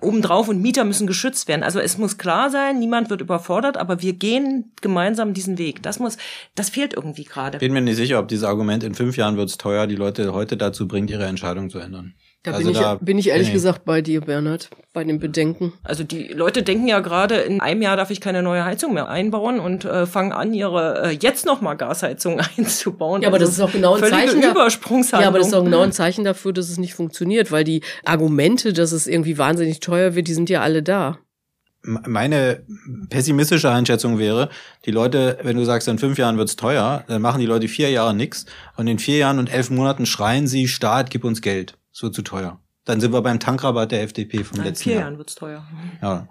obendrauf 0.00 0.48
und 0.48 0.60
Mieter 0.60 0.84
müssen 0.84 1.06
geschützt 1.06 1.46
werden. 1.46 1.62
Also 1.62 1.78
es 1.78 1.98
muss 1.98 2.18
klar 2.18 2.50
sein, 2.50 2.80
niemand 2.80 3.10
wird 3.10 3.20
überfordert, 3.20 3.76
aber 3.76 4.02
wir 4.02 4.12
gehen 4.12 4.72
gemeinsam 4.80 5.34
diesen 5.34 5.56
Weg. 5.58 5.82
Das 5.82 6.00
muss, 6.00 6.16
das 6.56 6.68
fehlt 6.68 6.94
irgendwie 6.94 7.24
gerade. 7.24 7.58
Bin 7.58 7.72
mir 7.72 7.80
nicht 7.80 7.96
sicher, 7.96 8.18
ob 8.18 8.26
dieses 8.26 8.44
Argument 8.44 8.82
in 8.82 8.94
fünf 8.94 9.16
Jahren 9.16 9.36
wird 9.36 9.50
es 9.50 9.58
teuer, 9.58 9.86
die 9.86 9.96
Leute 9.96 10.32
heute 10.32 10.56
dazu 10.56 10.88
bringt, 10.88 11.10
ihre 11.10 11.26
Entscheidung 11.26 11.70
zu 11.70 11.78
ändern. 11.78 12.14
Da, 12.44 12.52
also 12.52 12.66
bin, 12.66 12.72
ich, 12.72 12.80
da 12.80 12.94
bin 12.94 13.18
ich 13.18 13.28
ehrlich 13.30 13.48
nee. 13.48 13.54
gesagt 13.54 13.84
bei 13.84 14.00
dir, 14.00 14.20
Bernhard, 14.20 14.70
bei 14.92 15.02
dem 15.02 15.18
Bedenken. 15.18 15.72
Also 15.82 16.04
die 16.04 16.28
Leute 16.28 16.62
denken 16.62 16.86
ja 16.86 17.00
gerade, 17.00 17.34
in 17.36 17.60
einem 17.60 17.82
Jahr 17.82 17.96
darf 17.96 18.10
ich 18.10 18.20
keine 18.20 18.42
neue 18.42 18.64
Heizung 18.64 18.94
mehr 18.94 19.08
einbauen 19.08 19.58
und 19.58 19.84
äh, 19.84 20.06
fangen 20.06 20.32
an, 20.32 20.54
ihre 20.54 21.02
äh, 21.02 21.18
jetzt 21.20 21.46
noch 21.46 21.60
mal 21.60 21.74
Gasheizung 21.74 22.40
einzubauen. 22.56 23.22
Ja, 23.22 23.28
aber 23.28 23.40
das 23.40 23.50
ist 23.50 23.60
auch 23.60 23.72
genau 23.72 23.96
ein 23.96 24.04
Zeichen. 24.04 24.42
Übersprungshandlung. 24.42 25.22
Ja, 25.22 25.28
aber 25.28 25.38
das 25.38 25.48
ist 25.48 25.54
auch 25.54 25.64
genau 25.64 25.80
ein 25.80 25.92
Zeichen 25.92 26.24
dafür, 26.24 26.52
dass 26.52 26.68
es 26.68 26.78
nicht 26.78 26.94
funktioniert, 26.94 27.50
weil 27.50 27.64
die 27.64 27.82
Argumente, 28.04 28.72
dass 28.72 28.92
es 28.92 29.08
irgendwie 29.08 29.36
wahnsinnig 29.36 29.80
teuer 29.80 30.14
wird, 30.14 30.28
die 30.28 30.34
sind 30.34 30.48
ja 30.48 30.60
alle 30.62 30.82
da 30.82 31.18
meine 31.82 32.64
pessimistische 33.08 33.70
Einschätzung 33.70 34.18
wäre, 34.18 34.50
die 34.84 34.90
Leute, 34.90 35.38
wenn 35.42 35.56
du 35.56 35.64
sagst, 35.64 35.88
in 35.88 35.98
fünf 35.98 36.18
Jahren 36.18 36.36
wird's 36.36 36.56
teuer, 36.56 37.04
dann 37.06 37.22
machen 37.22 37.40
die 37.40 37.46
Leute 37.46 37.68
vier 37.68 37.88
Jahre 37.90 38.14
nix 38.14 38.46
und 38.76 38.88
in 38.88 38.98
vier 38.98 39.18
Jahren 39.18 39.38
und 39.38 39.50
elf 39.50 39.70
Monaten 39.70 40.04
schreien 40.04 40.46
sie, 40.48 40.68
Staat, 40.68 41.10
gib 41.10 41.24
uns 41.24 41.40
Geld 41.40 41.78
es 41.98 42.02
wird 42.02 42.14
zu 42.14 42.22
teuer. 42.22 42.60
Dann 42.84 43.00
sind 43.00 43.12
wir 43.12 43.20
beim 43.22 43.40
Tankrabatt 43.40 43.90
der 43.90 44.02
FDP 44.02 44.44
vom 44.44 44.58
Nein, 44.58 44.68
letzten 44.68 44.90
Jahr. 44.90 44.94
In 44.94 45.00
vier 45.00 45.04
Jahren 45.04 45.18
wird's 45.18 45.34
teuer. 45.34 45.66
Ja. 46.00 46.28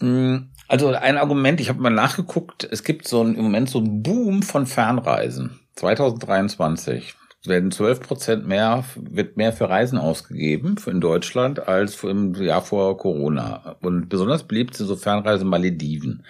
Mm, 0.00 0.50
also 0.66 0.88
ein 0.88 1.18
Argument, 1.18 1.60
ich 1.60 1.68
habe 1.68 1.80
mal 1.80 1.90
nachgeguckt, 1.90 2.66
es 2.70 2.82
gibt 2.82 3.06
so 3.06 3.22
ein, 3.22 3.34
im 3.34 3.44
Moment 3.44 3.68
so 3.68 3.78
einen 3.78 4.02
Boom 4.02 4.42
von 4.42 4.66
Fernreisen. 4.66 5.60
2023 5.76 7.14
werden 7.44 7.70
12 7.70 8.00
Prozent 8.00 8.48
mehr, 8.48 8.84
wird 8.96 9.36
mehr 9.36 9.52
für 9.52 9.68
Reisen 9.68 9.96
ausgegeben 9.96 10.76
in 10.86 11.00
Deutschland 11.00 11.68
als 11.68 12.02
im 12.02 12.34
Jahr 12.34 12.62
vor 12.62 12.98
Corona. 12.98 13.76
Und 13.80 14.08
besonders 14.08 14.42
beliebt 14.42 14.74
sind 14.74 14.86
so 14.86 14.96
Fernreisen 14.96 15.48
Malediven. 15.48 16.24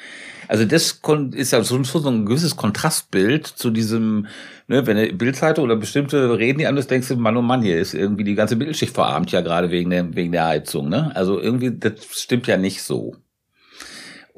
Also 0.49 0.65
das 0.65 1.01
ist 1.33 1.53
ja 1.53 1.63
so 1.63 1.77
ein 1.77 2.27
gewisses 2.27 2.57
Kontrastbild 2.57 3.47
zu 3.47 3.71
diesem, 3.71 4.27
ne, 4.67 4.87
wenn 4.87 4.97
eine 4.97 5.13
Bildzeitung 5.13 5.65
oder 5.65 5.77
bestimmte 5.77 6.39
reden 6.39 6.59
die 6.59 6.67
anders, 6.67 6.87
denkst 6.87 7.09
du, 7.09 7.17
Mann, 7.17 7.37
oh 7.37 7.43
Mann, 7.43 7.63
hier 7.63 7.79
ist 7.79 7.95
irgendwie 7.95 8.25
die 8.25 8.35
ganze 8.35 8.57
Bildschicht 8.57 8.95
verarmt 8.95 9.33
ja 9.33 9.41
gerade 9.41 9.71
wegen 9.71 9.91
der, 9.91 10.15
wegen 10.15 10.33
der 10.33 10.47
Heizung, 10.47 10.89
ne? 10.89 11.15
Also 11.15 11.41
irgendwie, 11.41 11.77
das 11.77 12.05
stimmt 12.11 12.47
ja 12.47 12.57
nicht 12.57 12.83
so. 12.83 13.17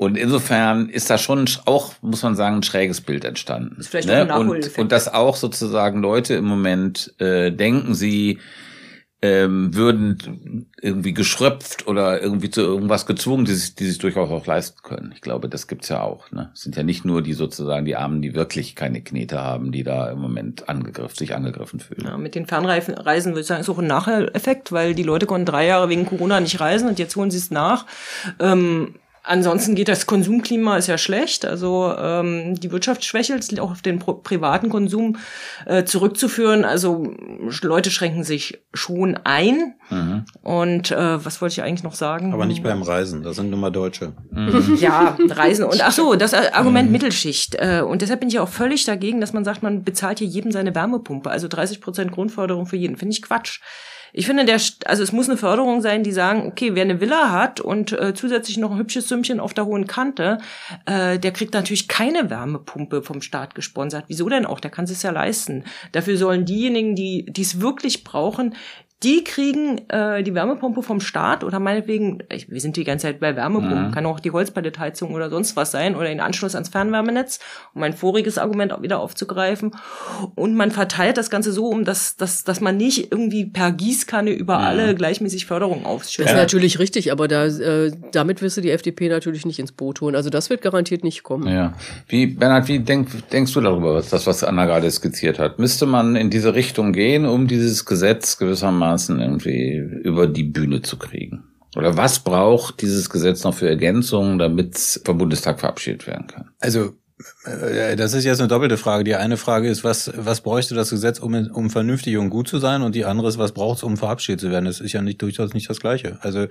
Und 0.01 0.17
insofern 0.17 0.89
ist 0.89 1.11
da 1.11 1.19
schon 1.19 1.45
auch, 1.67 1.93
muss 2.01 2.23
man 2.23 2.35
sagen, 2.35 2.57
ein 2.57 2.63
schräges 2.63 3.03
Bild 3.03 3.23
entstanden. 3.23 3.77
Ist 3.79 3.91
vielleicht 3.91 4.09
ne? 4.09 4.35
auch 4.35 4.41
ein 4.41 4.49
und, 4.49 4.79
und 4.79 4.93
dass 4.93 5.13
auch 5.13 5.37
sozusagen 5.37 6.01
Leute 6.01 6.33
im 6.37 6.47
Moment 6.47 7.13
äh, 7.21 7.53
denken, 7.53 7.93
sie 7.93 8.39
ähm, 9.21 9.75
würden 9.75 10.71
irgendwie 10.81 11.13
geschröpft 11.13 11.87
oder 11.87 12.23
irgendwie 12.23 12.49
zu 12.49 12.63
irgendwas 12.63 13.05
gezwungen, 13.05 13.45
die 13.45 13.53
sich, 13.53 13.75
die 13.75 13.89
sich 13.89 13.99
durchaus 13.99 14.31
auch 14.31 14.47
leisten 14.47 14.79
können. 14.83 15.13
Ich 15.15 15.21
glaube, 15.21 15.51
das 15.51 15.67
gibt's 15.67 15.91
ja 15.91 16.01
auch. 16.01 16.31
Ne? 16.31 16.51
Es 16.55 16.63
sind 16.63 16.77
ja 16.77 16.83
nicht 16.83 17.05
nur 17.05 17.21
die 17.21 17.35
sozusagen 17.35 17.85
die 17.85 17.97
Armen, 17.97 18.23
die 18.23 18.35
wirklich 18.35 18.75
keine 18.75 19.03
Knete 19.03 19.43
haben, 19.43 19.71
die 19.71 19.83
da 19.83 20.11
im 20.11 20.19
Moment 20.19 20.67
angegriffen, 20.71 21.15
sich 21.15 21.35
angegriffen 21.35 21.79
fühlen. 21.79 22.07
Ja, 22.07 22.17
mit 22.17 22.35
den 22.35 22.47
Fernreisen 22.47 22.97
würde 22.97 23.41
ich 23.41 23.47
sagen, 23.47 23.61
ist 23.61 23.69
auch 23.69 23.79
ein 23.79 23.87
Nacheffekt, 23.87 24.73
weil 24.73 24.95
die 24.95 25.03
Leute 25.03 25.27
konnten 25.27 25.45
drei 25.45 25.67
Jahre 25.67 25.91
wegen 25.91 26.07
Corona 26.07 26.41
nicht 26.41 26.59
reisen 26.59 26.89
und 26.89 26.99
jetzt 26.99 27.17
holen 27.17 27.31
sie 27.31 27.37
es 27.37 27.51
nach. 27.51 27.85
Ähm, 28.39 28.95
Ansonsten 29.31 29.77
geht 29.77 29.87
das 29.87 30.07
Konsumklima 30.07 30.77
ist 30.77 30.89
ja 30.89 30.99
schlecht. 30.99 31.47
Also 31.47 31.95
ähm, 31.97 32.59
die 32.59 32.73
Wirtschaft 32.73 33.05
schwächelt, 33.05 33.61
auch 33.61 33.71
auf 33.71 33.81
den 33.81 34.01
privaten 34.01 34.71
Konsum 34.71 35.19
äh, 35.67 35.85
zurückzuführen. 35.85 36.65
Also 36.65 37.15
Leute 37.63 37.93
schränken 37.93 38.25
sich 38.25 38.61
schon 38.75 39.21
ein. 39.23 39.75
Mhm. 39.89 40.25
Und 40.43 40.91
äh, 40.91 41.25
was 41.25 41.41
wollte 41.41 41.53
ich 41.53 41.63
eigentlich 41.63 41.85
noch 41.85 41.95
sagen? 41.95 42.33
Aber 42.33 42.45
nicht 42.45 42.65
beim 42.65 42.83
Reisen, 42.83 43.23
da 43.23 43.33
sind 43.33 43.51
nur 43.51 43.61
mal 43.61 43.71
Deutsche. 43.71 44.15
Mhm. 44.33 44.77
Ja, 44.81 45.17
Reisen. 45.29 45.65
Und 45.65 45.81
ach 45.81 45.93
so, 45.93 46.17
das 46.17 46.35
Argument 46.35 46.87
mhm. 46.87 46.93
Mittelschicht. 46.93 47.55
Äh, 47.55 47.83
und 47.87 48.03
deshalb 48.03 48.19
bin 48.19 48.31
ich 48.31 48.41
auch 48.41 48.49
völlig 48.49 48.85
dagegen, 48.85 49.21
dass 49.21 49.33
man 49.33 49.45
sagt, 49.45 49.63
man 49.63 49.85
bezahlt 49.85 50.19
hier 50.19 50.27
jedem 50.27 50.51
seine 50.51 50.75
Wärmepumpe. 50.75 51.31
Also 51.31 51.47
30 51.47 51.81
Prozent 51.81 52.11
Grundförderung 52.11 52.67
für 52.67 52.77
jeden. 52.77 52.97
Finde 52.97 53.13
ich 53.13 53.23
Quatsch. 53.23 53.61
Ich 54.13 54.27
finde, 54.27 54.45
der, 54.45 54.61
also 54.87 55.03
es 55.03 55.13
muss 55.13 55.29
eine 55.29 55.39
Förderung 55.39 55.81
sein, 55.81 56.03
die 56.03 56.13
sagen, 56.13 56.47
okay, 56.47 56.75
wer 56.75 56.83
eine 56.83 57.01
Villa 57.01 57.31
hat 57.31 57.61
und 57.61 57.93
äh, 57.93 58.15
zusätzlich 58.15 58.57
noch 58.59 58.73
ein 58.73 58.79
hübsches 58.79 59.09
Sümmchen 59.09 59.41
auf 59.41 59.55
der 59.55 59.67
hohen 59.67 59.87
Kante, 59.87 60.39
äh, 60.87 61.19
der 61.19 61.33
kriegt 61.33 61.55
natürlich 61.55 61.89
keine 61.89 62.31
Wärmepumpe 62.31 63.03
vom 63.03 63.23
Staat 63.23 63.55
gesponsert. 63.55 64.05
Wieso 64.09 64.29
denn 64.29 64.47
auch? 64.47 64.61
Der 64.61 64.71
kann 64.71 64.85
es 64.85 65.03
ja 65.03 65.11
leisten. 65.11 65.65
Dafür 65.93 66.17
sollen 66.17 66.45
diejenigen, 66.45 66.95
die 66.95 67.33
es 67.41 67.61
wirklich 67.61 68.05
brauchen, 68.05 68.55
die 69.03 69.25
kriegen 69.25 69.79
äh, 69.89 70.23
die 70.23 70.35
Wärmepumpe 70.35 70.83
vom 70.83 71.01
Staat 71.01 71.43
oder 71.43 71.59
meinetwegen, 71.59 72.19
ich, 72.31 72.51
wir 72.51 72.61
sind 72.61 72.77
die 72.77 72.85
ganze 72.85 73.07
Zeit 73.07 73.21
bei 73.21 73.35
Wärmepumpen, 73.35 73.89
mhm. 73.89 73.93
kann 73.93 74.05
auch 74.05 74.21
die 74.21 74.31
Holzpallettheizung 74.31 75.15
oder 75.15 75.31
sonst 75.31 75.57
was 75.57 75.71
sein 75.71 75.97
oder 75.97 76.09
den 76.09 76.21
Anschluss 76.21 76.55
ans 76.55 76.69
Fernwärmenetz, 76.69 77.41
um 77.73 77.81
mein 77.81 77.95
voriges 77.95 78.37
Argument 78.37 78.75
auch 78.75 78.83
wieder 78.83 79.01
aufzugreifen. 79.01 79.73
Und 80.35 80.55
man 80.55 80.71
verteilt 80.71 81.17
das 81.17 81.31
Ganze 81.31 81.51
so 81.51 81.69
um, 81.69 81.87
dass, 81.87 82.17
dass, 82.17 82.45
dass 82.45 82.61
man 82.61 82.77
nicht 82.77 83.11
irgendwie 83.11 83.47
per 83.47 83.73
Gießkanne 83.73 84.33
über 84.33 84.59
mhm. 84.59 84.65
alle 84.65 84.95
gleichmäßig 84.95 85.47
Förderung 85.47 85.87
ausschüttet. 85.87 86.27
Das 86.27 86.35
ist 86.35 86.43
natürlich 86.43 86.79
richtig, 86.79 87.11
aber 87.11 87.27
da, 87.27 87.47
äh, 87.47 87.93
damit 88.13 88.43
wirst 88.43 88.59
du 88.59 88.61
die 88.61 88.71
FDP 88.71 89.09
natürlich 89.09 89.47
nicht 89.47 89.59
ins 89.59 89.73
Boot 89.73 90.03
holen. 90.03 90.15
Also 90.15 90.29
das 90.29 90.51
wird 90.51 90.61
garantiert 90.61 91.05
nicht 91.05 91.23
kommen. 91.23 91.49
Ja. 91.49 91.73
Wie, 92.07 92.27
Bernhard, 92.27 92.69
wie 92.69 92.81
denk, 92.81 93.09
denkst 93.31 93.55
du 93.55 93.63
darüber, 93.63 93.95
was 93.95 94.11
das, 94.11 94.27
was 94.27 94.45
Anna 94.45 94.67
gerade 94.67 94.91
skizziert 94.91 95.39
hat? 95.39 95.59
Müsste 95.59 95.87
man 95.87 96.17
in 96.17 96.29
diese 96.29 96.55
Richtung 96.55 96.93
gehen, 96.93 97.25
um 97.25 97.47
dieses 97.47 97.87
Gesetz 97.87 98.37
gewissermaßen 98.37 98.90
einigermaßen 98.91 99.21
irgendwie 99.21 99.77
über 99.77 100.27
die 100.27 100.45
Bühne 100.45 100.83
zu 100.83 100.97
kriegen? 100.97 101.45
Oder 101.77 101.97
was 101.97 102.19
braucht 102.19 102.83
dieses 102.83 103.11
Gesetz 103.11 103.45
noch 103.45 103.55
für 103.55 103.69
Ergänzungen, 103.69 104.39
damit 104.39 104.77
es 104.77 105.01
vom 105.05 105.19
Bundestag 105.19 105.61
verabschiedet 105.61 106.07
werden 106.07 106.27
kann? 106.27 106.51
Also 106.59 106.95
äh, 107.45 107.97
das 107.97 108.13
ist 108.13 108.25
jetzt 108.25 108.41
eine 108.41 108.49
doppelte 108.49 108.77
Frage. 108.77 109.05
Die 109.05 109.15
eine 109.15 109.37
Frage 109.37 109.69
ist, 109.69 109.85
was, 109.85 110.11
was 110.17 110.41
bräuchte 110.41 110.75
das 110.75 110.91
Gesetz, 110.91 111.21
um, 111.21 111.35
um 111.35 111.71
vernünftig 111.71 112.17
und 112.17 112.31
gut 112.31 112.49
zu 112.49 112.59
sein? 112.59 112.83
Und 112.83 112.97
die 112.97 113.05
andere 113.05 113.29
ist, 113.29 113.39
was 113.39 113.53
braucht 113.53 113.79
es, 113.79 113.83
um 113.85 113.97
verabschiedet 113.97 114.41
zu 114.41 114.51
werden? 114.51 114.65
Das 114.65 114.81
ist 114.81 114.93
ja 114.93 115.03
nicht 115.03 115.23
durchaus 115.23 115.55
nicht 115.55 115.71
das 115.71 115.79
Gleiche. 115.79 116.19
Also 116.23 116.47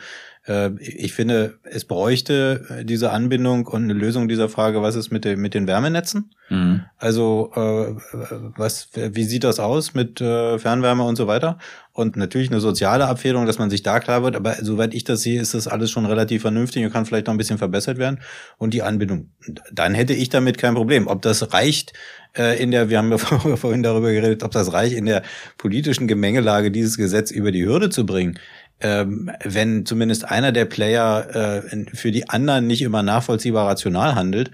äh, 0.46 0.72
ich 0.80 1.14
finde, 1.14 1.60
es 1.64 1.84
bräuchte 1.84 2.84
diese 2.84 3.12
Anbindung 3.12 3.68
und 3.68 3.84
eine 3.84 3.94
Lösung 3.94 4.30
dieser 4.30 4.48
Frage, 4.48 4.82
was 4.82 4.96
ist 4.96 5.12
mit, 5.12 5.26
den 5.26 5.40
mit 5.40 5.54
den 5.54 5.68
Wärmenetzen? 5.68 6.32
Mhm. 6.50 6.84
Also 6.98 7.52
äh, 7.56 7.96
was, 8.56 8.90
wie 8.94 9.24
sieht 9.24 9.44
das 9.44 9.60
aus 9.60 9.94
mit 9.94 10.22
äh, 10.22 10.58
Fernwärme 10.60 11.04
und 11.04 11.16
so 11.16 11.28
weiter? 11.28 11.58
Und 11.92 12.16
natürlich 12.16 12.50
eine 12.50 12.60
soziale 12.60 13.08
Abfederung, 13.08 13.46
dass 13.46 13.60
man 13.60 13.70
sich 13.70 13.84
da 13.84 14.00
klar 14.00 14.24
wird. 14.24 14.36
Aber 14.36 14.56
soweit 14.62 14.94
ich 14.94 15.04
das 15.04 15.22
sehe, 15.22 15.42
ist 15.42 15.54
das 15.54 15.68
alles 15.68 15.92
schon 15.92 16.06
relativ 16.06 16.44
vernünftig 16.44 16.86
und 16.86 16.94
kann 16.94 17.06
vielleicht 17.06 17.28
noch 17.28 17.34
ein 17.34 17.38
bisschen 17.38 17.58
verbessert 17.58 17.98
werden. 17.98 18.20
Und 18.58 18.74
die 18.74 18.84
Anbindung, 18.84 19.32
dann 19.72 19.94
hätte 19.94 20.14
ich 20.14 20.30
damit 20.30 20.58
kein 20.58 20.76
Problem. 20.76 21.08
Ob 21.08 21.22
das 21.22 21.52
reicht 21.54 21.94
äh, 22.38 22.62
in 22.62 22.72
der, 22.72 22.90
wir 22.90 22.98
haben 23.00 23.12
ja 23.12 23.18
vorhin 23.58 23.84
darüber 23.84 24.12
geredet, 24.12 24.44
ob 24.44 24.52
das 24.52 24.72
reicht 24.72 24.96
in 24.96 25.06
der 25.06 25.24
politischen 25.58 26.08
Gemengelage, 26.08 26.72
dieses 26.72 26.96
Gesetz 26.98 27.32
über 27.32 27.52
die 27.52 27.66
Hürde 27.66 27.90
zu 27.90 28.06
bringen. 28.06 28.40
Ähm, 28.82 29.30
wenn 29.44 29.86
zumindest 29.86 30.24
einer 30.30 30.54
der 30.54 30.66
Player 30.66 31.64
äh, 31.72 31.86
für 31.94 32.12
die 32.12 32.30
anderen 32.30 32.66
nicht 32.66 32.82
immer 32.82 33.04
nachvollziehbar 33.04 33.68
rational 33.68 34.16
handelt, 34.16 34.52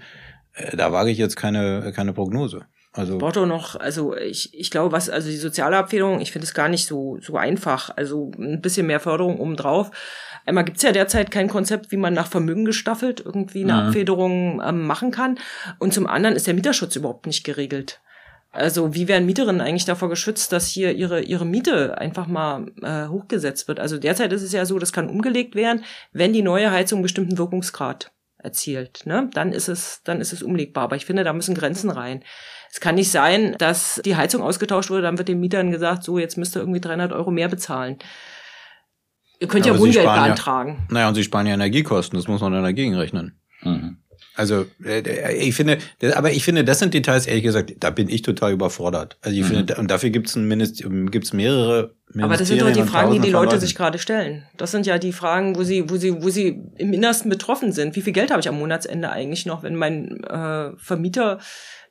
äh, 0.54 0.76
da 0.76 0.90
wage 0.90 1.10
ich 1.10 1.18
jetzt 1.18 1.36
keine, 1.36 1.92
keine 1.94 2.12
Prognose. 2.12 2.62
Also 2.96 3.18
Porto 3.18 3.44
noch, 3.44 3.76
also 3.76 4.16
ich, 4.16 4.54
ich 4.54 4.70
glaube, 4.70 4.90
was, 4.90 5.10
also 5.10 5.28
die 5.28 5.36
soziale 5.36 5.76
Abfederung, 5.76 6.20
ich 6.20 6.32
finde 6.32 6.46
es 6.46 6.54
gar 6.54 6.68
nicht 6.68 6.86
so, 6.86 7.18
so 7.20 7.36
einfach. 7.36 7.90
Also 7.94 8.30
ein 8.38 8.62
bisschen 8.62 8.86
mehr 8.86 9.00
Förderung 9.00 9.38
obendrauf. 9.38 9.90
Einmal 10.46 10.64
gibt's 10.64 10.82
ja 10.82 10.92
derzeit 10.92 11.30
kein 11.30 11.48
Konzept, 11.48 11.92
wie 11.92 11.96
man 11.98 12.14
nach 12.14 12.28
Vermögen 12.28 12.64
gestaffelt 12.64 13.20
irgendwie 13.24 13.64
eine 13.64 13.74
mhm. 13.74 13.78
Abfederung 13.80 14.62
ähm, 14.66 14.86
machen 14.86 15.10
kann. 15.10 15.38
Und 15.78 15.92
zum 15.92 16.06
anderen 16.06 16.36
ist 16.36 16.46
der 16.46 16.54
Mieterschutz 16.54 16.96
überhaupt 16.96 17.26
nicht 17.26 17.44
geregelt. 17.44 18.00
Also 18.52 18.94
wie 18.94 19.08
werden 19.08 19.26
Mieterinnen 19.26 19.60
eigentlich 19.60 19.84
davor 19.84 20.08
geschützt, 20.08 20.50
dass 20.52 20.66
hier 20.66 20.92
ihre, 20.92 21.20
ihre 21.20 21.44
Miete 21.44 21.98
einfach 21.98 22.26
mal 22.26 22.72
äh, 22.80 23.08
hochgesetzt 23.08 23.68
wird? 23.68 23.78
Also 23.78 23.98
derzeit 23.98 24.32
ist 24.32 24.42
es 24.42 24.52
ja 24.52 24.64
so, 24.64 24.78
das 24.78 24.94
kann 24.94 25.10
umgelegt 25.10 25.54
werden, 25.54 25.84
wenn 26.12 26.32
die 26.32 26.42
neue 26.42 26.70
Heizung 26.70 26.98
einen 26.98 27.02
bestimmten 27.02 27.36
Wirkungsgrad 27.36 28.12
erzielt. 28.38 29.02
Ne? 29.04 29.28
Dann 29.34 29.52
ist 29.52 29.68
es, 29.68 30.00
dann 30.04 30.20
ist 30.20 30.32
es 30.32 30.42
umlegbar. 30.42 30.84
Aber 30.84 30.96
ich 30.96 31.04
finde, 31.04 31.24
da 31.24 31.32
müssen 31.32 31.54
Grenzen 31.54 31.90
rein. 31.90 32.22
Es 32.70 32.80
kann 32.80 32.94
nicht 32.94 33.10
sein, 33.10 33.54
dass 33.58 34.00
die 34.04 34.16
Heizung 34.16 34.42
ausgetauscht 34.42 34.90
wurde, 34.90 35.02
dann 35.02 35.18
wird 35.18 35.28
den 35.28 35.40
Mietern 35.40 35.70
gesagt, 35.70 36.04
so, 36.04 36.18
jetzt 36.18 36.36
müsst 36.36 36.56
ihr 36.56 36.60
irgendwie 36.60 36.80
300 36.80 37.12
Euro 37.12 37.30
mehr 37.30 37.48
bezahlen. 37.48 37.98
Ihr 39.38 39.48
könnt 39.48 39.66
ja, 39.66 39.74
ja 39.74 39.78
Wohngeld 39.78 40.04
beantragen. 40.04 40.78
Ja, 40.88 40.94
naja, 40.94 41.08
und 41.08 41.14
sie 41.14 41.24
sparen 41.24 41.46
ja 41.46 41.54
Energiekosten, 41.54 42.18
das 42.18 42.28
muss 42.28 42.40
man 42.40 42.52
dann 42.52 42.62
dagegen 42.62 42.94
rechnen. 42.94 43.38
Mhm. 43.62 43.98
Also 44.36 44.66
äh, 44.84 45.34
ich 45.34 45.54
finde, 45.54 45.78
aber 46.14 46.30
ich 46.30 46.44
finde, 46.44 46.62
das 46.62 46.78
sind 46.78 46.92
Details, 46.92 47.26
ehrlich 47.26 47.42
gesagt, 47.42 47.74
da 47.80 47.90
bin 47.90 48.08
ich 48.08 48.20
total 48.20 48.52
überfordert. 48.52 49.16
Also 49.22 49.36
ich 49.36 49.44
mhm. 49.44 49.48
finde, 49.48 49.74
und 49.76 49.90
dafür 49.90 50.10
gibt 50.10 50.28
es 50.28 50.36
Mindest, 50.36 50.84
gibt's 51.10 51.32
mehrere. 51.32 51.94
Aber 52.20 52.36
das 52.36 52.48
sind 52.48 52.60
doch 52.60 52.70
die 52.70 52.82
Fragen, 52.82 53.12
die 53.12 53.20
die 53.20 53.30
Leute 53.30 53.58
sich 53.58 53.74
gerade 53.74 53.98
stellen. 53.98 54.44
Das 54.56 54.70
sind 54.70 54.86
ja 54.86 54.98
die 54.98 55.12
Fragen, 55.12 55.56
wo 55.56 55.64
sie, 55.64 55.88
wo 55.88 55.96
sie, 55.96 56.22
wo 56.22 56.28
sie 56.28 56.62
im 56.76 56.92
Innersten 56.92 57.30
betroffen 57.30 57.72
sind. 57.72 57.96
Wie 57.96 58.02
viel 58.02 58.12
Geld 58.12 58.30
habe 58.30 58.40
ich 58.40 58.48
am 58.48 58.58
Monatsende 58.58 59.10
eigentlich 59.10 59.46
noch, 59.46 59.62
wenn 59.62 59.74
mein 59.74 60.22
äh, 60.24 60.76
Vermieter 60.76 61.40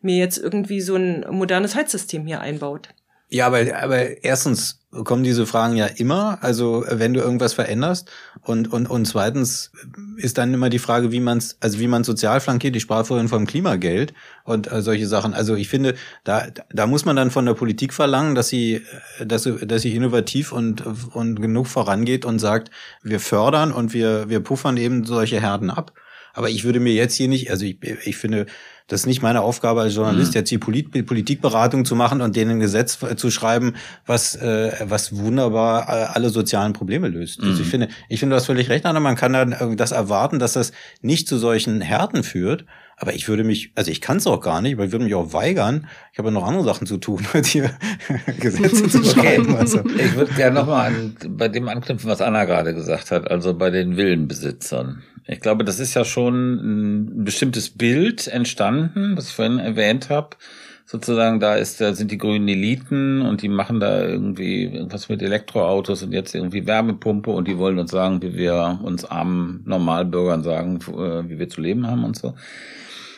mir 0.05 0.17
jetzt 0.17 0.37
irgendwie 0.37 0.81
so 0.81 0.95
ein 0.95 1.25
modernes 1.29 1.75
Heizsystem 1.75 2.25
hier 2.25 2.39
einbaut. 2.39 2.89
Ja, 3.27 3.47
aber, 3.47 3.59
aber 3.81 4.23
erstens 4.23 4.79
kommen 5.03 5.23
diese 5.23 5.45
Fragen 5.45 5.75
ja 5.75 5.87
immer, 5.87 6.37
also 6.41 6.85
wenn 6.87 7.13
du 7.13 7.19
irgendwas 7.19 7.53
veränderst 7.53 8.09
und 8.41 8.71
und 8.71 8.87
und 8.87 9.05
zweitens 9.05 9.71
ist 10.17 10.37
dann 10.37 10.53
immer 10.53 10.69
die 10.69 10.79
Frage, 10.79 11.11
wie 11.11 11.19
man 11.19 11.39
es 11.39 11.57
also 11.59 11.79
wie 11.79 11.87
man 11.87 12.03
sozial 12.03 12.39
flankiert. 12.39 12.75
Ich 12.75 12.83
sprach 12.83 13.05
vorhin 13.05 13.27
vom 13.27 13.45
Klimageld 13.45 14.13
und 14.45 14.71
äh, 14.71 14.81
solche 14.81 15.07
Sachen. 15.07 15.33
Also 15.33 15.55
ich 15.55 15.67
finde, 15.67 15.95
da 16.23 16.47
da 16.71 16.87
muss 16.87 17.03
man 17.03 17.15
dann 17.15 17.31
von 17.31 17.45
der 17.45 17.55
Politik 17.55 17.93
verlangen, 17.93 18.35
dass 18.35 18.47
sie 18.47 18.83
dass 19.19 19.43
sie, 19.43 19.57
dass 19.65 19.81
sie 19.81 19.95
innovativ 19.95 20.51
und 20.51 20.83
und 21.13 21.41
genug 21.41 21.67
vorangeht 21.67 22.25
und 22.25 22.39
sagt, 22.39 22.69
wir 23.03 23.19
fördern 23.19 23.73
und 23.73 23.93
wir 23.93 24.29
wir 24.29 24.39
puffern 24.39 24.77
eben 24.77 25.03
solche 25.03 25.41
Herden 25.41 25.71
ab. 25.71 25.91
Aber 26.35 26.49
ich 26.49 26.63
würde 26.65 26.79
mir 26.79 26.93
jetzt 26.93 27.15
hier 27.15 27.27
nicht, 27.27 27.49
also 27.49 27.65
ich, 27.65 27.81
ich 27.81 28.17
finde, 28.17 28.45
das 28.87 29.01
ist 29.01 29.05
nicht 29.07 29.23
meine 29.23 29.41
Aufgabe 29.41 29.81
als 29.81 29.95
Journalist, 29.95 30.33
mhm. 30.33 30.39
jetzt 30.39 30.51
die 30.51 30.57
Polit 30.59 30.91
Politikberatung 31.07 31.85
zu 31.85 31.95
machen 31.95 32.21
und 32.21 32.35
denen 32.35 32.51
ein 32.51 32.59
Gesetz 32.59 32.99
zu 33.15 33.31
schreiben, 33.31 33.73
was, 34.05 34.35
äh, 34.35 34.73
was 34.83 35.15
wunderbar 35.15 35.89
äh, 35.89 36.05
alle 36.13 36.29
sozialen 36.29 36.73
Probleme 36.73 37.07
löst. 37.07 37.41
Mhm. 37.41 37.47
Also 37.47 37.61
ich 37.61 37.67
mhm. 37.67 37.71
finde, 37.71 37.87
ich 38.09 38.19
finde, 38.19 38.33
du 38.33 38.37
hast 38.37 38.45
völlig 38.45 38.69
recht, 38.69 38.85
Anna, 38.85 38.99
man 38.99 39.15
kann 39.15 39.33
dann 39.33 39.53
äh, 39.53 39.75
das 39.75 39.91
erwarten, 39.91 40.37
dass 40.37 40.53
das 40.53 40.71
nicht 41.01 41.27
zu 41.27 41.37
solchen 41.37 41.81
Härten 41.81 42.23
führt. 42.23 42.65
Aber 42.97 43.13
ich 43.13 43.27
würde 43.27 43.43
mich, 43.43 43.71
also 43.75 43.91
ich 43.91 43.99
kann 43.99 44.17
es 44.17 44.27
auch 44.27 44.39
gar 44.39 44.61
nicht, 44.61 44.77
weil 44.77 44.87
ich 44.87 44.91
würde 44.91 45.05
mich 45.05 45.15
auch 45.15 45.33
weigern. 45.33 45.87
Ich 46.13 46.17
habe 46.17 46.29
ja 46.29 46.33
noch 46.33 46.47
andere 46.47 46.63
Sachen 46.63 46.87
zu 46.87 46.97
tun, 46.97 47.25
als 47.33 47.49
hier 47.49 47.71
Gesetze 48.39 48.87
zu 48.87 49.03
schreiben. 49.03 49.55
Also. 49.55 49.81
Ich 49.85 50.15
würde 50.15 50.33
gerne 50.33 50.59
nochmal 50.59 50.93
bei 51.27 51.47
dem 51.49 51.67
anknüpfen, 51.67 52.09
was 52.09 52.21
Anna 52.21 52.45
gerade 52.45 52.73
gesagt 52.73 53.11
hat, 53.11 53.29
also 53.29 53.53
bei 53.53 53.69
den 53.69 53.97
Villenbesitzern. 53.97 55.03
Ich 55.27 55.39
glaube, 55.39 55.63
das 55.63 55.79
ist 55.79 55.95
ja 55.95 56.05
schon 56.05 57.15
ein 57.15 57.23
bestimmtes 57.25 57.71
Bild 57.71 58.27
entstanden, 58.27 59.17
was 59.17 59.29
ich 59.29 59.33
vorhin 59.33 59.59
erwähnt 59.59 60.09
habe. 60.09 60.37
Sozusagen, 60.87 61.39
da 61.39 61.55
ist, 61.55 61.81
da 61.81 61.95
sind 61.95 62.11
die 62.11 62.19
grünen 62.19 62.47
Eliten 62.47 63.23
und 63.23 63.41
die 63.41 63.49
machen 63.49 63.79
da 63.79 64.05
irgendwie 64.05 64.65
irgendwas 64.65 65.09
mit 65.09 65.23
Elektroautos 65.23 66.03
und 66.03 66.11
jetzt 66.11 66.35
irgendwie 66.35 66.67
Wärmepumpe 66.67 67.31
und 67.31 67.47
die 67.47 67.57
wollen 67.57 67.79
uns 67.79 67.89
sagen, 67.89 68.21
wie 68.21 68.35
wir 68.35 68.79
uns 68.83 69.03
armen 69.03 69.63
Normalbürgern 69.65 70.43
sagen, 70.43 70.75
äh, 70.75 71.27
wie 71.27 71.39
wir 71.39 71.49
zu 71.49 71.59
leben 71.59 71.87
haben 71.87 72.03
und 72.03 72.15
so. 72.15 72.35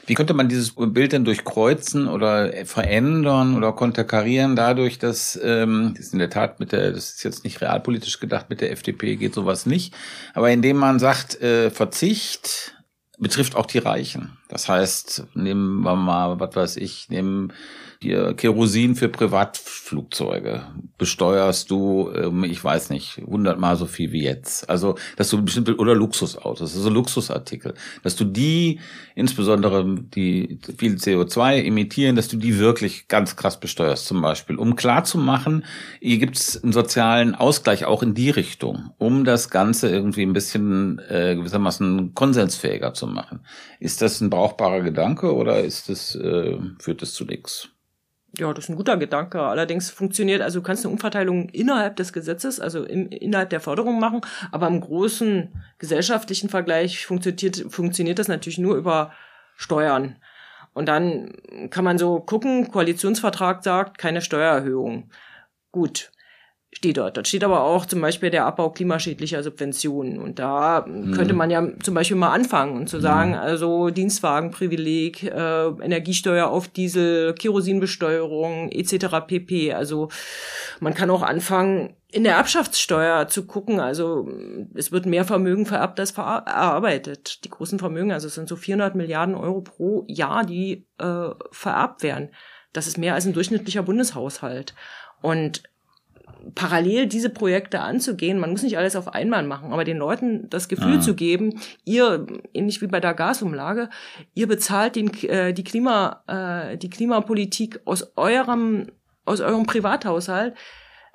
Wie 0.07 0.13
könnte 0.13 0.33
man 0.33 0.47
dieses 0.47 0.73
Bild 0.73 1.11
denn 1.11 1.25
durchkreuzen 1.25 2.07
oder 2.07 2.65
verändern 2.65 3.55
oder 3.55 3.73
konterkarieren 3.73 4.55
dadurch, 4.55 4.99
dass 4.99 5.37
ähm, 5.43 5.93
das 5.95 6.07
ist 6.07 6.13
in 6.13 6.19
der 6.19 6.29
Tat 6.29 6.61
mit 6.61 6.71
der, 6.71 6.91
das 6.91 7.11
ist 7.11 7.23
jetzt 7.25 7.43
nicht 7.43 7.59
realpolitisch 7.59 8.19
gedacht, 8.21 8.49
mit 8.49 8.61
der 8.61 8.71
FDP 8.71 9.17
geht 9.17 9.33
sowas 9.33 9.65
nicht, 9.65 9.93
aber 10.33 10.49
indem 10.49 10.77
man 10.77 10.99
sagt, 10.99 11.41
äh, 11.41 11.69
Verzicht 11.69 12.73
betrifft 13.19 13.55
auch 13.55 13.65
die 13.65 13.79
Reichen. 13.79 14.37
Das 14.47 14.69
heißt, 14.69 15.27
nehmen 15.33 15.81
wir 15.81 15.95
mal, 15.95 16.39
was 16.39 16.55
weiß 16.55 16.77
ich, 16.77 17.09
nehmen 17.09 17.51
hier 17.99 18.33
Kerosin 18.33 18.95
für 18.95 19.09
Privatflugzeuge 19.09 20.67
besteuerst 20.97 21.71
du, 21.71 22.11
ähm, 22.13 22.43
ich 22.43 22.63
weiß 22.63 22.89
nicht, 22.89 23.17
hundertmal 23.25 23.75
so 23.75 23.85
viel 23.85 24.11
wie 24.11 24.23
jetzt. 24.23 24.69
Also, 24.69 24.95
dass 25.15 25.29
du 25.29 25.43
bestimmte, 25.43 25.75
oder 25.77 25.95
Luxusautos, 25.95 26.75
also 26.75 26.89
Luxusartikel, 26.89 27.73
dass 28.03 28.15
du 28.15 28.23
die, 28.25 28.79
insbesondere 29.15 29.85
die 29.99 30.59
viel 30.77 30.95
CO2 30.95 31.63
emittieren, 31.63 32.15
dass 32.15 32.27
du 32.27 32.37
die 32.37 32.59
wirklich 32.59 33.07
ganz 33.07 33.35
krass 33.35 33.59
besteuerst 33.59 34.05
zum 34.05 34.21
Beispiel, 34.21 34.57
um 34.57 34.75
klarzumachen, 34.75 35.65
hier 35.99 36.17
gibt 36.17 36.37
es 36.37 36.63
einen 36.63 36.73
sozialen 36.73 37.35
Ausgleich 37.35 37.85
auch 37.85 38.03
in 38.03 38.13
die 38.13 38.29
Richtung, 38.29 38.91
um 38.97 39.25
das 39.25 39.49
Ganze 39.49 39.89
irgendwie 39.89 40.23
ein 40.23 40.33
bisschen 40.33 40.99
äh, 41.09 41.35
gewissermaßen 41.35 42.13
konsensfähiger 42.13 42.93
zu 42.93 43.07
machen. 43.07 43.39
Ist 43.79 44.01
das 44.01 44.21
ein 44.21 44.29
brauchbarer 44.29 44.81
Gedanke 44.81 45.33
oder 45.33 45.63
ist 45.63 45.89
das, 45.89 46.15
äh, 46.15 46.57
führt 46.79 47.01
das 47.01 47.13
zu 47.13 47.25
nichts? 47.25 47.69
Ja, 48.35 48.53
das 48.53 48.65
ist 48.65 48.69
ein 48.69 48.75
guter 48.75 48.97
Gedanke. 48.97 49.41
Allerdings 49.41 49.89
funktioniert, 49.89 50.41
also 50.41 50.59
du 50.59 50.63
kannst 50.63 50.85
eine 50.85 50.91
Umverteilung 50.91 51.49
innerhalb 51.49 51.95
des 51.95 52.13
Gesetzes, 52.13 52.59
also 52.59 52.83
im, 52.83 53.09
innerhalb 53.09 53.49
der 53.49 53.61
Förderung 53.61 53.99
machen, 53.99 54.21
aber 54.51 54.67
im 54.67 54.81
großen 54.81 55.61
gesellschaftlichen 55.79 56.49
Vergleich 56.49 57.05
funktioniert, 57.05 57.71
funktioniert 57.71 58.19
das 58.19 58.27
natürlich 58.27 58.59
nur 58.59 58.75
über 58.75 59.13
Steuern. 59.55 60.17
Und 60.73 60.87
dann 60.87 61.33
kann 61.71 61.85
man 61.85 61.97
so 61.97 62.19
gucken, 62.19 62.69
Koalitionsvertrag 62.71 63.63
sagt, 63.63 63.97
keine 63.97 64.21
Steuererhöhung. 64.21 65.09
Gut. 65.71 66.11
Steht 66.73 66.97
dort. 66.97 67.15
Dort 67.17 67.27
steht 67.27 67.43
aber 67.43 67.61
auch 67.63 67.85
zum 67.85 68.01
Beispiel 68.01 68.29
der 68.29 68.45
Abbau 68.45 68.69
klimaschädlicher 68.69 69.41
Subventionen. 69.41 70.19
Und 70.19 70.39
da 70.39 70.85
mhm. 70.85 71.11
könnte 71.13 71.33
man 71.33 71.49
ja 71.49 71.65
zum 71.81 71.93
Beispiel 71.93 72.17
mal 72.17 72.31
anfangen 72.31 72.77
und 72.77 72.89
zu 72.89 72.99
sagen, 72.99 73.31
mhm. 73.31 73.37
also 73.37 73.89
Dienstwagenprivileg, 73.89 75.23
äh, 75.23 75.67
Energiesteuer 75.67 76.47
auf 76.47 76.67
Diesel, 76.67 77.33
Kerosinbesteuerung 77.33 78.69
etc. 78.71 79.25
pp. 79.25 79.73
Also 79.73 80.09
man 80.79 80.93
kann 80.93 81.09
auch 81.09 81.23
anfangen, 81.23 81.95
in 82.11 82.23
der 82.23 82.35
Erbschaftssteuer 82.35 83.27
zu 83.27 83.47
gucken. 83.47 83.79
Also 83.79 84.29
es 84.75 84.91
wird 84.91 85.05
mehr 85.05 85.25
Vermögen 85.25 85.65
vererbt 85.65 85.99
als 85.99 86.11
verarbeitet. 86.11 87.45
Die 87.45 87.49
großen 87.49 87.79
Vermögen, 87.79 88.11
also 88.11 88.27
es 88.27 88.35
sind 88.35 88.49
so 88.49 88.55
400 88.55 88.95
Milliarden 88.95 89.35
Euro 89.35 89.61
pro 89.61 90.03
Jahr, 90.07 90.45
die 90.45 90.85
äh, 90.99 91.29
vererbt 91.51 92.03
werden. 92.03 92.29
Das 92.73 92.87
ist 92.87 92.97
mehr 92.97 93.13
als 93.13 93.25
ein 93.25 93.33
durchschnittlicher 93.33 93.83
Bundeshaushalt. 93.83 94.75
Und 95.21 95.63
parallel 96.55 97.07
diese 97.07 97.29
Projekte 97.29 97.81
anzugehen. 97.81 98.39
Man 98.39 98.51
muss 98.51 98.63
nicht 98.63 98.77
alles 98.77 98.95
auf 98.95 99.13
einmal 99.13 99.43
machen, 99.43 99.73
aber 99.73 99.83
den 99.83 99.97
Leuten 99.97 100.49
das 100.49 100.67
Gefühl 100.67 100.97
ah. 100.97 101.01
zu 101.01 101.15
geben, 101.15 101.59
ihr, 101.85 102.25
ähnlich 102.53 102.81
wie 102.81 102.87
bei 102.87 102.99
der 102.99 103.13
Gasumlage, 103.13 103.89
ihr 104.33 104.47
bezahlt 104.47 104.95
den, 104.95 105.13
äh, 105.23 105.53
die 105.53 105.63
Klima, 105.63 106.23
äh, 106.27 106.77
die 106.77 106.89
Klimapolitik 106.89 107.79
aus 107.85 108.11
eurem, 108.15 108.87
aus 109.25 109.41
eurem 109.41 109.65
Privathaushalt. 109.65 110.53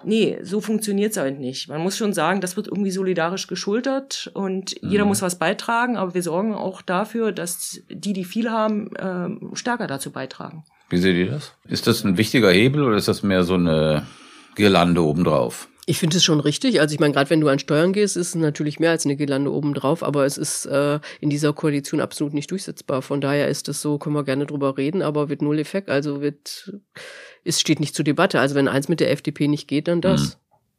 Nee, 0.04 0.38
so 0.42 0.60
funktioniert's 0.60 1.16
halt 1.16 1.38
nicht. 1.38 1.68
Man 1.68 1.80
muss 1.80 1.96
schon 1.96 2.12
sagen, 2.12 2.40
das 2.40 2.56
wird 2.56 2.66
irgendwie 2.66 2.90
solidarisch 2.90 3.46
geschultert 3.46 4.30
und 4.34 4.74
mhm. 4.82 4.90
jeder 4.90 5.04
muss 5.04 5.22
was 5.22 5.38
beitragen, 5.38 5.96
aber 5.96 6.14
wir 6.14 6.22
sorgen 6.22 6.54
auch 6.54 6.82
dafür, 6.82 7.30
dass 7.30 7.82
die, 7.88 8.12
die 8.12 8.24
viel 8.24 8.50
haben, 8.50 8.94
äh, 8.96 9.56
stärker 9.56 9.86
dazu 9.86 10.10
beitragen. 10.10 10.64
Wie 10.90 10.98
seht 10.98 11.16
ihr 11.16 11.30
das? 11.30 11.52
Ist 11.68 11.86
das 11.86 12.04
ein 12.04 12.18
wichtiger 12.18 12.50
Hebel 12.50 12.82
oder 12.82 12.96
ist 12.96 13.08
das 13.08 13.22
mehr 13.22 13.44
so 13.44 13.54
eine 13.54 14.06
Girlande 14.54 15.02
obendrauf. 15.02 15.68
Ich 15.84 15.98
finde 15.98 16.18
es 16.18 16.24
schon 16.24 16.38
richtig. 16.38 16.80
Also 16.80 16.94
ich 16.94 17.00
meine, 17.00 17.12
gerade 17.12 17.28
wenn 17.30 17.40
du 17.40 17.48
an 17.48 17.58
Steuern 17.58 17.92
gehst, 17.92 18.16
ist 18.16 18.28
es 18.28 18.34
natürlich 18.36 18.78
mehr 18.78 18.92
als 18.92 19.04
eine 19.04 19.16
Girlande 19.16 19.52
obendrauf, 19.52 20.04
aber 20.04 20.24
es 20.24 20.38
ist 20.38 20.64
äh, 20.66 21.00
in 21.20 21.28
dieser 21.28 21.52
Koalition 21.52 22.00
absolut 22.00 22.34
nicht 22.34 22.50
durchsetzbar. 22.52 23.02
Von 23.02 23.20
daher 23.20 23.48
ist 23.48 23.68
es 23.68 23.82
so, 23.82 23.98
können 23.98 24.14
wir 24.14 24.22
gerne 24.22 24.46
drüber 24.46 24.78
reden, 24.78 25.02
aber 25.02 25.28
wird 25.28 25.42
null 25.42 25.58
Effekt. 25.58 25.90
Also 25.90 26.20
wird, 26.20 26.72
es 27.44 27.60
steht 27.60 27.80
nicht 27.80 27.96
zur 27.96 28.04
Debatte. 28.04 28.38
Also 28.38 28.54
wenn 28.54 28.68
eins 28.68 28.88
mit 28.88 29.00
der 29.00 29.10
FDP 29.10 29.48
nicht 29.48 29.66
geht, 29.66 29.88
dann 29.88 30.00
das. 30.00 30.22
Hm. 30.22 30.30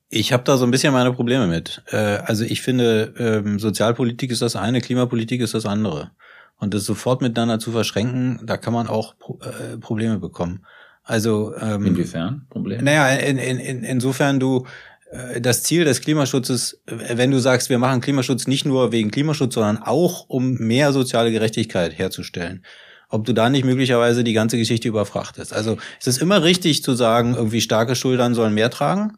Ich 0.10 0.32
habe 0.32 0.44
da 0.44 0.58
so 0.58 0.64
ein 0.64 0.72
bisschen 0.72 0.94
meine 0.94 1.12
Probleme 1.12 1.48
mit. 1.48 1.82
Äh, 1.88 1.98
also 1.98 2.46
ich 2.46 2.62
finde, 2.62 3.14
ähm, 3.18 3.60
Sozialpolitik 3.60 4.32
ist 4.32 4.42
das 4.42 4.56
eine, 4.56 4.80
Klimapolitik 4.80 5.42
ist 5.42 5.54
das 5.54 5.66
andere. 5.66 6.12
Und 6.60 6.74
das 6.74 6.86
sofort 6.86 7.22
miteinander 7.22 7.60
zu 7.60 7.72
verschränken, 7.72 8.40
da 8.44 8.56
kann 8.56 8.74
man 8.74 8.88
auch 8.88 9.16
äh, 9.42 9.78
Probleme 9.78 10.20
bekommen. 10.20 10.66
Also 11.04 11.54
ähm, 11.60 11.86
inwiefern 11.86 12.46
Problem? 12.50 12.84
Naja, 12.84 13.10
in, 13.10 13.38
in, 13.38 13.60
in, 13.60 13.84
insofern 13.84 14.40
du 14.40 14.66
äh, 15.12 15.42
das 15.42 15.64
Ziel 15.64 15.86
des 15.86 16.02
Klimaschutzes, 16.02 16.82
wenn 16.86 17.32
du 17.32 17.40
sagst, 17.40 17.70
wir 17.70 17.78
machen 17.78 18.02
Klimaschutz 18.02 18.48
nicht 18.48 18.66
nur 18.66 18.92
wegen 18.92 19.12
Klimaschutz, 19.12 19.54
sondern 19.54 19.78
auch 19.78 20.30
um 20.30 20.56
mehr 20.56 20.94
soziale 20.94 21.32
Gerechtigkeit 21.32 21.98
herzustellen, 21.98 22.64
ob 23.10 23.26
du 23.26 23.34
da 23.34 23.50
nicht 23.50 23.66
möglicherweise 23.66 24.24
die 24.24 24.34
ganze 24.34 24.58
Geschichte 24.58 24.88
überfrachtest. 24.88 25.54
Also 25.54 25.78
es 26.00 26.08
ist 26.08 26.22
immer 26.22 26.44
richtig 26.44 26.84
zu 26.84 26.94
sagen, 26.94 27.36
irgendwie 27.36 27.62
starke 27.62 27.96
Schultern 27.96 28.34
sollen 28.34 28.54
mehr 28.54 28.70
tragen. 28.70 29.18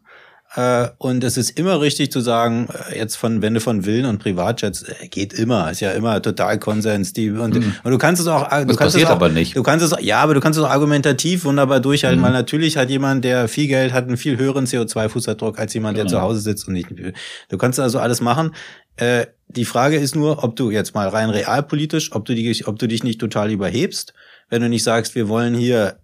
Äh, 0.56 0.88
und 0.96 1.22
es 1.22 1.36
ist 1.36 1.58
immer 1.58 1.82
richtig 1.82 2.10
zu 2.10 2.20
sagen, 2.20 2.68
äh, 2.90 2.98
jetzt 2.98 3.16
von, 3.16 3.42
wenn 3.42 3.52
du 3.52 3.60
von 3.60 3.82
Villen 3.82 4.06
und 4.06 4.18
Privatjets, 4.18 4.84
äh, 4.84 5.08
geht 5.08 5.34
immer, 5.34 5.70
ist 5.70 5.80
ja 5.80 5.92
immer 5.92 6.22
total 6.22 6.58
Konsens. 6.58 7.12
Die, 7.12 7.30
und, 7.30 7.54
mhm. 7.54 7.74
und 7.84 7.90
du 7.90 7.98
kannst 7.98 8.22
es 8.22 8.26
auch, 8.26 8.44
du 8.44 8.48
das 8.48 8.64
kannst 8.64 8.78
passiert 8.78 9.04
es 9.04 9.10
auch, 9.10 9.16
aber 9.16 9.28
nicht. 9.28 9.54
Du 9.54 9.62
kannst 9.62 9.84
es, 9.84 9.94
ja, 10.00 10.18
aber 10.20 10.32
du 10.32 10.40
kannst 10.40 10.58
es 10.58 10.64
auch 10.64 10.70
argumentativ 10.70 11.44
wunderbar 11.44 11.80
durchhalten, 11.80 12.20
mhm. 12.20 12.24
weil 12.24 12.32
natürlich 12.32 12.78
hat 12.78 12.88
jemand, 12.88 13.24
der 13.24 13.48
viel 13.48 13.68
Geld 13.68 13.92
hat, 13.92 14.06
einen 14.06 14.16
viel 14.16 14.38
höheren 14.38 14.64
CO2-Fußabdruck 14.64 15.58
als 15.58 15.74
jemand, 15.74 15.98
der 15.98 16.06
genau. 16.06 16.16
zu 16.16 16.22
Hause 16.22 16.40
sitzt 16.40 16.66
und 16.66 16.72
nicht. 16.72 16.88
Du 17.50 17.58
kannst 17.58 17.78
also 17.78 17.98
alles 17.98 18.22
machen. 18.22 18.54
Äh, 18.96 19.26
die 19.48 19.66
Frage 19.66 19.96
ist 19.96 20.16
nur, 20.16 20.42
ob 20.42 20.56
du 20.56 20.70
jetzt 20.70 20.94
mal 20.94 21.08
rein 21.08 21.28
realpolitisch, 21.28 22.14
ob 22.14 22.24
du, 22.24 22.34
die, 22.34 22.64
ob 22.64 22.78
du 22.78 22.88
dich 22.88 23.04
nicht 23.04 23.20
total 23.20 23.50
überhebst, 23.50 24.14
wenn 24.48 24.62
du 24.62 24.70
nicht 24.70 24.84
sagst, 24.84 25.14
wir 25.14 25.28
wollen 25.28 25.54
hier, 25.54 25.98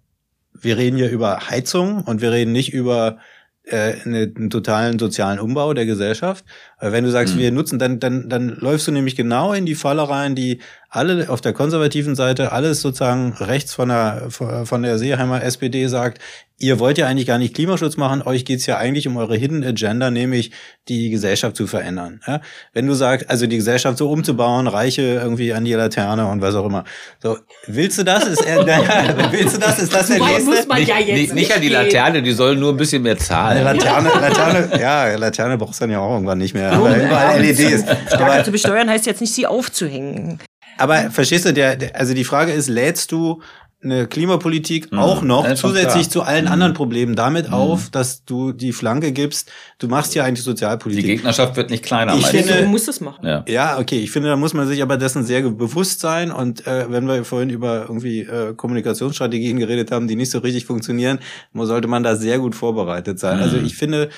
wir 0.53 0.77
reden 0.77 0.97
hier 0.97 1.09
über 1.09 1.49
Heizung 1.49 2.03
und 2.03 2.21
wir 2.21 2.31
reden 2.31 2.51
nicht 2.51 2.71
über 2.71 3.17
äh, 3.63 3.93
einen 4.05 4.49
totalen 4.49 4.99
sozialen 4.99 5.39
Umbau 5.39 5.73
der 5.73 5.85
Gesellschaft. 5.85 6.45
Wenn 6.79 7.03
du 7.03 7.11
sagst, 7.11 7.35
mhm. 7.35 7.39
wir 7.39 7.51
nutzen, 7.51 7.79
dann, 7.79 7.99
dann, 7.99 8.29
dann 8.29 8.49
läufst 8.59 8.87
du 8.87 8.91
nämlich 8.91 9.15
genau 9.15 9.53
in 9.53 9.65
die 9.65 9.75
Falle 9.75 10.09
rein, 10.09 10.35
die 10.35 10.59
alle 10.89 11.29
auf 11.29 11.41
der 11.41 11.53
konservativen 11.53 12.15
Seite, 12.15 12.51
alles 12.51 12.81
sozusagen 12.81 13.33
rechts 13.33 13.73
von 13.73 13.89
der, 13.89 14.27
von 14.29 14.83
der 14.83 14.99
Seeheimer 14.99 15.41
SPD 15.43 15.87
sagt, 15.87 16.19
ihr 16.59 16.79
wollt 16.79 16.97
ja 16.97 17.07
eigentlich 17.07 17.27
gar 17.27 17.37
nicht 17.37 17.53
Klimaschutz 17.53 17.97
machen, 17.97 18.21
euch 18.21 18.45
geht's 18.45 18.65
ja 18.67 18.77
eigentlich 18.77 19.07
um 19.07 19.17
eure 19.17 19.35
Hidden 19.35 19.63
Agenda, 19.63 20.11
nämlich 20.11 20.51
die 20.87 21.09
Gesellschaft 21.09 21.57
zu 21.57 21.67
verändern. 21.67 22.21
Ja? 22.25 22.41
Wenn 22.73 22.87
du 22.87 22.93
sagst, 22.93 23.29
also 23.29 23.47
die 23.47 23.57
Gesellschaft 23.57 23.97
so 23.97 24.09
umzubauen, 24.09 24.67
Reiche 24.67 25.01
irgendwie 25.01 25.53
an 25.53 25.65
die 25.65 25.73
Laterne 25.73 26.27
und 26.27 26.41
was 26.41 26.55
auch 26.55 26.65
immer. 26.65 26.85
So, 27.21 27.37
willst 27.67 27.97
du 27.97 28.03
das? 28.03 28.25
Ist 28.25 28.45
er, 28.45 28.65
willst 29.31 29.57
du 29.57 29.59
das? 29.59 29.79
Ist 29.79 29.93
das 29.93 30.07
der 30.07 30.19
nächste? 30.19 30.43
Muss 30.43 30.67
man 30.67 30.85
ja 30.85 30.99
jetzt 30.99 31.17
nicht, 31.17 31.33
nicht 31.33 31.55
an 31.55 31.61
die 31.61 31.69
Laterne, 31.69 32.21
die 32.21 32.31
sollen 32.31 32.59
nur 32.59 32.71
ein 32.71 32.77
bisschen 32.77 33.01
mehr 33.01 33.17
zahlen. 33.17 33.63
Laterne, 33.63 34.09
Laterne, 34.21 34.79
ja, 34.79 35.15
Laterne 35.15 35.57
brauchst 35.57 35.81
du 35.81 35.83
dann 35.83 35.91
ja 35.91 35.99
auch 35.99 36.13
irgendwann 36.13 36.37
nicht 36.37 36.53
mehr. 36.53 36.72
Aber 36.73 36.95
überall 36.95 37.41
LEDs. 37.41 37.83
Aber, 38.11 38.43
zu 38.43 38.51
besteuern 38.51 38.89
heißt 38.89 39.05
jetzt 39.05 39.21
nicht, 39.21 39.33
sie 39.33 39.47
aufzuhängen. 39.47 40.39
Aber 40.77 41.11
verstehst 41.11 41.45
du, 41.45 41.53
der, 41.53 41.77
also 41.93 42.13
die 42.13 42.23
Frage 42.23 42.51
ist, 42.51 42.67
lädst 42.67 43.11
du 43.11 43.41
eine 43.83 44.07
Klimapolitik 44.07 44.91
mhm. 44.91 44.99
auch 44.99 45.21
noch 45.21 45.43
Einfach 45.43 45.69
zusätzlich 45.69 46.03
klar. 46.03 46.09
zu 46.09 46.21
allen 46.23 46.45
mhm. 46.45 46.51
anderen 46.51 46.73
Problemen 46.73 47.15
damit 47.15 47.47
mhm. 47.47 47.53
auf, 47.53 47.89
dass 47.89 48.23
du 48.25 48.51
die 48.51 48.71
Flanke 48.71 49.11
gibst, 49.11 49.51
du 49.79 49.87
machst 49.87 50.15
ja 50.15 50.23
eigentlich 50.23 50.43
Sozialpolitik. 50.43 51.03
Die 51.03 51.11
Gegnerschaft 51.15 51.55
wird 51.55 51.69
nicht 51.69 51.83
kleiner. 51.83 52.15
Ich 52.15 52.27
finde, 52.27 52.61
du 52.61 52.67
musst 52.67 52.87
es 52.87 53.01
machen. 53.01 53.25
Ja. 53.25 53.43
ja, 53.47 53.79
okay. 53.79 53.99
Ich 53.99 54.11
finde, 54.11 54.29
da 54.29 54.35
muss 54.35 54.53
man 54.53 54.67
sich 54.67 54.81
aber 54.81 54.97
dessen 54.97 55.23
sehr 55.23 55.41
bewusst 55.41 55.99
sein. 55.99 56.31
Und 56.31 56.65
äh, 56.65 56.89
wenn 56.89 57.07
wir 57.07 57.25
vorhin 57.25 57.49
über 57.49 57.83
irgendwie 57.83 58.21
äh, 58.21 58.53
Kommunikationsstrategien 58.55 59.59
geredet 59.59 59.91
haben, 59.91 60.07
die 60.07 60.15
nicht 60.15 60.31
so 60.31 60.39
richtig 60.39 60.65
funktionieren, 60.65 61.19
sollte 61.53 61.87
man 61.87 62.03
da 62.03 62.15
sehr 62.15 62.39
gut 62.39 62.55
vorbereitet 62.55 63.19
sein. 63.19 63.39
Also 63.39 63.43
mhm. 63.43 63.53
Also 63.53 63.67
ich 63.67 63.75
finde, 63.75 64.09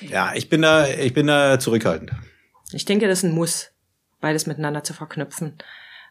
ja, 0.00 0.32
ich 0.34 0.48
bin 0.48 0.62
da, 0.62 0.88
ich 0.88 1.12
bin 1.14 1.26
da 1.26 1.58
zurückhaltend. 1.58 2.12
Ich 2.72 2.84
denke, 2.84 3.08
das 3.08 3.18
ist 3.18 3.24
ein 3.24 3.34
Muss, 3.34 3.70
beides 4.20 4.46
miteinander 4.46 4.84
zu 4.84 4.94
verknüpfen. 4.94 5.58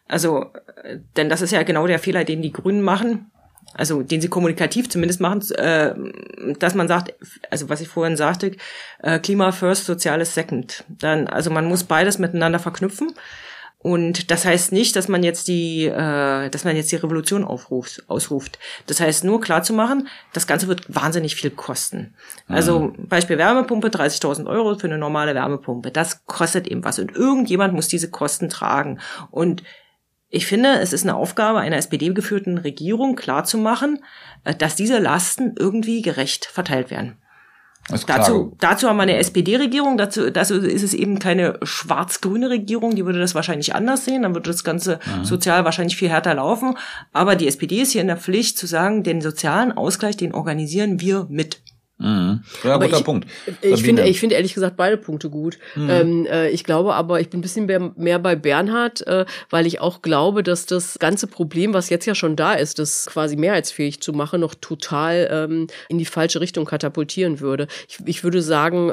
Also, 0.06 0.52
äh, 0.82 0.98
denn 1.16 1.28
das 1.28 1.42
ist 1.42 1.50
ja 1.50 1.62
genau 1.62 1.86
der 1.86 1.98
Fehler, 1.98 2.24
den 2.24 2.42
die 2.42 2.52
Grünen 2.52 2.82
machen. 2.82 3.30
Also, 3.72 4.02
den 4.02 4.20
sie 4.20 4.28
kommunikativ 4.28 4.88
zumindest 4.88 5.20
machen, 5.20 5.42
äh, 5.52 5.94
dass 6.58 6.74
man 6.74 6.86
sagt, 6.86 7.14
also 7.50 7.68
was 7.68 7.80
ich 7.80 7.88
vorhin 7.88 8.16
sagte, 8.16 8.56
äh, 9.02 9.18
Klima 9.18 9.52
first, 9.52 9.86
Soziales 9.86 10.34
second. 10.34 10.84
Dann, 10.88 11.26
also 11.26 11.50
man 11.50 11.64
muss 11.64 11.84
beides 11.84 12.18
miteinander 12.18 12.58
verknüpfen. 12.58 13.14
Und 13.84 14.30
das 14.30 14.46
heißt 14.46 14.72
nicht, 14.72 14.96
dass 14.96 15.08
man 15.08 15.22
jetzt 15.22 15.46
die, 15.46 15.84
äh, 15.84 16.48
dass 16.48 16.64
man 16.64 16.74
jetzt 16.74 16.90
die 16.90 16.96
Revolution 16.96 17.44
aufruft, 17.44 18.02
ausruft. 18.08 18.58
Das 18.86 18.98
heißt 18.98 19.24
nur 19.24 19.42
klar 19.42 19.62
zu 19.62 19.74
machen, 19.74 20.08
das 20.32 20.46
Ganze 20.46 20.68
wird 20.68 20.86
wahnsinnig 20.88 21.34
viel 21.34 21.50
kosten. 21.50 22.14
Also 22.48 22.80
mhm. 22.80 23.08
Beispiel 23.08 23.36
Wärmepumpe, 23.36 23.88
30.000 23.88 24.46
Euro 24.46 24.78
für 24.78 24.86
eine 24.86 24.96
normale 24.96 25.34
Wärmepumpe. 25.34 25.90
Das 25.90 26.24
kostet 26.24 26.66
eben 26.66 26.82
was. 26.82 26.98
Und 26.98 27.14
irgendjemand 27.14 27.74
muss 27.74 27.86
diese 27.86 28.08
Kosten 28.08 28.48
tragen. 28.48 29.00
Und 29.30 29.62
ich 30.30 30.46
finde, 30.46 30.78
es 30.80 30.94
ist 30.94 31.02
eine 31.02 31.14
Aufgabe 31.14 31.58
einer 31.58 31.76
SPD-geführten 31.76 32.56
Regierung, 32.56 33.16
klarzumachen, 33.16 34.02
äh, 34.44 34.54
dass 34.54 34.76
diese 34.76 34.98
Lasten 34.98 35.56
irgendwie 35.58 36.00
gerecht 36.00 36.46
verteilt 36.46 36.90
werden. 36.90 37.18
Dazu, 38.06 38.56
dazu 38.60 38.88
haben 38.88 38.96
wir 38.96 39.02
eine 39.02 39.18
SPD-Regierung, 39.18 39.98
dazu, 39.98 40.30
dazu 40.30 40.54
ist 40.54 40.82
es 40.82 40.94
eben 40.94 41.18
keine 41.18 41.58
schwarz-grüne 41.62 42.48
Regierung, 42.48 42.94
die 42.94 43.04
würde 43.04 43.20
das 43.20 43.34
wahrscheinlich 43.34 43.74
anders 43.74 44.06
sehen, 44.06 44.22
dann 44.22 44.34
würde 44.34 44.50
das 44.50 44.64
Ganze 44.64 45.00
mhm. 45.18 45.24
sozial 45.24 45.66
wahrscheinlich 45.66 45.96
viel 45.96 46.08
härter 46.08 46.34
laufen. 46.34 46.78
Aber 47.12 47.36
die 47.36 47.46
SPD 47.46 47.82
ist 47.82 47.92
hier 47.92 48.00
in 48.00 48.06
der 48.06 48.16
Pflicht 48.16 48.56
zu 48.56 48.66
sagen, 48.66 49.02
den 49.02 49.20
sozialen 49.20 49.72
Ausgleich, 49.72 50.16
den 50.16 50.32
organisieren 50.34 51.00
wir 51.00 51.26
mit. 51.28 51.60
Mhm. 51.98 52.42
Ja, 52.64 52.74
aber 52.74 52.86
guter 52.86 52.98
ich, 52.98 53.04
Punkt. 53.04 53.28
Ich 53.62 53.82
finde, 53.82 54.06
ich 54.06 54.18
finde 54.18 54.34
ehrlich 54.34 54.54
gesagt 54.54 54.76
beide 54.76 54.96
Punkte 54.96 55.30
gut. 55.30 55.58
Mhm. 55.76 55.90
Ähm, 55.90 56.26
äh, 56.26 56.50
ich 56.50 56.64
glaube 56.64 56.94
aber, 56.94 57.20
ich 57.20 57.30
bin 57.30 57.38
ein 57.38 57.42
bisschen 57.42 57.66
mehr, 57.66 57.92
mehr 57.96 58.18
bei 58.18 58.34
Bernhard, 58.34 59.06
äh, 59.06 59.24
weil 59.50 59.66
ich 59.66 59.80
auch 59.80 60.02
glaube, 60.02 60.42
dass 60.42 60.66
das 60.66 60.98
ganze 60.98 61.28
Problem, 61.28 61.72
was 61.72 61.90
jetzt 61.90 62.06
ja 62.06 62.16
schon 62.16 62.34
da 62.34 62.54
ist, 62.54 62.80
das 62.80 63.06
quasi 63.06 63.36
mehrheitsfähig 63.36 64.00
zu 64.00 64.12
machen, 64.12 64.40
noch 64.40 64.54
total 64.54 65.28
ähm, 65.30 65.68
in 65.88 65.98
die 65.98 66.04
falsche 66.04 66.40
Richtung 66.40 66.64
katapultieren 66.64 67.38
würde. 67.38 67.68
Ich, 67.88 67.98
ich 68.04 68.24
würde 68.24 68.42
sagen, 68.42 68.92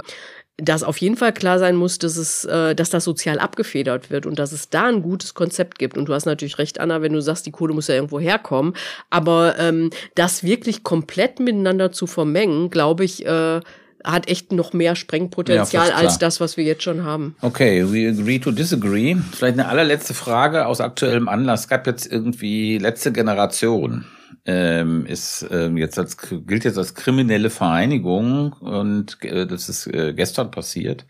dass 0.62 0.84
auf 0.84 0.98
jeden 0.98 1.18
Fall 1.18 1.34
klar 1.34 1.60
sein 1.60 1.76
muss, 1.76 1.98
dass 1.98 2.18
es, 2.18 2.46
äh, 2.46 2.76
dass 2.76 2.90
das 2.90 3.04
sozial 3.04 3.40
abgefedert 3.40 4.12
wird 4.12 4.26
und 4.26 4.38
dass 4.38 4.52
es 4.52 4.70
da 4.70 4.86
ein 4.86 5.02
gutes 5.02 5.34
Konzept 5.34 5.80
gibt. 5.80 5.98
Und 5.98 6.06
du 6.06 6.14
hast 6.14 6.26
natürlich 6.26 6.60
recht, 6.60 6.80
Anna, 6.80 7.02
wenn 7.02 7.14
du 7.14 7.22
sagst, 7.22 7.46
die 7.46 7.52
Kohle 7.52 7.74
muss 7.74 7.88
ja 7.88 7.96
irgendwo 7.96 8.20
herkommen. 8.20 8.74
Aber 9.10 9.58
ähm, 9.60 9.90
das 10.16 10.44
wirklich 10.44 10.84
komplett 10.84 11.40
miteinander 11.40 11.92
zu 11.92 12.06
vermengen, 12.06 12.70
glaube 12.70 13.04
ich, 13.04 13.26
äh, 13.26 13.60
hat 14.04 14.28
echt 14.30 14.52
noch 14.52 14.74
mehr 14.74 14.96
Sprengpotenzial 14.96 15.90
ja, 15.90 15.96
als 15.96 16.18
das, 16.18 16.40
was 16.40 16.58
wir 16.58 16.64
jetzt 16.64 16.84
schon 16.84 17.04
haben. 17.04 17.36
Okay, 17.42 17.84
we 17.86 18.10
agree 18.10 18.40
to 18.40 18.52
disagree. 18.52 19.16
Vielleicht 19.32 19.60
eine 19.60 19.68
allerletzte 19.68 20.14
Frage 20.14 20.66
aus 20.66 20.82
aktuellem 20.82 21.28
Anlass. 21.28 21.62
Es 21.62 21.68
gab 21.68 21.86
jetzt 21.86 22.12
irgendwie 22.12 22.78
letzte 22.78 23.12
Generation 23.12 24.06
ähm, 24.46 25.06
ist 25.06 25.46
ähm, 25.52 25.78
jetzt 25.78 26.00
als 26.00 26.18
gilt 26.18 26.64
jetzt 26.64 26.78
als 26.78 26.96
kriminelle 26.96 27.50
Vereinigung 27.50 28.54
und 28.54 29.24
äh, 29.24 29.46
das 29.46 29.70
ist 29.70 29.88
äh, 29.88 30.14
gestern 30.14 30.52
passiert. 30.52 31.06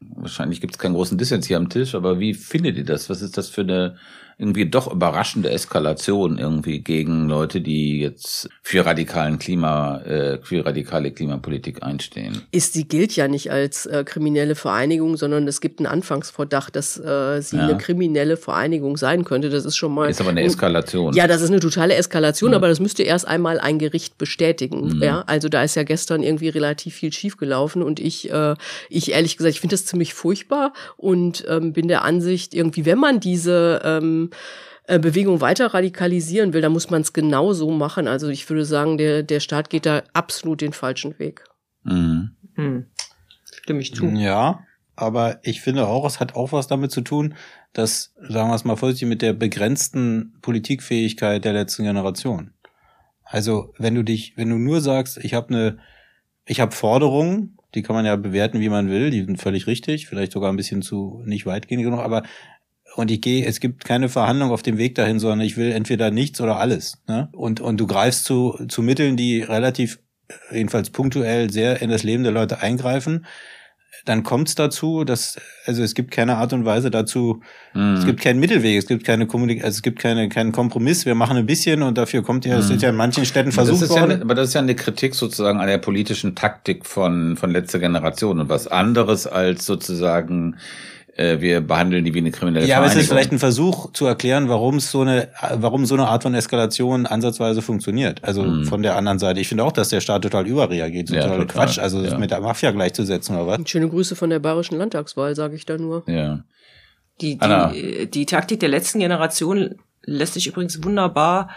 Wahrscheinlich 0.00 0.60
gibt 0.60 0.74
es 0.74 0.78
keinen 0.78 0.94
großen 0.94 1.16
Dissens 1.16 1.46
hier 1.46 1.56
am 1.56 1.70
Tisch, 1.70 1.94
aber 1.94 2.20
wie 2.20 2.34
findet 2.34 2.76
ihr 2.76 2.84
das? 2.84 3.08
Was 3.08 3.22
ist 3.22 3.36
das 3.36 3.48
für 3.48 3.62
eine 3.62 3.96
irgendwie 4.38 4.66
doch 4.66 4.92
überraschende 4.92 5.50
Eskalation 5.50 6.36
irgendwie 6.36 6.80
gegen 6.80 7.26
Leute, 7.26 7.62
die 7.62 8.00
jetzt 8.00 8.50
für 8.62 8.84
radikalen 8.84 9.38
Klima, 9.38 10.02
äh, 10.02 10.38
für 10.42 10.66
radikale 10.66 11.10
Klimapolitik 11.10 11.82
einstehen. 11.82 12.42
Ist 12.50 12.74
die 12.74 12.86
gilt 12.86 13.16
ja 13.16 13.28
nicht 13.28 13.50
als 13.50 13.86
äh, 13.86 14.04
kriminelle 14.04 14.54
Vereinigung, 14.54 15.16
sondern 15.16 15.48
es 15.48 15.62
gibt 15.62 15.80
einen 15.80 15.86
Anfangsverdacht, 15.86 16.76
dass 16.76 16.98
äh, 16.98 17.40
sie 17.40 17.56
ja. 17.56 17.62
eine 17.62 17.78
kriminelle 17.78 18.36
Vereinigung 18.36 18.98
sein 18.98 19.24
könnte. 19.24 19.48
Das 19.48 19.64
ist 19.64 19.76
schon 19.76 19.94
mal. 19.94 20.10
Ist 20.10 20.20
aber 20.20 20.30
eine 20.30 20.42
Eskalation. 20.42 21.14
Ja, 21.14 21.26
das 21.26 21.40
ist 21.40 21.48
eine 21.48 21.60
totale 21.60 21.94
Eskalation, 21.94 22.50
ja. 22.50 22.56
aber 22.58 22.68
das 22.68 22.78
müsste 22.78 23.04
erst 23.04 23.26
einmal 23.26 23.58
ein 23.58 23.78
Gericht 23.78 24.18
bestätigen. 24.18 24.96
Mhm. 24.96 25.02
Ja, 25.02 25.24
also 25.26 25.48
da 25.48 25.62
ist 25.62 25.76
ja 25.76 25.82
gestern 25.82 26.22
irgendwie 26.22 26.50
relativ 26.50 26.94
viel 26.94 27.12
schiefgelaufen 27.12 27.82
und 27.82 28.00
ich, 28.00 28.30
äh, 28.30 28.54
ich 28.90 29.12
ehrlich 29.12 29.38
gesagt, 29.38 29.54
ich 29.54 29.60
finde 29.60 29.72
das 29.72 29.86
ziemlich 29.86 30.12
furchtbar 30.12 30.74
und 30.98 31.42
ähm, 31.48 31.72
bin 31.72 31.88
der 31.88 32.04
Ansicht, 32.04 32.52
irgendwie, 32.52 32.84
wenn 32.84 32.98
man 32.98 33.18
diese 33.18 33.80
ähm, 33.82 34.25
äh, 34.84 34.98
Bewegung 34.98 35.40
weiter 35.40 35.74
radikalisieren 35.74 36.52
will, 36.52 36.60
dann 36.60 36.72
muss 36.72 36.90
man 36.90 37.02
es 37.02 37.12
genau 37.12 37.52
so 37.52 37.70
machen. 37.70 38.06
Also 38.08 38.28
ich 38.28 38.48
würde 38.48 38.64
sagen, 38.64 38.98
der, 38.98 39.22
der 39.22 39.40
Staat 39.40 39.70
geht 39.70 39.86
da 39.86 40.02
absolut 40.12 40.60
den 40.60 40.72
falschen 40.72 41.18
Weg. 41.18 41.44
Mhm. 41.82 42.36
Hm. 42.54 42.86
Stimme 43.44 43.80
ich 43.80 43.94
zu. 43.94 44.06
Ja, 44.06 44.60
aber 44.94 45.40
ich 45.42 45.60
finde 45.60 45.86
auch, 45.86 46.06
es 46.06 46.20
hat 46.20 46.34
auch 46.34 46.52
was 46.52 46.68
damit 46.68 46.90
zu 46.90 47.02
tun, 47.02 47.34
dass, 47.72 48.14
sagen 48.16 48.48
wir 48.48 48.54
es 48.54 48.64
mal 48.64 48.76
vorsichtig, 48.76 49.08
mit 49.08 49.22
der 49.22 49.34
begrenzten 49.34 50.38
Politikfähigkeit 50.40 51.44
der 51.44 51.52
letzten 51.52 51.84
Generation. 51.84 52.52
Also 53.24 53.74
wenn 53.76 53.94
du 53.94 54.02
dich, 54.04 54.34
wenn 54.36 54.48
du 54.48 54.56
nur 54.56 54.80
sagst, 54.80 55.18
ich 55.18 55.34
habe 55.34 55.48
eine, 55.48 55.78
ich 56.46 56.60
habe 56.60 56.72
Forderungen, 56.72 57.58
die 57.74 57.82
kann 57.82 57.96
man 57.96 58.06
ja 58.06 58.16
bewerten, 58.16 58.60
wie 58.60 58.68
man 58.68 58.88
will, 58.88 59.10
die 59.10 59.24
sind 59.24 59.38
völlig 59.38 59.66
richtig, 59.66 60.06
vielleicht 60.06 60.32
sogar 60.32 60.50
ein 60.50 60.56
bisschen 60.56 60.80
zu 60.80 61.22
nicht 61.26 61.44
weitgehend 61.44 61.84
genug, 61.84 62.00
aber 62.00 62.22
und 62.96 63.10
ich 63.10 63.20
gehe, 63.20 63.44
es 63.44 63.60
gibt 63.60 63.84
keine 63.84 64.08
Verhandlung 64.08 64.50
auf 64.50 64.62
dem 64.62 64.78
Weg 64.78 64.94
dahin, 64.94 65.18
sondern 65.18 65.42
ich 65.42 65.58
will 65.58 65.70
entweder 65.70 66.10
nichts 66.10 66.40
oder 66.40 66.58
alles. 66.58 67.02
Ne? 67.06 67.28
Und, 67.32 67.60
und 67.60 67.78
du 67.78 67.86
greifst 67.86 68.24
zu, 68.24 68.58
zu 68.68 68.82
Mitteln, 68.82 69.18
die 69.18 69.42
relativ, 69.42 69.98
jedenfalls 70.50 70.88
punktuell 70.88 71.50
sehr 71.50 71.82
in 71.82 71.90
das 71.90 72.04
Leben 72.04 72.22
der 72.22 72.32
Leute 72.32 72.62
eingreifen. 72.62 73.26
Dann 74.06 74.22
kommt 74.22 74.48
es 74.48 74.54
dazu, 74.54 75.04
dass, 75.04 75.36
also 75.66 75.82
es 75.82 75.94
gibt 75.94 76.10
keine 76.10 76.36
Art 76.36 76.54
und 76.54 76.64
Weise 76.64 76.90
dazu, 76.90 77.42
mhm. 77.74 77.94
es 77.94 78.06
gibt 78.06 78.20
keinen 78.20 78.40
Mittelweg, 78.40 78.78
es 78.78 78.86
gibt 78.86 79.04
keine 79.04 79.26
Kommunik 79.26 79.62
also 79.62 79.76
es 79.76 79.82
gibt 79.82 79.98
keine, 79.98 80.28
keinen 80.30 80.52
Kompromiss, 80.52 81.04
wir 81.04 81.14
machen 81.14 81.36
ein 81.36 81.46
bisschen 81.46 81.82
und 81.82 81.98
dafür 81.98 82.22
kommt 82.22 82.46
ja, 82.46 82.56
es 82.56 82.68
mhm. 82.68 82.76
ist 82.76 82.82
ja 82.82 82.90
in 82.90 82.96
manchen 82.96 83.26
Städten 83.26 83.52
versucht 83.52 83.82
das 83.82 83.90
worden. 83.90 84.10
Ja, 84.12 84.20
aber 84.22 84.34
das 84.34 84.48
ist 84.48 84.54
ja 84.54 84.60
eine 84.60 84.76
Kritik 84.76 85.14
sozusagen 85.14 85.60
an 85.60 85.66
der 85.66 85.78
politischen 85.78 86.34
Taktik 86.34 86.86
von, 86.86 87.36
von 87.36 87.50
letzter 87.50 87.78
Generation 87.78 88.40
und 88.40 88.48
was 88.48 88.68
anderes 88.68 89.26
als 89.26 89.66
sozusagen 89.66 90.56
äh, 91.16 91.40
wir 91.40 91.60
behandeln 91.60 92.04
die 92.04 92.12
wie 92.14 92.18
eine 92.18 92.30
kriminelle 92.30 92.66
Ja, 92.66 92.78
aber 92.78 92.86
es 92.86 92.94
ist 92.94 93.08
vielleicht 93.08 93.32
ein 93.32 93.38
Versuch 93.38 93.92
zu 93.92 94.06
erklären, 94.06 94.48
warum 94.48 94.80
so 94.80 95.00
eine, 95.00 95.28
warum 95.54 95.86
so 95.86 95.94
eine 95.94 96.08
Art 96.08 96.22
von 96.22 96.34
Eskalation 96.34 97.06
ansatzweise 97.06 97.62
funktioniert. 97.62 98.22
Also 98.22 98.42
mhm. 98.42 98.64
von 98.64 98.82
der 98.82 98.96
anderen 98.96 99.18
Seite. 99.18 99.40
Ich 99.40 99.48
finde 99.48 99.64
auch, 99.64 99.72
dass 99.72 99.88
der 99.88 100.00
Staat 100.00 100.22
total 100.22 100.46
überreagiert, 100.46 101.08
total, 101.08 101.22
ja, 101.22 101.36
total. 101.38 101.46
Quatsch. 101.46 101.78
Also 101.78 102.02
ja. 102.02 102.18
mit 102.18 102.30
der 102.30 102.40
Mafia 102.40 102.70
gleichzusetzen 102.70 103.36
oder 103.36 103.46
was? 103.46 103.68
Schöne 103.68 103.88
Grüße 103.88 104.14
von 104.14 104.30
der 104.30 104.40
bayerischen 104.40 104.76
Landtagswahl, 104.76 105.34
sage 105.34 105.56
ich 105.56 105.64
da 105.64 105.78
nur. 105.78 106.04
Ja. 106.06 106.44
Die, 107.22 107.38
die, 107.38 108.10
die 108.10 108.26
Taktik 108.26 108.60
der 108.60 108.68
letzten 108.68 108.98
Generation 108.98 109.76
lässt 110.02 110.34
sich 110.34 110.46
übrigens 110.46 110.84
wunderbar 110.84 111.48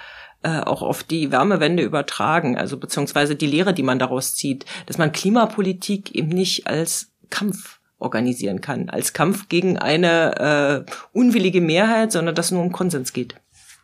äh, 0.41 0.61
auch 0.61 0.81
auf 0.81 1.03
die 1.03 1.33
Wärmewende 1.33 1.83
übertragen, 1.83 2.57
also 2.57 2.77
beziehungsweise 2.77 3.35
die 3.35 3.45
Lehre, 3.45 3.73
die 3.73 3.83
man 3.83 3.99
daraus 3.99 4.35
zieht, 4.35 4.65
dass 4.85 4.97
man 4.97 5.11
Klimapolitik 5.11 6.15
eben 6.15 6.29
nicht 6.29 6.65
als 6.65 7.11
Kampf 7.29 7.78
organisieren 7.99 8.61
kann, 8.61 8.89
als 8.89 9.13
Kampf 9.13 9.49
gegen 9.49 9.77
eine 9.77 10.85
äh, 10.87 10.91
unwillige 11.13 11.61
Mehrheit, 11.61 12.11
sondern 12.11 12.35
dass 12.35 12.51
nur 12.51 12.61
um 12.61 12.71
Konsens 12.71 13.13
geht. 13.13 13.35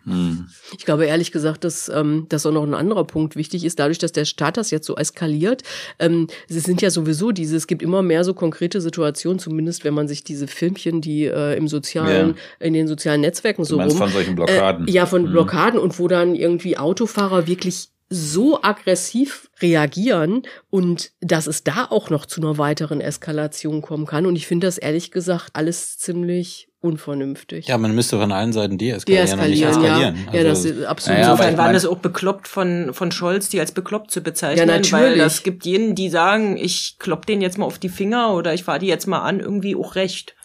Hm. 0.05 0.47
Ich 0.77 0.85
glaube 0.85 1.05
ehrlich 1.05 1.31
gesagt, 1.31 1.63
dass, 1.63 1.89
ähm, 1.89 2.27
dass 2.29 2.45
auch 2.45 2.51
noch 2.51 2.63
ein 2.63 2.75
anderer 2.75 3.05
Punkt 3.05 3.35
wichtig 3.35 3.65
ist, 3.65 3.79
dadurch, 3.79 3.97
dass 3.97 4.11
der 4.11 4.25
Staat 4.25 4.57
das 4.57 4.69
jetzt 4.69 4.85
so 4.85 4.95
eskaliert. 4.95 5.63
Ähm, 5.97 6.27
es 6.47 6.63
sind 6.63 6.81
ja 6.83 6.91
sowieso 6.91 7.31
diese, 7.31 7.55
es 7.55 7.65
gibt 7.65 7.81
immer 7.81 8.03
mehr 8.03 8.23
so 8.23 8.35
konkrete 8.35 8.81
Situationen, 8.81 9.39
zumindest 9.39 9.83
wenn 9.83 9.95
man 9.95 10.07
sich 10.07 10.23
diese 10.23 10.47
Filmchen, 10.47 11.01
die 11.01 11.25
äh, 11.25 11.57
im 11.57 11.67
sozialen, 11.67 12.35
ja. 12.59 12.65
in 12.67 12.73
den 12.73 12.87
sozialen 12.87 13.21
Netzwerken 13.21 13.65
so 13.65 13.81
rum. 13.81 13.91
Von 13.91 14.11
solchen 14.11 14.35
Blockaden. 14.35 14.87
Äh, 14.87 14.91
ja, 14.91 15.07
von 15.07 15.23
hm. 15.23 15.31
Blockaden 15.31 15.79
und 15.79 15.97
wo 15.97 16.07
dann 16.07 16.35
irgendwie 16.35 16.77
Autofahrer 16.77 17.47
wirklich 17.47 17.89
so 18.09 18.61
aggressiv 18.61 19.49
reagieren 19.61 20.43
und 20.69 21.11
dass 21.21 21.47
es 21.47 21.63
da 21.63 21.85
auch 21.89 22.09
noch 22.09 22.25
zu 22.25 22.41
einer 22.41 22.57
weiteren 22.57 23.01
Eskalation 23.01 23.81
kommen 23.81 24.05
kann. 24.05 24.25
Und 24.25 24.35
ich 24.35 24.47
finde 24.47 24.67
das 24.67 24.77
ehrlich 24.77 25.11
gesagt 25.11 25.49
alles 25.53 25.97
ziemlich 25.97 26.69
unvernünftig. 26.85 27.67
Ja, 27.67 27.77
man 27.77 27.95
müsste 27.95 28.19
von 28.19 28.31
allen 28.31 28.53
Seiten 28.53 28.77
deeskalieren, 28.77 29.25
deeskalieren 29.25 29.51
nicht 29.51 29.65
eskalieren. 29.65 30.15
Ja, 30.15 30.31
also, 30.31 30.37
ja 30.37 30.43
das 30.43 30.65
ist 30.65 30.85
absolut. 30.85 31.19
Ja, 31.19 31.31
Insofern 31.31 31.57
waren 31.57 31.73
das 31.73 31.85
auch 31.85 31.97
bekloppt 31.97 32.47
von, 32.47 32.93
von 32.93 33.11
Scholz, 33.11 33.49
die 33.49 33.59
als 33.59 33.71
bekloppt 33.71 34.11
zu 34.11 34.21
bezeichnen. 34.21 34.67
Ja, 34.67 34.75
natürlich. 34.75 34.91
Weil 34.91 35.19
es 35.19 35.43
gibt 35.43 35.65
jenen, 35.65 35.95
die 35.95 36.09
sagen, 36.09 36.57
ich 36.57 36.97
klopp 36.99 37.25
den 37.25 37.41
jetzt 37.41 37.57
mal 37.57 37.65
auf 37.65 37.79
die 37.79 37.89
Finger 37.89 38.33
oder 38.33 38.53
ich 38.53 38.63
fahre 38.63 38.79
die 38.79 38.87
jetzt 38.87 39.07
mal 39.07 39.21
an, 39.21 39.39
irgendwie 39.39 39.75
auch 39.75 39.95
recht. 39.95 40.35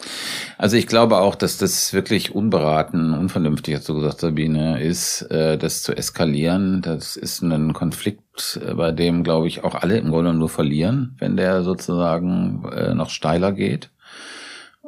Also 0.59 0.77
ich 0.77 0.87
glaube 0.87 1.19
auch, 1.19 1.35
dass 1.35 1.59
das 1.59 1.93
wirklich 1.93 2.35
unberaten, 2.35 3.15
unvernünftig, 3.15 3.77
hast 3.77 3.89
du 3.89 3.95
gesagt, 3.95 4.21
Sabine, 4.21 4.83
ist, 4.83 5.23
äh, 5.31 5.59
das 5.59 5.83
zu 5.83 5.95
eskalieren. 5.95 6.83
Das 6.83 7.17
ist 7.17 7.43
ein 7.43 7.73
Konflikt, 7.73 8.61
äh, 8.65 8.75
bei 8.75 8.93
dem, 8.93 9.23
glaube 9.25 9.47
ich, 9.47 9.65
auch 9.65 9.75
alle 9.75 9.99
im 9.99 10.11
Grunde 10.11 10.35
nur 10.35 10.49
verlieren, 10.49 11.17
wenn 11.19 11.37
der 11.37 11.63
sozusagen 11.63 12.65
äh, 12.73 12.95
noch 12.95 13.11
steiler 13.11 13.53
geht. 13.53 13.91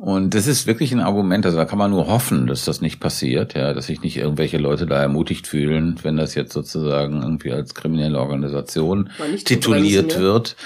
Und 0.03 0.35
das 0.35 0.49
ist 0.49 0.67
wirklich 0.67 0.91
ein 0.91 0.99
Argument, 0.99 1.47
also 1.47 1.57
da 1.57 1.65
kann 1.65 1.79
man 1.79 1.93
nur 1.93 2.09
hoffen, 2.09 2.49
dass 2.49 2.65
das 2.65 2.81
nicht 2.81 2.99
passiert, 2.99 3.55
ja, 3.55 3.73
dass 3.73 3.87
sich 3.87 4.03
nicht 4.03 4.17
irgendwelche 4.17 4.59
Leute 4.59 4.85
da 4.85 5.01
ermutigt 5.01 5.47
fühlen, 5.47 5.95
wenn 6.03 6.17
das 6.17 6.35
jetzt 6.35 6.53
sozusagen 6.53 7.23
irgendwie 7.23 7.53
als 7.53 7.73
kriminelle 7.77 8.19
Organisation 8.19 9.11
tituliert 9.45 10.09
bremsen, 10.09 10.23
wird, 10.23 10.57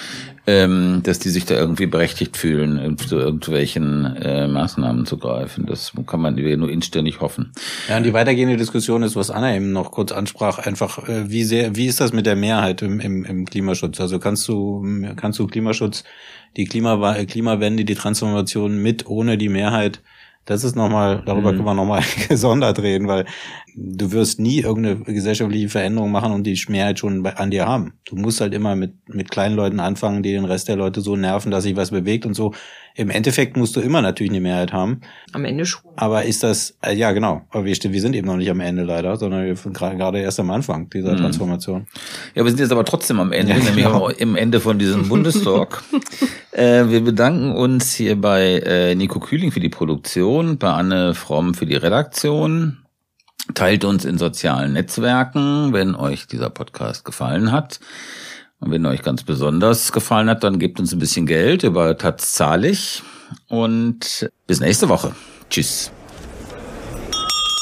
ähm, 0.46 1.00
dass 1.02 1.18
die 1.18 1.28
sich 1.28 1.44
da 1.44 1.54
irgendwie 1.54 1.84
berechtigt 1.84 2.38
fühlen, 2.38 2.96
zu 2.96 3.18
irgendwelchen 3.18 4.16
äh, 4.16 4.48
Maßnahmen 4.48 5.04
zu 5.04 5.18
greifen. 5.18 5.66
Das 5.66 5.92
kann 6.06 6.22
man 6.22 6.34
nur 6.36 6.70
inständig 6.70 7.20
hoffen. 7.20 7.52
Ja, 7.90 7.98
und 7.98 8.04
die 8.04 8.14
weitergehende 8.14 8.56
Diskussion 8.56 9.02
ist, 9.02 9.16
was 9.16 9.30
Anna 9.30 9.54
eben 9.54 9.70
noch 9.70 9.90
kurz 9.90 10.12
ansprach, 10.12 10.60
einfach, 10.60 11.10
äh, 11.10 11.28
wie 11.28 11.44
sehr, 11.44 11.76
wie 11.76 11.88
ist 11.88 12.00
das 12.00 12.14
mit 12.14 12.24
der 12.24 12.36
Mehrheit 12.36 12.80
im, 12.80 13.00
im, 13.00 13.26
im 13.26 13.44
Klimaschutz? 13.44 14.00
Also 14.00 14.18
kannst 14.18 14.48
du, 14.48 14.82
kannst 15.16 15.38
du 15.38 15.46
Klimaschutz 15.46 16.04
die 16.56 16.64
Klima 16.64 17.14
Klimawende, 17.24 17.84
die 17.84 17.94
Transformation 17.94 18.82
mit, 18.82 19.06
ohne 19.06 19.38
die 19.38 19.48
Mehrheit. 19.48 20.00
Das 20.44 20.62
ist 20.64 20.76
nochmal, 20.76 21.22
darüber 21.26 21.52
mhm. 21.52 21.56
können 21.56 21.68
wir 21.68 21.74
nochmal 21.74 22.02
gesondert 22.28 22.78
reden, 22.80 23.08
weil 23.08 23.26
du 23.78 24.10
wirst 24.12 24.40
nie 24.40 24.60
irgendeine 24.60 24.96
gesellschaftliche 25.04 25.68
Veränderung 25.68 26.10
machen 26.10 26.32
und 26.32 26.44
die 26.44 26.58
Mehrheit 26.68 26.98
schon 26.98 27.22
bei, 27.22 27.36
an 27.36 27.50
dir 27.50 27.66
haben. 27.66 27.92
Du 28.06 28.16
musst 28.16 28.40
halt 28.40 28.54
immer 28.54 28.74
mit, 28.74 28.94
mit 29.08 29.30
kleinen 29.30 29.54
Leuten 29.54 29.80
anfangen, 29.80 30.22
die 30.22 30.32
den 30.32 30.46
Rest 30.46 30.68
der 30.68 30.76
Leute 30.76 31.02
so 31.02 31.14
nerven, 31.14 31.50
dass 31.50 31.64
sich 31.64 31.76
was 31.76 31.90
bewegt 31.90 32.24
und 32.24 32.34
so. 32.34 32.54
Im 32.94 33.10
Endeffekt 33.10 33.58
musst 33.58 33.76
du 33.76 33.80
immer 33.80 34.00
natürlich 34.00 34.32
eine 34.32 34.40
Mehrheit 34.40 34.72
haben. 34.72 35.02
Am 35.32 35.44
Ende 35.44 35.66
schon. 35.66 35.82
Aber 35.96 36.24
ist 36.24 36.42
das, 36.42 36.78
äh, 36.80 36.94
ja 36.94 37.12
genau, 37.12 37.42
aber 37.50 37.66
wir, 37.66 37.76
wir 37.76 38.00
sind 38.00 38.16
eben 38.16 38.26
noch 38.26 38.38
nicht 38.38 38.50
am 38.50 38.60
Ende 38.60 38.84
leider, 38.84 39.16
sondern 39.16 39.44
wir 39.44 39.54
sind 39.56 39.74
gerade 39.74 40.20
erst 40.20 40.40
am 40.40 40.50
Anfang 40.50 40.88
dieser 40.88 41.12
mhm. 41.12 41.18
Transformation. 41.18 41.86
Ja, 42.34 42.44
wir 42.44 42.50
sind 42.50 42.60
jetzt 42.60 42.72
aber 42.72 42.86
trotzdem 42.86 43.20
am 43.20 43.32
Ende, 43.32 43.52
ja, 43.52 43.58
nämlich 43.58 43.84
genau. 43.84 44.08
im 44.08 44.36
Ende 44.36 44.60
von 44.60 44.78
diesem 44.78 45.08
Bundestalk. 45.10 45.82
äh, 46.52 46.88
wir 46.88 47.02
bedanken 47.02 47.52
uns 47.52 47.92
hier 47.92 48.18
bei 48.18 48.60
äh, 48.60 48.94
Nico 48.94 49.20
Kühling 49.20 49.52
für 49.52 49.60
die 49.60 49.68
Produktion, 49.68 50.56
bei 50.56 50.70
Anne 50.70 51.12
Fromm 51.12 51.52
für 51.52 51.66
die 51.66 51.76
Redaktion. 51.76 52.78
Teilt 53.54 53.84
uns 53.84 54.04
in 54.04 54.18
sozialen 54.18 54.72
Netzwerken, 54.72 55.72
wenn 55.72 55.94
euch 55.94 56.26
dieser 56.26 56.50
Podcast 56.50 57.04
gefallen 57.04 57.52
hat. 57.52 57.80
Und 58.60 58.70
wenn 58.70 58.84
euch 58.86 59.02
ganz 59.02 59.22
besonders 59.22 59.92
gefallen 59.92 60.28
hat, 60.28 60.42
dann 60.44 60.58
gebt 60.58 60.80
uns 60.80 60.92
ein 60.92 60.98
bisschen 60.98 61.26
Geld 61.26 61.62
über 61.62 61.96
Taz 61.96 62.32
zahlig. 62.32 63.02
Und 63.48 64.30
bis 64.46 64.60
nächste 64.60 64.88
Woche. 64.88 65.14
Tschüss. 65.50 65.90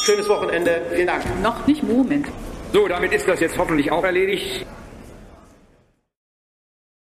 Schönes 0.04 0.28
Wochenende. 0.28 0.82
Vielen 0.94 1.06
Dank. 1.06 1.24
Noch 1.42 1.66
nicht 1.66 1.82
Moment. 1.82 2.26
So, 2.72 2.88
damit 2.88 3.12
ist 3.12 3.26
das 3.26 3.40
jetzt 3.40 3.56
hoffentlich 3.56 3.90
auch 3.90 4.04
erledigt. 4.04 4.66